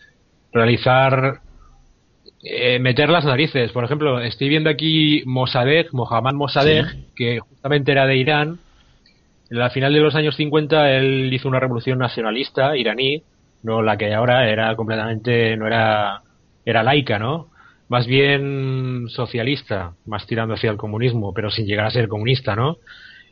realizar, 0.51 1.41
eh, 2.43 2.79
meter 2.79 3.09
las 3.09 3.23
narices. 3.23 3.71
Por 3.71 3.83
ejemplo, 3.85 4.19
estoy 4.19 4.49
viendo 4.49 4.69
aquí 4.71 5.21
Mossadegh, 5.27 5.93
Mohammad 5.93 6.33
Mossadegh, 6.33 6.89
Sí. 6.89 7.05
que 7.15 7.39
justamente 7.39 7.91
era 7.91 8.07
de 8.07 8.17
Irán. 8.17 8.57
En 9.51 9.59
la 9.59 9.69
final 9.69 9.93
de 9.93 9.99
los 9.99 10.15
años 10.15 10.35
50 10.35 10.91
él 10.93 11.31
hizo 11.31 11.47
una 11.47 11.59
revolución 11.59 11.99
nacionalista 11.99 12.75
iraní, 12.75 13.21
no 13.61 13.83
la 13.83 13.95
que 13.95 14.11
ahora 14.11 14.49
era 14.49 14.75
completamente, 14.75 15.55
no 15.55 15.67
era, 15.67 16.21
era 16.65 16.81
laica, 16.81 17.19
¿no? 17.19 17.49
Más 17.87 18.07
bien 18.07 19.05
socialista, 19.09 19.91
más 20.07 20.25
tirando 20.25 20.55
hacia 20.55 20.71
el 20.71 20.77
comunismo, 20.77 21.31
pero 21.31 21.51
sin 21.51 21.67
llegar 21.67 21.85
a 21.85 21.91
ser 21.91 22.07
comunista, 22.07 22.55
¿no? 22.55 22.77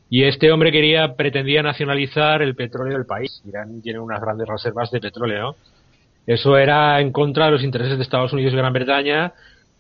Y 0.10 0.24
este 0.24 0.52
hombre 0.52 0.72
quería, 0.72 1.16
pretendía 1.16 1.64
nacionalizar 1.64 2.42
el 2.42 2.56
petróleo 2.56 2.98
del 2.98 3.06
país. 3.06 3.42
Irán 3.48 3.82
tiene 3.82 4.00
unas 4.00 4.22
grandes 4.22 4.48
reservas 4.48 4.92
de 4.92 5.00
petróleo. 5.00 5.56
Eso 6.28 6.58
era 6.58 7.02
en 7.02 7.12
contra 7.12 7.46
de 7.46 7.52
los 7.52 7.64
intereses 7.64 7.98
de 7.98 8.04
Estados 8.04 8.32
Unidos 8.34 8.54
y 8.54 8.58
Gran 8.58 8.74
Bretaña. 8.74 9.34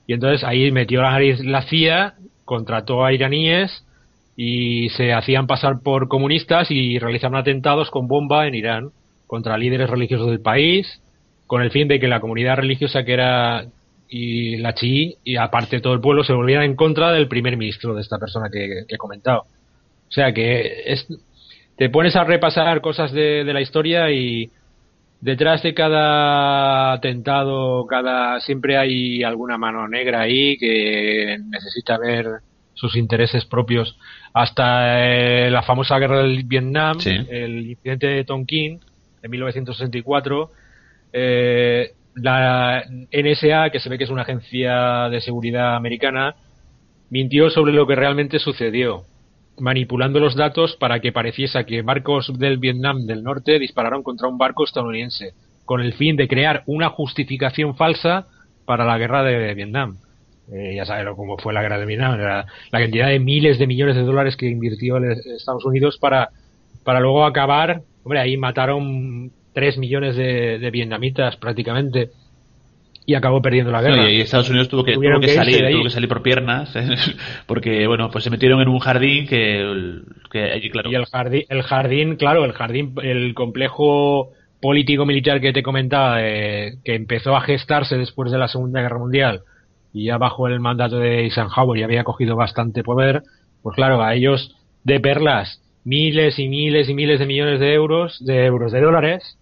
Y 0.07 0.13
entonces 0.13 0.43
ahí 0.43 0.71
metió 0.71 1.01
la 1.01 1.11
nariz 1.11 1.39
la 1.43 1.61
CIA, 1.63 2.15
contrató 2.45 3.05
a 3.05 3.13
iraníes 3.13 3.85
y 4.35 4.89
se 4.89 5.13
hacían 5.13 5.47
pasar 5.47 5.81
por 5.81 6.07
comunistas 6.07 6.71
y 6.71 6.97
realizaban 6.99 7.39
atentados 7.39 7.89
con 7.91 8.07
bomba 8.07 8.47
en 8.47 8.55
Irán 8.55 8.89
contra 9.27 9.57
líderes 9.57 9.89
religiosos 9.89 10.27
del 10.27 10.41
país, 10.41 11.01
con 11.47 11.61
el 11.61 11.71
fin 11.71 11.87
de 11.87 11.99
que 11.99 12.07
la 12.07 12.19
comunidad 12.19 12.57
religiosa 12.57 13.03
que 13.03 13.13
era 13.13 13.65
y 14.09 14.57
la 14.57 14.73
chií 14.73 15.15
y 15.23 15.37
aparte 15.37 15.79
todo 15.79 15.93
el 15.93 16.01
pueblo 16.01 16.23
se 16.23 16.33
volviera 16.33 16.65
en 16.65 16.75
contra 16.75 17.11
del 17.11 17.27
primer 17.27 17.57
ministro 17.57 17.95
de 17.95 18.01
esta 18.01 18.19
persona 18.19 18.49
que, 18.51 18.85
que 18.87 18.95
he 18.95 18.97
comentado. 18.97 19.45
O 20.13 20.15
sea 20.15 20.31
que 20.31 20.83
es, 20.85 21.07
te 21.75 21.89
pones 21.89 22.15
a 22.15 22.23
repasar 22.23 22.81
cosas 22.81 23.11
de, 23.11 23.43
de 23.43 23.51
la 23.51 23.61
historia 23.61 24.11
y 24.11 24.51
detrás 25.21 25.63
de 25.63 25.73
cada 25.73 26.93
atentado, 26.93 27.87
cada 27.87 28.39
siempre 28.41 28.77
hay 28.77 29.23
alguna 29.23 29.57
mano 29.57 29.87
negra 29.87 30.21
ahí 30.21 30.55
que 30.57 31.39
necesita 31.49 31.97
ver 31.97 32.27
sus 32.75 32.95
intereses 32.95 33.43
propios. 33.45 33.97
Hasta 34.35 35.45
eh, 35.45 35.49
la 35.49 35.63
famosa 35.63 35.97
guerra 35.97 36.19
del 36.19 36.43
Vietnam, 36.43 36.99
Sí. 36.99 37.09
el 37.29 37.71
incidente 37.71 38.05
de 38.05 38.23
Tonkin 38.23 38.79
en 39.23 39.31
1964, 39.31 40.51
eh, 41.11 41.91
la 42.13 42.83
NSA, 43.11 43.71
que 43.71 43.79
se 43.79 43.89
ve 43.89 43.97
que 43.97 44.03
es 44.03 44.11
una 44.11 44.21
agencia 44.21 45.09
de 45.09 45.21
seguridad 45.21 45.75
americana, 45.75 46.35
mintió 47.09 47.49
sobre 47.49 47.73
lo 47.73 47.87
que 47.87 47.95
realmente 47.95 48.37
sucedió, 48.37 49.05
manipulando 49.59 50.19
los 50.19 50.35
datos 50.35 50.75
para 50.77 50.99
que 50.99 51.11
pareciese 51.11 51.65
que 51.65 51.81
barcos 51.81 52.31
del 52.37 52.57
Vietnam 52.57 53.05
del 53.05 53.23
Norte 53.23 53.59
dispararon 53.59 54.03
contra 54.03 54.27
un 54.27 54.37
barco 54.37 54.63
estadounidense, 54.63 55.33
con 55.65 55.81
el 55.81 55.93
fin 55.93 56.15
de 56.15 56.27
crear 56.27 56.63
una 56.65 56.89
justificación 56.89 57.75
falsa 57.75 58.27
para 58.65 58.85
la 58.85 58.97
guerra 58.97 59.23
de 59.23 59.53
Vietnam. 59.53 59.97
Eh, 60.51 60.73
ya 60.75 60.85
sabes 60.85 61.07
cómo 61.15 61.37
fue 61.37 61.53
la 61.53 61.61
guerra 61.61 61.79
de 61.79 61.85
Vietnam, 61.85 62.17
la, 62.19 62.45
la 62.71 62.79
cantidad 62.79 63.07
de 63.07 63.19
miles 63.19 63.59
de 63.59 63.67
millones 63.67 63.95
de 63.95 64.01
dólares 64.01 64.35
que 64.35 64.47
invirtió 64.47 64.97
el 64.97 65.11
Estados 65.37 65.63
Unidos 65.63 65.97
para, 65.97 66.29
para 66.83 66.99
luego 66.99 67.25
acabar, 67.25 67.81
hombre, 68.03 68.19
ahí 68.19 68.35
mataron 68.35 69.31
tres 69.53 69.77
millones 69.77 70.17
de, 70.17 70.59
de 70.59 70.71
vietnamitas 70.71 71.37
prácticamente. 71.37 72.09
Y 73.05 73.15
acabó 73.15 73.41
perdiendo 73.41 73.71
la 73.71 73.81
guerra. 73.81 73.97
No, 73.97 74.09
y 74.09 74.21
Estados 74.21 74.49
Unidos 74.49 74.69
tuvo 74.69 74.83
que, 74.83 74.93
tuvo 74.93 75.19
que 75.19 75.29
salir, 75.29 75.69
tuvo 75.71 75.83
que 75.83 75.89
salir 75.89 76.09
por 76.09 76.21
piernas, 76.21 76.73
¿eh? 76.75 76.95
porque 77.45 77.87
bueno, 77.87 78.09
pues 78.09 78.23
se 78.23 78.29
metieron 78.29 78.61
en 78.61 78.69
un 78.69 78.79
jardín 78.79 79.27
que, 79.27 80.01
que 80.31 80.69
claro. 80.71 80.91
Y 80.91 80.95
el 80.95 81.05
jardín, 81.05 81.43
el 81.49 81.63
jardín, 81.63 82.15
claro, 82.15 82.45
el 82.45 82.53
jardín, 82.53 82.95
el 83.01 83.33
complejo 83.33 84.31
político-militar 84.61 85.41
que 85.41 85.51
te 85.51 85.63
comentaba, 85.63 86.17
eh, 86.21 86.77
que 86.85 86.95
empezó 86.95 87.35
a 87.35 87.41
gestarse 87.41 87.97
después 87.97 88.31
de 88.31 88.37
la 88.37 88.47
Segunda 88.47 88.81
Guerra 88.81 88.97
Mundial 88.97 89.41
y 89.93 90.05
ya 90.05 90.17
bajo 90.17 90.47
el 90.47 90.59
mandato 90.59 90.97
de 90.97 91.21
Eisenhower 91.21 91.79
ya 91.79 91.85
había 91.85 92.03
cogido 92.03 92.35
bastante 92.35 92.83
poder, 92.83 93.23
pues 93.61 93.75
claro, 93.75 94.01
a 94.01 94.15
ellos 94.15 94.55
de 94.83 94.99
perlas 94.99 95.61
miles 95.83 96.39
y 96.39 96.47
miles 96.47 96.89
y 96.89 96.93
miles 96.93 97.19
de 97.19 97.25
millones 97.25 97.59
de 97.59 97.73
euros, 97.73 98.23
de 98.25 98.45
euros, 98.45 98.71
de 98.71 98.81
dólares, 98.81 99.37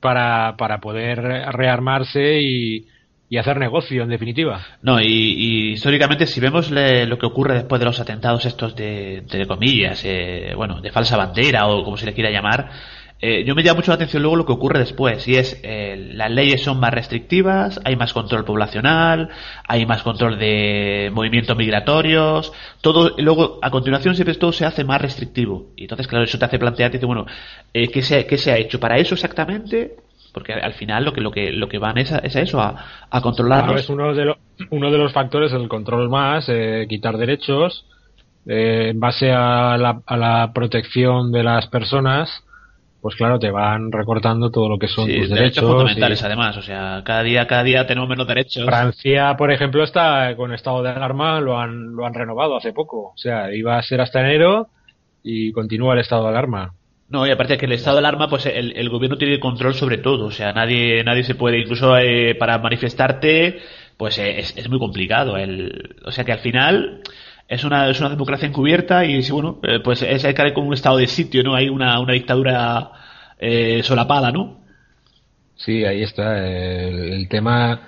para, 0.00 0.56
para 0.56 0.80
poder 0.80 1.20
rearmarse 1.20 2.40
y, 2.40 2.86
y 3.32 3.38
hacer 3.38 3.56
negocio, 3.56 4.02
en 4.02 4.10
definitiva. 4.10 4.60
No, 4.82 5.00
y, 5.00 5.06
y 5.06 5.72
históricamente 5.72 6.26
si 6.26 6.38
vemos 6.38 6.70
le- 6.70 7.06
lo 7.06 7.16
que 7.16 7.24
ocurre 7.24 7.54
después 7.54 7.78
de 7.80 7.86
los 7.86 7.98
atentados 7.98 8.44
estos 8.44 8.76
de, 8.76 9.16
entre 9.20 9.46
comillas, 9.46 10.02
eh, 10.04 10.52
bueno, 10.54 10.82
de 10.82 10.92
falsa 10.92 11.16
bandera 11.16 11.66
o 11.66 11.82
como 11.82 11.96
se 11.96 12.04
le 12.04 12.12
quiera 12.12 12.30
llamar, 12.30 12.68
eh, 13.22 13.42
yo 13.46 13.54
me 13.54 13.62
llama 13.62 13.76
mucho 13.76 13.90
la 13.90 13.94
atención 13.94 14.20
luego 14.22 14.36
lo 14.36 14.44
que 14.44 14.52
ocurre 14.52 14.80
después, 14.80 15.26
y 15.28 15.36
es 15.36 15.58
eh, 15.62 16.10
las 16.12 16.30
leyes 16.30 16.60
son 16.62 16.78
más 16.78 16.92
restrictivas, 16.92 17.80
hay 17.86 17.96
más 17.96 18.12
control 18.12 18.44
poblacional, 18.44 19.30
hay 19.66 19.86
más 19.86 20.02
control 20.02 20.38
de 20.38 21.10
movimientos 21.14 21.56
migratorios, 21.56 22.52
todo, 22.82 23.14
y 23.16 23.22
luego 23.22 23.60
a 23.62 23.70
continuación 23.70 24.14
siempre 24.14 24.34
todo 24.34 24.52
se 24.52 24.66
hace 24.66 24.84
más 24.84 25.00
restrictivo. 25.00 25.70
Y 25.74 25.84
entonces, 25.84 26.06
claro, 26.06 26.24
eso 26.26 26.38
te 26.38 26.44
hace 26.44 26.58
plantear, 26.58 26.90
te 26.90 26.98
dice, 26.98 27.06
bueno, 27.06 27.24
eh, 27.72 27.88
¿qué, 27.88 28.02
se, 28.02 28.26
¿qué 28.26 28.36
se 28.36 28.52
ha 28.52 28.58
hecho 28.58 28.78
para 28.78 28.98
eso 28.98 29.14
exactamente? 29.14 29.96
Porque 30.32 30.54
al 30.54 30.72
final 30.74 31.04
lo 31.04 31.12
que, 31.12 31.20
lo 31.20 31.30
que, 31.30 31.52
lo 31.52 31.68
que 31.68 31.78
van 31.78 31.98
es 31.98 32.10
a, 32.12 32.18
es 32.18 32.34
a 32.36 32.40
eso, 32.40 32.60
a, 32.60 32.84
a 33.10 33.20
controlarnos. 33.20 33.66
Claro, 33.66 33.80
es 33.80 33.88
uno 33.90 34.14
de, 34.14 34.24
lo- 34.24 34.38
uno 34.70 34.90
de 34.90 34.98
los 34.98 35.12
factores, 35.12 35.52
el 35.52 35.68
control 35.68 36.08
más, 36.08 36.48
eh, 36.48 36.86
quitar 36.88 37.18
derechos, 37.18 37.86
eh, 38.46 38.88
en 38.90 38.98
base 39.00 39.30
a 39.30 39.76
la, 39.76 40.00
a 40.06 40.16
la 40.16 40.52
protección 40.54 41.30
de 41.32 41.42
las 41.42 41.66
personas, 41.68 42.30
pues 43.02 43.14
claro, 43.16 43.38
te 43.38 43.50
van 43.50 43.92
recortando 43.92 44.50
todo 44.50 44.68
lo 44.68 44.78
que 44.78 44.88
son 44.88 45.06
Sí, 45.06 45.18
tus 45.18 45.28
derechos 45.28 45.38
derechos. 45.56 45.64
fundamentales 45.68 46.22
y- 46.22 46.24
además, 46.24 46.56
o 46.56 46.62
sea, 46.62 47.02
cada 47.04 47.22
día, 47.24 47.46
cada 47.46 47.62
día 47.64 47.86
tenemos 47.86 48.08
menos 48.08 48.26
derechos. 48.26 48.64
Francia, 48.64 49.36
por 49.36 49.52
ejemplo, 49.52 49.82
está 49.84 50.34
con 50.36 50.54
estado 50.54 50.82
de 50.82 50.90
alarma, 50.90 51.40
lo 51.40 51.58
han, 51.60 51.94
lo 51.94 52.06
han 52.06 52.14
renovado 52.14 52.56
hace 52.56 52.72
poco. 52.72 53.08
O 53.08 53.16
sea, 53.16 53.54
iba 53.54 53.76
a 53.76 53.82
ser 53.82 54.00
hasta 54.00 54.20
enero 54.20 54.68
y 55.22 55.52
continúa 55.52 55.94
el 55.94 56.00
estado 56.00 56.22
de 56.24 56.28
alarma. 56.30 56.72
No, 57.12 57.26
y 57.26 57.30
aparte 57.30 57.58
que 57.58 57.66
el 57.66 57.72
estado 57.72 57.96
de 57.96 58.00
alarma, 58.00 58.28
pues 58.28 58.46
el, 58.46 58.72
el 58.74 58.88
gobierno 58.88 59.18
tiene 59.18 59.38
control 59.38 59.74
sobre 59.74 59.98
todo, 59.98 60.26
o 60.26 60.30
sea, 60.30 60.52
nadie, 60.54 61.04
nadie 61.04 61.24
se 61.24 61.34
puede, 61.34 61.58
incluso 61.58 61.96
eh, 61.98 62.34
para 62.36 62.58
manifestarte, 62.58 63.60
pues 63.98 64.18
eh, 64.18 64.38
es, 64.40 64.56
es 64.56 64.68
muy 64.70 64.78
complicado. 64.78 65.36
El, 65.36 65.96
o 66.04 66.10
sea 66.10 66.24
que 66.24 66.32
al 66.32 66.38
final 66.40 67.02
es 67.48 67.64
una, 67.64 67.90
es 67.90 68.00
una 68.00 68.08
democracia 68.10 68.48
encubierta 68.48 69.04
y 69.04 69.28
bueno, 69.30 69.60
eh, 69.62 69.80
pues 69.84 70.00
es 70.02 70.24
hay 70.24 70.52
como 70.54 70.68
un 70.68 70.74
estado 70.74 70.96
de 70.96 71.06
sitio, 71.06 71.42
¿no? 71.42 71.54
Hay 71.54 71.68
una, 71.68 72.00
una 72.00 72.14
dictadura 72.14 72.90
eh, 73.38 73.82
solapada, 73.82 74.32
¿no? 74.32 74.62
Sí, 75.56 75.84
ahí 75.84 76.02
está. 76.02 76.38
El, 76.48 77.12
el 77.12 77.28
tema. 77.28 77.80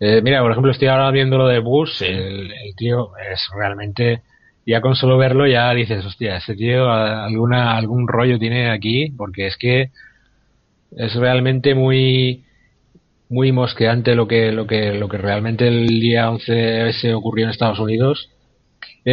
eh, 0.00 0.20
mira, 0.22 0.40
por 0.42 0.50
ejemplo, 0.50 0.72
estoy 0.72 0.88
ahora 0.88 1.10
viendo 1.10 1.38
lo 1.38 1.46
de 1.46 1.58
Bush. 1.60 1.92
Sí. 1.98 2.06
El, 2.06 2.52
el 2.52 2.74
tío 2.76 3.10
es 3.32 3.48
realmente. 3.56 4.22
Ya 4.66 4.80
con 4.80 4.96
solo 4.96 5.18
verlo, 5.18 5.46
ya 5.46 5.72
dices, 5.74 6.04
hostia, 6.04 6.36
este 6.38 6.54
tío 6.56 6.90
alguna, 6.90 7.76
algún 7.76 8.08
rollo 8.08 8.38
tiene 8.38 8.70
aquí, 8.70 9.10
porque 9.16 9.46
es 9.46 9.56
que 9.58 9.90
es 10.96 11.14
realmente 11.14 11.74
muy 11.74 12.44
muy 13.28 13.52
mosqueante 13.52 14.14
lo 14.14 14.28
que 14.28 14.52
lo 14.52 14.66
que 14.66 14.94
lo 14.94 15.08
que 15.08 15.18
realmente 15.18 15.66
el 15.68 15.88
día 16.00 16.30
11 16.30 16.92
se 16.92 17.14
ocurrió 17.14 17.44
en 17.46 17.50
Estados 17.50 17.80
Unidos. 17.80 18.30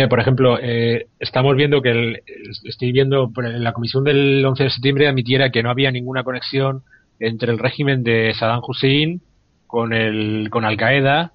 Por 0.10 0.20
ejemplo, 0.22 0.58
eh, 0.62 1.08
estamos 1.20 1.56
viendo 1.56 1.82
que 1.82 1.91
el- 1.91 2.22
estoy 2.66 2.91
viendo 2.93 3.32
la 3.38 3.74
comisión 3.74 4.04
del 4.06 4.45
11 4.45 4.66
de 4.66 4.70
septiembre 4.70 5.08
admitiera 5.08 5.52
que 5.52 5.64
no 5.64 5.70
había 5.70 5.91
ninguna 5.91 6.24
conexión 6.24 6.84
entre 7.20 7.52
el 7.52 7.60
régimen 7.60 8.04
de 8.04 8.34
Saddam 8.34 8.62
Hussein 8.68 9.22
con 9.68 9.93
el 9.93 10.49
con 10.49 10.66
Al 10.66 10.78
Qaeda. 10.78 11.34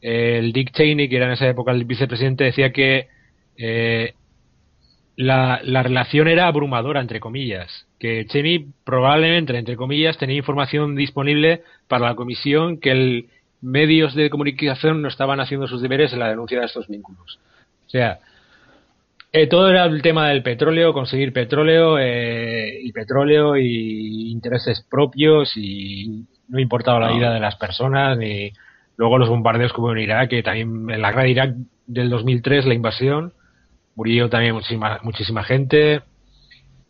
El 0.00 0.52
Dick 0.52 0.72
Cheney, 0.72 1.08
que 1.08 1.16
era 1.16 1.26
en 1.26 1.32
esa 1.32 1.48
época 1.48 1.72
el 1.72 1.84
vicepresidente, 1.84 2.44
decía 2.44 2.72
que 2.72 3.08
eh, 3.56 4.14
la, 5.16 5.60
la 5.62 5.82
relación 5.82 6.28
era 6.28 6.46
abrumadora, 6.46 7.00
entre 7.00 7.20
comillas. 7.20 7.86
Que 7.98 8.26
Cheney 8.26 8.66
probablemente, 8.84 9.56
entre 9.56 9.76
comillas, 9.76 10.18
tenía 10.18 10.36
información 10.36 10.96
disponible 10.96 11.62
para 11.88 12.06
la 12.08 12.14
comisión 12.14 12.78
que 12.80 12.90
el 12.90 13.26
medios 13.60 14.14
de 14.14 14.28
comunicación 14.30 15.02
no 15.02 15.08
estaban 15.08 15.38
haciendo 15.40 15.68
sus 15.68 15.80
deberes 15.80 16.12
en 16.12 16.18
la 16.18 16.28
denuncia 16.28 16.58
de 16.58 16.66
estos 16.66 16.88
vínculos. 16.88 17.38
O 17.86 17.90
sea, 17.90 18.18
eh, 19.32 19.46
todo 19.46 19.70
era 19.70 19.84
el 19.84 20.02
tema 20.02 20.28
del 20.28 20.42
petróleo, 20.42 20.92
conseguir 20.92 21.32
petróleo 21.32 21.96
eh, 21.98 22.80
y 22.82 22.90
petróleo 22.92 23.56
y 23.56 24.30
intereses 24.32 24.84
propios 24.90 25.56
y 25.56 26.24
no 26.48 26.58
importaba 26.58 26.98
la 27.00 27.08
No. 27.10 27.16
vida 27.16 27.32
de 27.32 27.40
las 27.40 27.56
personas 27.56 28.18
ni 28.18 28.52
luego 28.96 29.16
los 29.18 29.28
bombardeos 29.28 29.72
como 29.72 29.92
en 29.92 29.98
Irak, 29.98 30.30
que 30.30 30.42
también 30.42 30.90
en 30.90 31.00
la 31.00 31.10
guerra 31.10 31.22
de 31.22 31.30
Irak 31.30 31.54
del 31.86 32.10
2003, 32.10 32.66
la 32.66 32.74
invasión, 32.74 33.32
murió 33.94 34.28
también 34.28 34.54
muchísima, 34.54 34.98
muchísima 35.02 35.42
gente. 35.44 36.02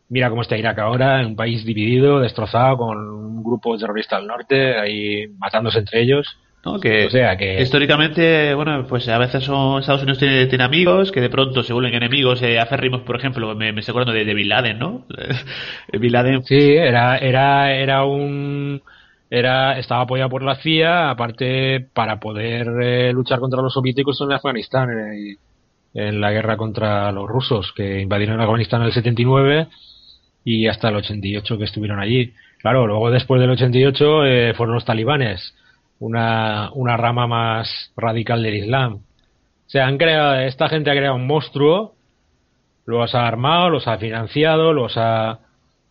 Mira 0.09 0.29
cómo 0.29 0.43
está 0.43 0.59
Irak 0.59 0.79
ahora, 0.79 1.21
en 1.21 1.27
un 1.29 1.37
país 1.37 1.65
dividido, 1.65 2.21
destrozado, 2.21 2.77
con 2.77 2.99
un 2.99 3.43
grupo 3.43 3.77
terrorista 3.79 4.17
al 4.17 4.27
norte, 4.27 4.79
ahí 4.79 5.27
matándose 5.39 5.79
entre 5.79 6.03
ellos. 6.03 6.27
¿no? 6.65 6.79
Que, 6.79 7.07
O 7.07 7.11
sea 7.11 7.37
que- 7.37 7.61
históricamente, 7.63 8.55
bueno, 8.55 8.87
pues 8.87 9.09
a 9.09 9.19
veces 9.19 9.43
son, 9.43 9.81
Estados 9.81 10.03
Unidos 10.03 10.19
tiene, 10.19 10.47
tiene 10.47 10.63
amigos 10.65 11.11
que 11.11 11.21
de 11.21 11.31
pronto 11.31 11.63
se 11.63 11.73
vuelven 11.73 11.95
enemigos 11.95 12.41
eh, 12.43 12.61
acérrimos, 12.61 13.01
por 13.03 13.17
ejemplo, 13.17 13.55
me, 13.57 13.73
me 13.73 13.81
estoy 13.81 13.93
acordando 13.93 14.13
de, 14.13 14.25
de 14.25 14.35
Bin 14.35 14.49
Laden, 14.49 14.79
¿no? 14.79 15.07
Bin 15.99 16.13
Laden 16.13 16.45
Sí, 16.45 16.59
era, 16.75 17.17
era, 17.19 17.73
era 17.75 18.05
un, 18.05 18.81
era, 19.31 19.79
estaba 19.79 20.03
apoyado 20.03 20.31
por 20.31 20.43
la 20.43 20.57
CIA, 20.57 21.11
aparte 21.11 21.81
para 21.95 22.21
poder 22.21 22.69
eh, 22.83 23.13
luchar 23.13 23.41
contra 23.41 23.63
los 23.63 23.73
soviéticos 23.73 24.21
en 24.21 24.33
Afganistán, 24.33 24.91
eh, 24.91 25.19
y 25.19 25.37
en 25.95 26.20
la 26.20 26.30
guerra 26.30 26.57
contra 26.57 27.12
los 27.12 27.28
rusos 27.28 27.72
que 27.72 28.01
invadieron 28.01 28.40
Afganistán 28.40 28.80
en 28.80 28.88
el 28.88 28.93
79 28.93 29.68
y 30.45 30.66
hasta 30.66 30.88
el 30.88 30.97
88 30.97 31.59
que 31.59 31.64
estuvieron 31.64 32.01
allí. 32.01 32.32
Claro, 32.59 32.86
luego 32.86 33.11
después 33.11 33.40
del 33.40 33.51
88 33.51 34.24
eh, 34.24 34.55
fueron 34.55 34.74
los 34.74 34.84
talibanes, 34.84 35.55
una, 35.99 36.70
una 36.74 36.97
rama 36.97 37.26
más 37.26 37.93
radical 37.97 38.43
del 38.43 38.55
Islam. 38.55 38.95
O 38.95 39.70
sea, 39.72 39.86
han 39.86 39.99
creado, 39.99 40.34
esta 40.40 40.68
gente 40.68 40.90
ha 40.90 40.95
creado 40.95 41.16
un 41.16 41.26
monstruo, 41.26 41.95
los 42.84 43.14
ha 43.14 43.26
armado, 43.26 43.70
los 43.70 43.88
ha 43.88 43.99
financiado, 43.99 44.72
los 44.72 44.95
ha... 44.97 45.40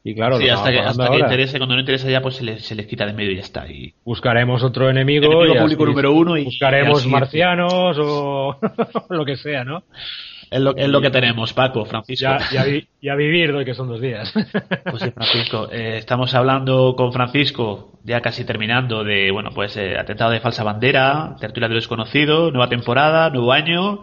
Y 0.03 0.15
claro, 0.15 0.37
sí, 0.37 0.49
hasta 0.49 0.71
que, 0.71 0.79
hasta 0.79 1.09
que 1.11 1.17
interese, 1.19 1.57
cuando 1.59 1.75
no 1.75 1.81
interesa 1.81 2.09
ya, 2.09 2.21
pues 2.21 2.35
se 2.37 2.43
les, 2.43 2.65
se 2.65 2.73
les 2.75 2.87
quita 2.87 3.05
de 3.05 3.13
medio 3.13 3.31
y 3.31 3.35
ya 3.35 3.41
está. 3.41 3.67
Y 3.71 3.93
Buscaremos 4.03 4.63
otro 4.63 4.89
enemigo. 4.89 5.25
enemigo 5.27 5.53
y 5.55 5.59
público 5.59 5.83
así 5.83 5.91
número 5.91 6.11
uno 6.13 6.37
y 6.37 6.45
Buscaremos 6.45 7.05
y 7.05 7.09
marcianos 7.09 7.97
o 7.99 8.57
lo 9.09 9.25
que 9.25 9.35
sea, 9.37 9.63
¿no? 9.63 9.83
Es 10.49 10.59
lo, 10.59 10.75
es 10.75 10.89
lo 10.89 10.99
que 11.01 11.11
tenemos, 11.11 11.53
Paco, 11.53 11.85
Francisco. 11.85 12.25
Ya, 12.27 12.39
ya, 12.51 12.63
vi- 12.65 12.85
ya 13.01 13.15
vivir, 13.15 13.53
doy 13.53 13.63
que 13.63 13.73
son 13.73 13.87
dos 13.87 14.01
días. 14.01 14.33
Pues 14.83 15.03
sí, 15.03 15.11
Francisco, 15.11 15.69
eh, 15.71 15.97
estamos 15.97 16.33
hablando 16.35 16.95
con 16.97 17.13
Francisco, 17.13 17.93
ya 18.03 18.19
casi 18.19 18.43
terminando, 18.43 19.03
de, 19.05 19.31
bueno, 19.31 19.51
pues 19.55 19.77
eh, 19.77 19.97
atentado 19.97 20.31
de 20.31 20.41
falsa 20.41 20.63
bandera, 20.65 21.35
tertulia 21.39 21.69
de 21.69 21.75
lo 21.75 21.79
desconocido, 21.79 22.51
nueva 22.51 22.67
temporada, 22.67 23.29
nuevo 23.29 23.53
año, 23.53 24.01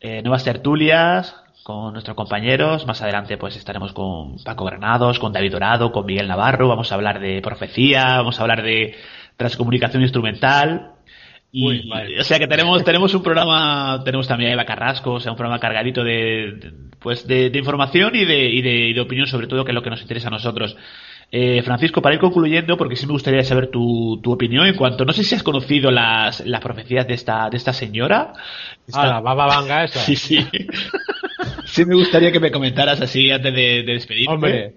eh, 0.00 0.22
nuevas 0.22 0.42
tertulias 0.42 1.36
con 1.66 1.92
nuestros 1.94 2.14
compañeros. 2.16 2.86
Más 2.86 3.02
adelante, 3.02 3.36
pues 3.38 3.56
estaremos 3.56 3.92
con 3.92 4.36
Paco 4.44 4.64
Granados, 4.64 5.18
con 5.18 5.32
David 5.32 5.50
Dorado, 5.50 5.90
con 5.90 6.06
Miguel 6.06 6.28
Navarro. 6.28 6.68
Vamos 6.68 6.92
a 6.92 6.94
hablar 6.94 7.18
de 7.18 7.40
profecía, 7.42 8.18
vamos 8.18 8.38
a 8.38 8.42
hablar 8.42 8.62
de 8.62 8.94
transcomunicación 9.36 10.00
instrumental. 10.02 10.92
Y, 11.50 11.66
Uy, 11.66 11.90
o 12.20 12.22
sea 12.22 12.38
que 12.38 12.46
tenemos, 12.46 12.84
tenemos 12.84 13.12
un 13.14 13.22
programa, 13.24 14.00
tenemos 14.04 14.28
también 14.28 14.50
a 14.50 14.54
Eva 14.54 14.64
Carrasco, 14.64 15.14
o 15.14 15.20
sea, 15.20 15.32
un 15.32 15.36
programa 15.38 15.58
cargadito 15.58 16.04
de, 16.04 16.52
de- 16.60 16.72
pues 17.00 17.26
de, 17.26 17.50
de 17.50 17.58
información 17.58 18.14
y 18.14 18.24
de, 18.24 18.48
y, 18.48 18.62
de, 18.62 18.88
y 18.90 18.92
de 18.92 19.00
opinión 19.00 19.26
sobre 19.26 19.48
todo, 19.48 19.64
que 19.64 19.72
es 19.72 19.74
lo 19.74 19.82
que 19.82 19.90
nos 19.90 20.02
interesa 20.02 20.28
a 20.28 20.32
nosotros. 20.32 20.76
Eh, 21.32 21.62
Francisco, 21.64 22.00
para 22.00 22.14
ir 22.14 22.20
concluyendo, 22.20 22.76
porque 22.76 22.94
sí 22.94 23.06
me 23.06 23.12
gustaría 23.12 23.42
saber 23.42 23.70
tu, 23.72 24.20
tu 24.22 24.30
opinión 24.32 24.66
en 24.66 24.76
cuanto, 24.76 25.04
no 25.04 25.12
sé 25.12 25.24
si 25.24 25.34
has 25.34 25.42
conocido 25.42 25.90
las, 25.90 26.46
las 26.46 26.60
profecías 26.60 27.08
de 27.08 27.14
esta, 27.14 27.48
de 27.50 27.56
esta 27.56 27.72
señora. 27.72 28.32
Esta- 28.86 29.02
Ah, 29.02 29.06
la 29.06 29.20
baba 29.20 29.46
vanga 29.46 29.82
esa. 29.82 29.98
Sí, 29.98 30.14
sí. 30.14 30.38
Sí 31.66 31.84
me 31.84 31.94
gustaría 31.94 32.32
que 32.32 32.40
me 32.40 32.50
comentaras 32.50 33.00
así 33.00 33.30
antes 33.30 33.54
de, 33.54 33.82
de 33.82 33.92
despedirte. 33.92 34.32
Hombre, 34.32 34.74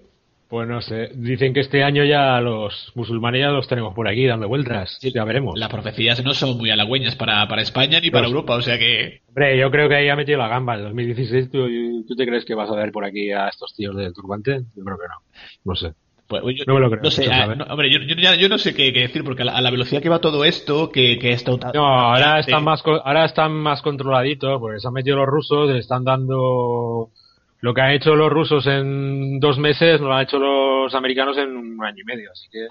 pues 0.50 0.66
no 0.68 0.82
sé. 0.82 1.10
Dicen 1.14 1.54
que 1.54 1.60
este 1.60 1.84
año 1.84 2.04
ya 2.04 2.40
los 2.40 2.90
musulmanes 2.96 3.40
ya 3.40 3.50
los 3.50 3.68
tenemos 3.68 3.94
por 3.94 4.08
aquí 4.08 4.26
dando 4.26 4.48
vueltas. 4.48 4.98
ya 5.00 5.24
veremos. 5.24 5.56
Las 5.56 5.70
profecías 5.70 6.22
no 6.24 6.34
son 6.34 6.58
muy 6.58 6.70
halagüeñas 6.70 7.14
para, 7.14 7.46
para 7.46 7.62
España 7.62 8.00
ni 8.00 8.10
para 8.10 8.26
Europa, 8.26 8.56
o 8.56 8.60
sea 8.60 8.76
que... 8.76 9.20
Hombre, 9.28 9.56
yo 9.56 9.70
creo 9.70 9.88
que 9.88 9.94
ahí 9.94 10.08
ha 10.08 10.16
metido 10.16 10.38
la 10.38 10.48
gamba. 10.48 10.74
En 10.74 10.82
2016, 10.82 11.52
¿tú, 11.52 11.68
¿tú 12.06 12.16
te 12.16 12.26
crees 12.26 12.44
que 12.44 12.56
vas 12.56 12.68
a 12.68 12.74
ver 12.74 12.90
por 12.90 13.04
aquí 13.04 13.30
a 13.30 13.46
estos 13.46 13.72
tíos 13.76 13.94
del 13.94 14.12
turbante? 14.12 14.62
Yo 14.74 14.82
creo 14.82 14.98
que 14.98 15.06
no. 15.06 15.40
No 15.66 15.76
sé. 15.76 15.92
Pues, 16.30 16.42
yo, 16.56 16.64
No 16.66 16.74
me 16.74 16.80
lo 16.80 16.88
creo, 16.90 17.02
No 17.02 17.10
sé, 17.10 17.28
ah, 17.30 17.54
no, 17.54 17.64
hombre, 17.64 17.90
yo, 17.92 17.98
yo 18.00 18.14
ya- 18.14 18.36
yo 18.36 18.48
no 18.48 18.56
sé 18.56 18.72
qué, 18.74 18.92
qué 18.92 19.00
decir, 19.00 19.24
porque 19.24 19.42
a 19.42 19.46
la, 19.46 19.52
a 19.56 19.60
la 19.60 19.70
velocidad 19.70 20.00
que 20.00 20.08
va 20.08 20.20
todo 20.20 20.44
esto, 20.44 20.90
que, 20.90 21.18
que 21.18 21.30
esto... 21.32 21.58
No, 21.74 21.84
ahora 21.86 22.38
están 22.38 22.62
más 22.64 22.82
ahora 22.86 23.24
están 23.24 23.52
más 23.52 23.82
controladitos 23.82 24.58
porque 24.60 24.78
se 24.80 24.86
han 24.86 24.94
metido 24.94 25.16
los 25.16 25.26
rusos, 25.26 25.68
le 25.68 25.78
están 25.80 26.04
dando 26.04 27.10
lo 27.60 27.74
que 27.74 27.80
han 27.80 27.90
hecho 27.90 28.14
los 28.14 28.30
rusos 28.30 28.66
en 28.68 29.40
dos 29.40 29.58
meses, 29.58 30.00
lo 30.00 30.12
han 30.14 30.22
hecho 30.22 30.38
los 30.38 30.94
americanos 30.94 31.36
en 31.36 31.56
un 31.56 31.84
año 31.84 31.98
y 32.00 32.04
medio, 32.04 32.30
así 32.32 32.48
que 32.50 32.68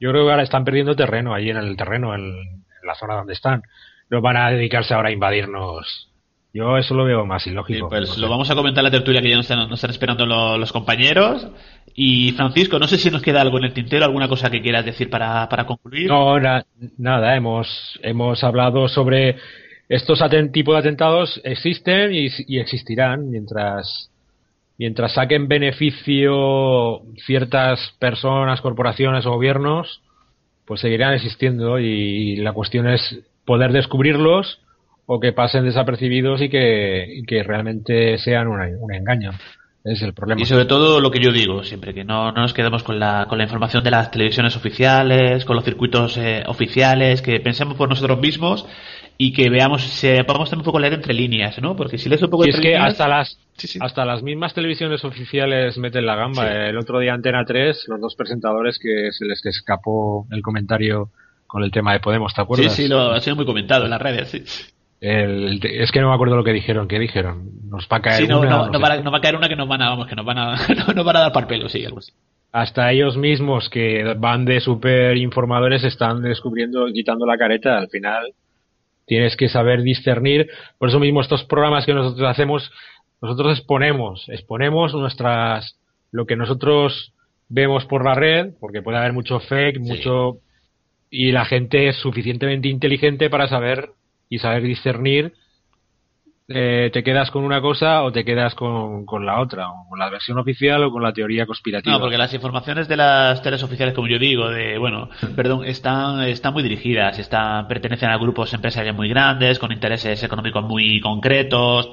yo 0.00 0.10
creo 0.10 0.24
que 0.24 0.30
ahora 0.32 0.42
están 0.42 0.64
perdiendo 0.64 0.96
terreno 0.96 1.32
allí 1.32 1.50
en 1.50 1.58
el 1.58 1.76
terreno, 1.76 2.14
en, 2.14 2.22
en 2.24 2.86
la 2.86 2.94
zona 2.96 3.14
donde 3.14 3.32
están. 3.34 3.62
No 4.10 4.20
van 4.20 4.36
a 4.36 4.50
dedicarse 4.50 4.92
ahora 4.92 5.08
a 5.08 5.12
invadirnos. 5.12 6.10
Yo 6.54 6.76
eso 6.76 6.94
lo 6.94 7.04
veo 7.04 7.24
más 7.24 7.44
Sí, 7.44 7.50
ilógico. 7.50 7.88
pues 7.88 8.08
No 8.08 8.14
sé. 8.14 8.20
lo 8.20 8.28
vamos 8.28 8.50
a 8.50 8.54
comentar 8.54 8.82
en 8.82 8.84
la 8.84 8.90
tertulia 8.90 9.22
que 9.22 9.30
ya 9.30 9.36
nos 9.36 9.44
están, 9.46 9.60
nos 9.60 9.78
están 9.78 9.90
esperando 9.90 10.26
lo- 10.26 10.58
los 10.58 10.70
compañeros. 10.72 11.46
Y 11.94 12.32
Francisco, 12.32 12.78
no 12.78 12.86
sé 12.86 12.98
si 12.98 13.10
nos 13.10 13.22
queda 13.22 13.40
algo 13.40 13.58
en 13.58 13.64
el 13.64 13.72
tintero, 13.72 14.04
alguna 14.04 14.28
cosa 14.28 14.50
que 14.50 14.60
quieras 14.60 14.84
decir 14.84 15.08
para, 15.08 15.48
para 15.48 15.64
concluir. 15.66 16.08
No, 16.08 16.38
na- 16.38 16.64
nada, 16.98 17.36
hemos, 17.36 17.98
hemos 18.02 18.44
hablado 18.44 18.86
sobre 18.88 19.36
estos 19.88 20.20
aten- 20.20 20.52
tipos 20.52 20.74
de 20.74 20.80
atentados 20.80 21.40
existen 21.44 22.12
y, 22.14 22.28
y 22.46 22.58
existirán 22.58 23.30
mientras, 23.30 24.10
mientras 24.78 25.12
saquen 25.14 25.48
beneficio 25.48 27.02
ciertas 27.26 27.94
personas, 27.98 28.60
corporaciones 28.60 29.26
o 29.26 29.30
gobiernos, 29.32 30.02
pues 30.66 30.80
seguirán 30.80 31.14
existiendo 31.14 31.78
y, 31.78 32.36
la 32.36 32.52
cuestión 32.52 32.88
es 32.88 33.20
poder 33.44 33.72
descubrirlos 33.72 34.60
o 35.14 35.20
que 35.20 35.32
pasen 35.32 35.64
desapercibidos 35.64 36.40
y 36.40 36.48
que, 36.48 37.04
y 37.06 37.22
que 37.24 37.42
realmente 37.42 38.16
sean 38.18 38.48
una- 38.48 38.68
un 38.78 38.94
engaño. 38.94 39.32
Es 39.84 40.00
el 40.02 40.14
problema. 40.14 40.40
Y 40.40 40.44
sobre 40.44 40.64
todo 40.64 41.00
lo 41.00 41.10
que 41.10 41.18
yo 41.20 41.32
digo 41.32 41.64
siempre, 41.64 41.92
que 41.92 42.04
no, 42.04 42.30
no 42.32 42.42
nos 42.42 42.54
quedemos 42.54 42.82
con 42.84 43.00
la, 43.00 43.26
con 43.28 43.36
la 43.36 43.44
información 43.44 43.82
de 43.82 43.90
las 43.90 44.10
televisiones 44.12 44.56
oficiales, 44.56 45.44
con 45.44 45.56
los 45.56 45.64
circuitos 45.64 46.16
eh, 46.18 46.44
oficiales, 46.46 47.20
que 47.20 47.40
pensemos 47.40 47.74
por 47.76 47.88
nosotros 47.88 48.18
mismos 48.20 48.64
y 49.18 49.32
que 49.32 49.50
veamos, 49.50 49.82
sepamos 49.82 50.48
también 50.50 50.60
un 50.62 50.64
poco 50.66 50.78
leer 50.78 50.94
entre 50.94 51.12
líneas, 51.14 51.60
¿no? 51.60 51.74
Porque 51.76 51.98
si 51.98 52.08
lees 52.08 52.22
un 52.22 52.30
poco 52.30 52.46
Y 52.46 52.50
es 52.50 52.54
entre 52.56 52.70
que 52.70 52.76
líneas- 52.76 52.92
hasta 52.92 53.08
las 53.08 53.38
Sí, 53.56 53.66
sí. 53.68 53.78
hasta 53.82 54.04
las 54.06 54.22
mismas 54.22 54.54
televisiones 54.54 55.04
oficiales 55.04 55.76
meten 55.78 56.06
la 56.06 56.14
gamba. 56.16 56.44
Sí. 56.44 56.54
El 56.70 56.78
otro 56.78 56.98
día 57.00 57.12
Antena 57.12 57.44
3, 57.44 57.84
los 57.88 58.00
dos 58.00 58.14
presentadores 58.14 58.78
que 58.78 59.10
se 59.12 59.26
les 59.26 59.44
escapó 59.44 60.26
el 60.30 60.40
comentario 60.42 61.10
con 61.48 61.62
el 61.64 61.70
tema 61.70 61.92
de 61.92 62.00
Podemos, 62.00 62.32
¿te 62.32 62.36
Sí, 62.40 62.42
acuerdas? 62.44 62.72
sí, 62.76 62.88
lo 62.88 63.10
ha 63.12 63.20
sido 63.20 63.36
muy 63.36 63.44
comentado 63.44 63.84
en 63.84 63.90
las 63.90 64.00
redes, 64.00 64.28
sí. 64.30 64.42
El- 65.04 65.58
es 65.64 65.90
que 65.90 66.00
no 66.00 66.10
me 66.10 66.14
acuerdo 66.14 66.36
lo 66.36 66.44
que 66.44 66.52
dijeron. 66.52 66.86
¿Qué 66.86 67.00
dijeron? 67.00 67.50
Nos 67.68 67.88
va 67.92 67.96
a 67.96 68.02
caer 68.02 68.22
Sí, 68.22 68.28
no, 68.28 68.38
una, 68.38 68.48
no, 68.50 68.70
no 68.70 68.78
va, 68.80 68.88
a- 68.92 69.00
no 69.02 69.10
va 69.10 69.18
a 69.18 69.20
caer 69.20 69.34
una 69.34 69.48
que 69.48 69.56
nos 69.56 69.66
van 69.66 69.82
a, 69.82 69.88
vamos, 69.90 70.06
que 70.06 70.14
nos 70.14 70.24
van 70.24 70.38
a, 70.38 70.54
no, 70.94 71.02
van 71.02 71.16
a 71.16 71.20
dar 71.20 71.32
par 71.32 71.48
pelo, 71.48 71.68
sí, 71.68 71.84
algo 71.84 71.98
así. 71.98 72.12
Hasta 72.52 72.92
ellos 72.92 73.16
mismos 73.16 73.68
que 73.68 74.14
van 74.16 74.44
de 74.44 74.60
super 74.60 75.16
informadores 75.16 75.82
están 75.82 76.22
descubriendo, 76.22 76.86
quitando 76.94 77.26
la 77.26 77.36
careta. 77.36 77.78
Al 77.78 77.88
final 77.88 78.26
tienes 79.04 79.36
que 79.36 79.48
saber 79.48 79.82
discernir. 79.82 80.48
Por 80.78 80.88
eso 80.90 81.00
mismo 81.00 81.20
estos 81.20 81.42
programas 81.44 81.84
que 81.84 81.94
nosotros 81.94 82.28
hacemos, 82.28 82.70
nosotros 83.20 83.58
exponemos, 83.58 84.28
exponemos 84.28 84.94
nuestras, 84.94 85.76
lo 86.12 86.26
que 86.26 86.36
nosotros 86.36 87.12
vemos 87.48 87.86
por 87.86 88.04
la 88.04 88.14
red, 88.14 88.52
porque 88.60 88.82
puede 88.82 88.98
haber 88.98 89.12
mucho 89.14 89.40
fake, 89.40 89.80
mucho, 89.80 90.36
y 91.10 91.32
la 91.32 91.44
gente 91.44 91.88
es 91.88 91.96
suficientemente 91.96 92.68
inteligente 92.68 93.28
para 93.30 93.48
saber 93.48 93.88
y 94.32 94.38
saber 94.38 94.62
discernir 94.62 95.34
eh, 96.48 96.90
te 96.90 97.02
quedas 97.02 97.30
con 97.30 97.44
una 97.44 97.60
cosa 97.60 98.02
o 98.02 98.10
te 98.10 98.24
quedas 98.24 98.54
con, 98.54 99.04
con 99.04 99.26
la 99.26 99.40
otra, 99.40 99.70
o 99.70 99.88
con 99.90 99.98
la 99.98 100.08
versión 100.08 100.38
oficial 100.38 100.82
o 100.84 100.90
con 100.90 101.02
la 101.02 101.12
teoría 101.12 101.44
conspirativa. 101.44 101.92
No, 101.92 102.00
porque 102.00 102.16
las 102.16 102.32
informaciones 102.32 102.88
de 102.88 102.96
las 102.96 103.42
teles 103.42 103.62
oficiales, 103.62 103.94
como 103.94 104.08
yo 104.08 104.18
digo, 104.18 104.48
de, 104.48 104.78
bueno, 104.78 105.10
perdón, 105.36 105.66
están, 105.66 106.22
están 106.22 106.54
muy 106.54 106.62
dirigidas, 106.62 107.18
están, 107.18 107.68
pertenecen 107.68 108.08
a 108.08 108.16
grupos 108.16 108.52
empresariales 108.54 108.96
muy 108.96 109.08
grandes, 109.10 109.58
con 109.58 109.70
intereses 109.70 110.22
económicos 110.22 110.64
muy 110.64 110.98
concretos, 111.00 111.90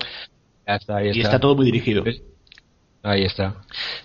Ya 0.65 0.75
está, 0.75 0.97
ahí 0.97 1.11
y 1.13 1.19
está 1.19 1.39
todo 1.39 1.55
muy 1.55 1.65
dirigido. 1.65 2.03
Ahí 3.01 3.23
está. 3.23 3.55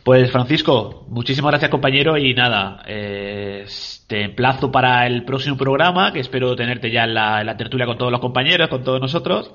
Pues 0.04 0.30
Francisco, 0.30 1.04
muchísimas 1.08 1.50
gracias 1.50 1.70
compañero 1.70 2.16
y 2.16 2.32
nada, 2.32 2.82
eh, 2.86 3.66
te 4.06 4.22
emplazo 4.22 4.70
para 4.70 5.06
el 5.06 5.24
próximo 5.24 5.56
programa, 5.56 6.12
que 6.12 6.20
espero 6.20 6.54
tenerte 6.54 6.90
ya 6.92 7.02
en 7.04 7.14
la, 7.14 7.40
en 7.40 7.46
la 7.46 7.56
tertulia 7.56 7.86
con 7.86 7.98
todos 7.98 8.12
los 8.12 8.20
compañeros, 8.20 8.68
con 8.68 8.84
todos 8.84 9.00
nosotros, 9.00 9.52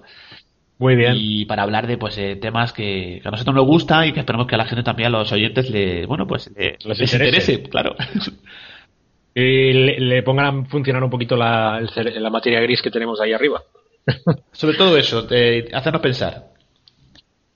Muy 0.78 0.98
bien. 0.98 1.14
y 1.16 1.46
para 1.46 1.64
hablar 1.64 1.88
de 1.88 1.98
pues 1.98 2.18
eh, 2.18 2.36
temas 2.36 2.74
que, 2.74 3.20
que 3.22 3.28
a 3.28 3.32
nosotros 3.32 3.56
nos 3.56 3.66
gustan 3.66 4.10
y 4.10 4.12
que 4.12 4.20
esperamos 4.20 4.46
que 4.46 4.56
a 4.56 4.58
la 4.58 4.66
gente 4.66 4.84
también, 4.84 5.08
a 5.08 5.20
los 5.20 5.32
oyentes, 5.32 5.70
le, 5.70 6.06
bueno, 6.06 6.28
pues 6.28 6.52
le- 6.58 6.78
Les 6.84 7.00
les, 7.00 7.14
interese. 7.14 7.54
interese, 7.54 7.70
claro. 7.70 7.96
Y 9.36 9.72
le, 9.74 10.00
le 10.00 10.24
pongan 10.24 10.46
a 10.46 10.66
funcionar 10.66 11.02
un 11.04 11.10
poquito 11.10 11.38
la, 11.38 11.78
el 11.80 11.88
cere- 11.90 12.20
la 12.20 12.30
materia 12.30 12.60
gris 12.60 12.82
que 12.82 12.92
tenemos 12.92 13.22
ahí 13.22 13.32
arriba. 13.32 13.62
Sobre 14.52 14.76
todo 14.76 14.98
eso, 14.98 15.22
de 15.22 15.70
hacernos 15.74 16.02
pensar. 16.02 16.48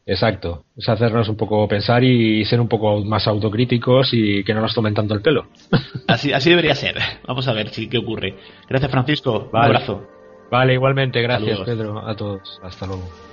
Exacto. 0.06 0.66
Es 0.76 0.90
hacernos 0.90 1.30
un 1.30 1.38
poco 1.38 1.68
pensar 1.68 2.04
y 2.04 2.44
ser 2.46 2.60
un 2.60 2.68
poco 2.68 3.04
más 3.04 3.28
autocríticos 3.28 4.10
y 4.14 4.44
que 4.44 4.54
no 4.54 4.62
nos 4.62 4.74
tomen 4.74 4.94
tanto 4.94 5.14
el 5.14 5.22
pelo. 5.22 5.48
Así, 6.08 6.34
así 6.34 6.50
debería 6.50 6.76
ser. 6.76 6.98
Vamos 7.26 7.48
a 7.48 7.54
ver 7.54 7.70
si 7.70 7.88
qué 7.88 7.98
ocurre. 7.98 8.36
Gracias 8.70 8.92
Francisco, 8.92 9.50
Vale. 9.52 9.70
un 9.70 9.76
abrazo. 9.76 10.08
Vale, 10.52 10.74
igualmente. 10.74 11.22
Gracias, 11.22 11.58
Saludos. 11.58 11.66
Pedro. 11.66 12.08
A 12.08 12.16
todos. 12.16 12.60
Hasta 12.62 12.86
luego. 12.86 13.33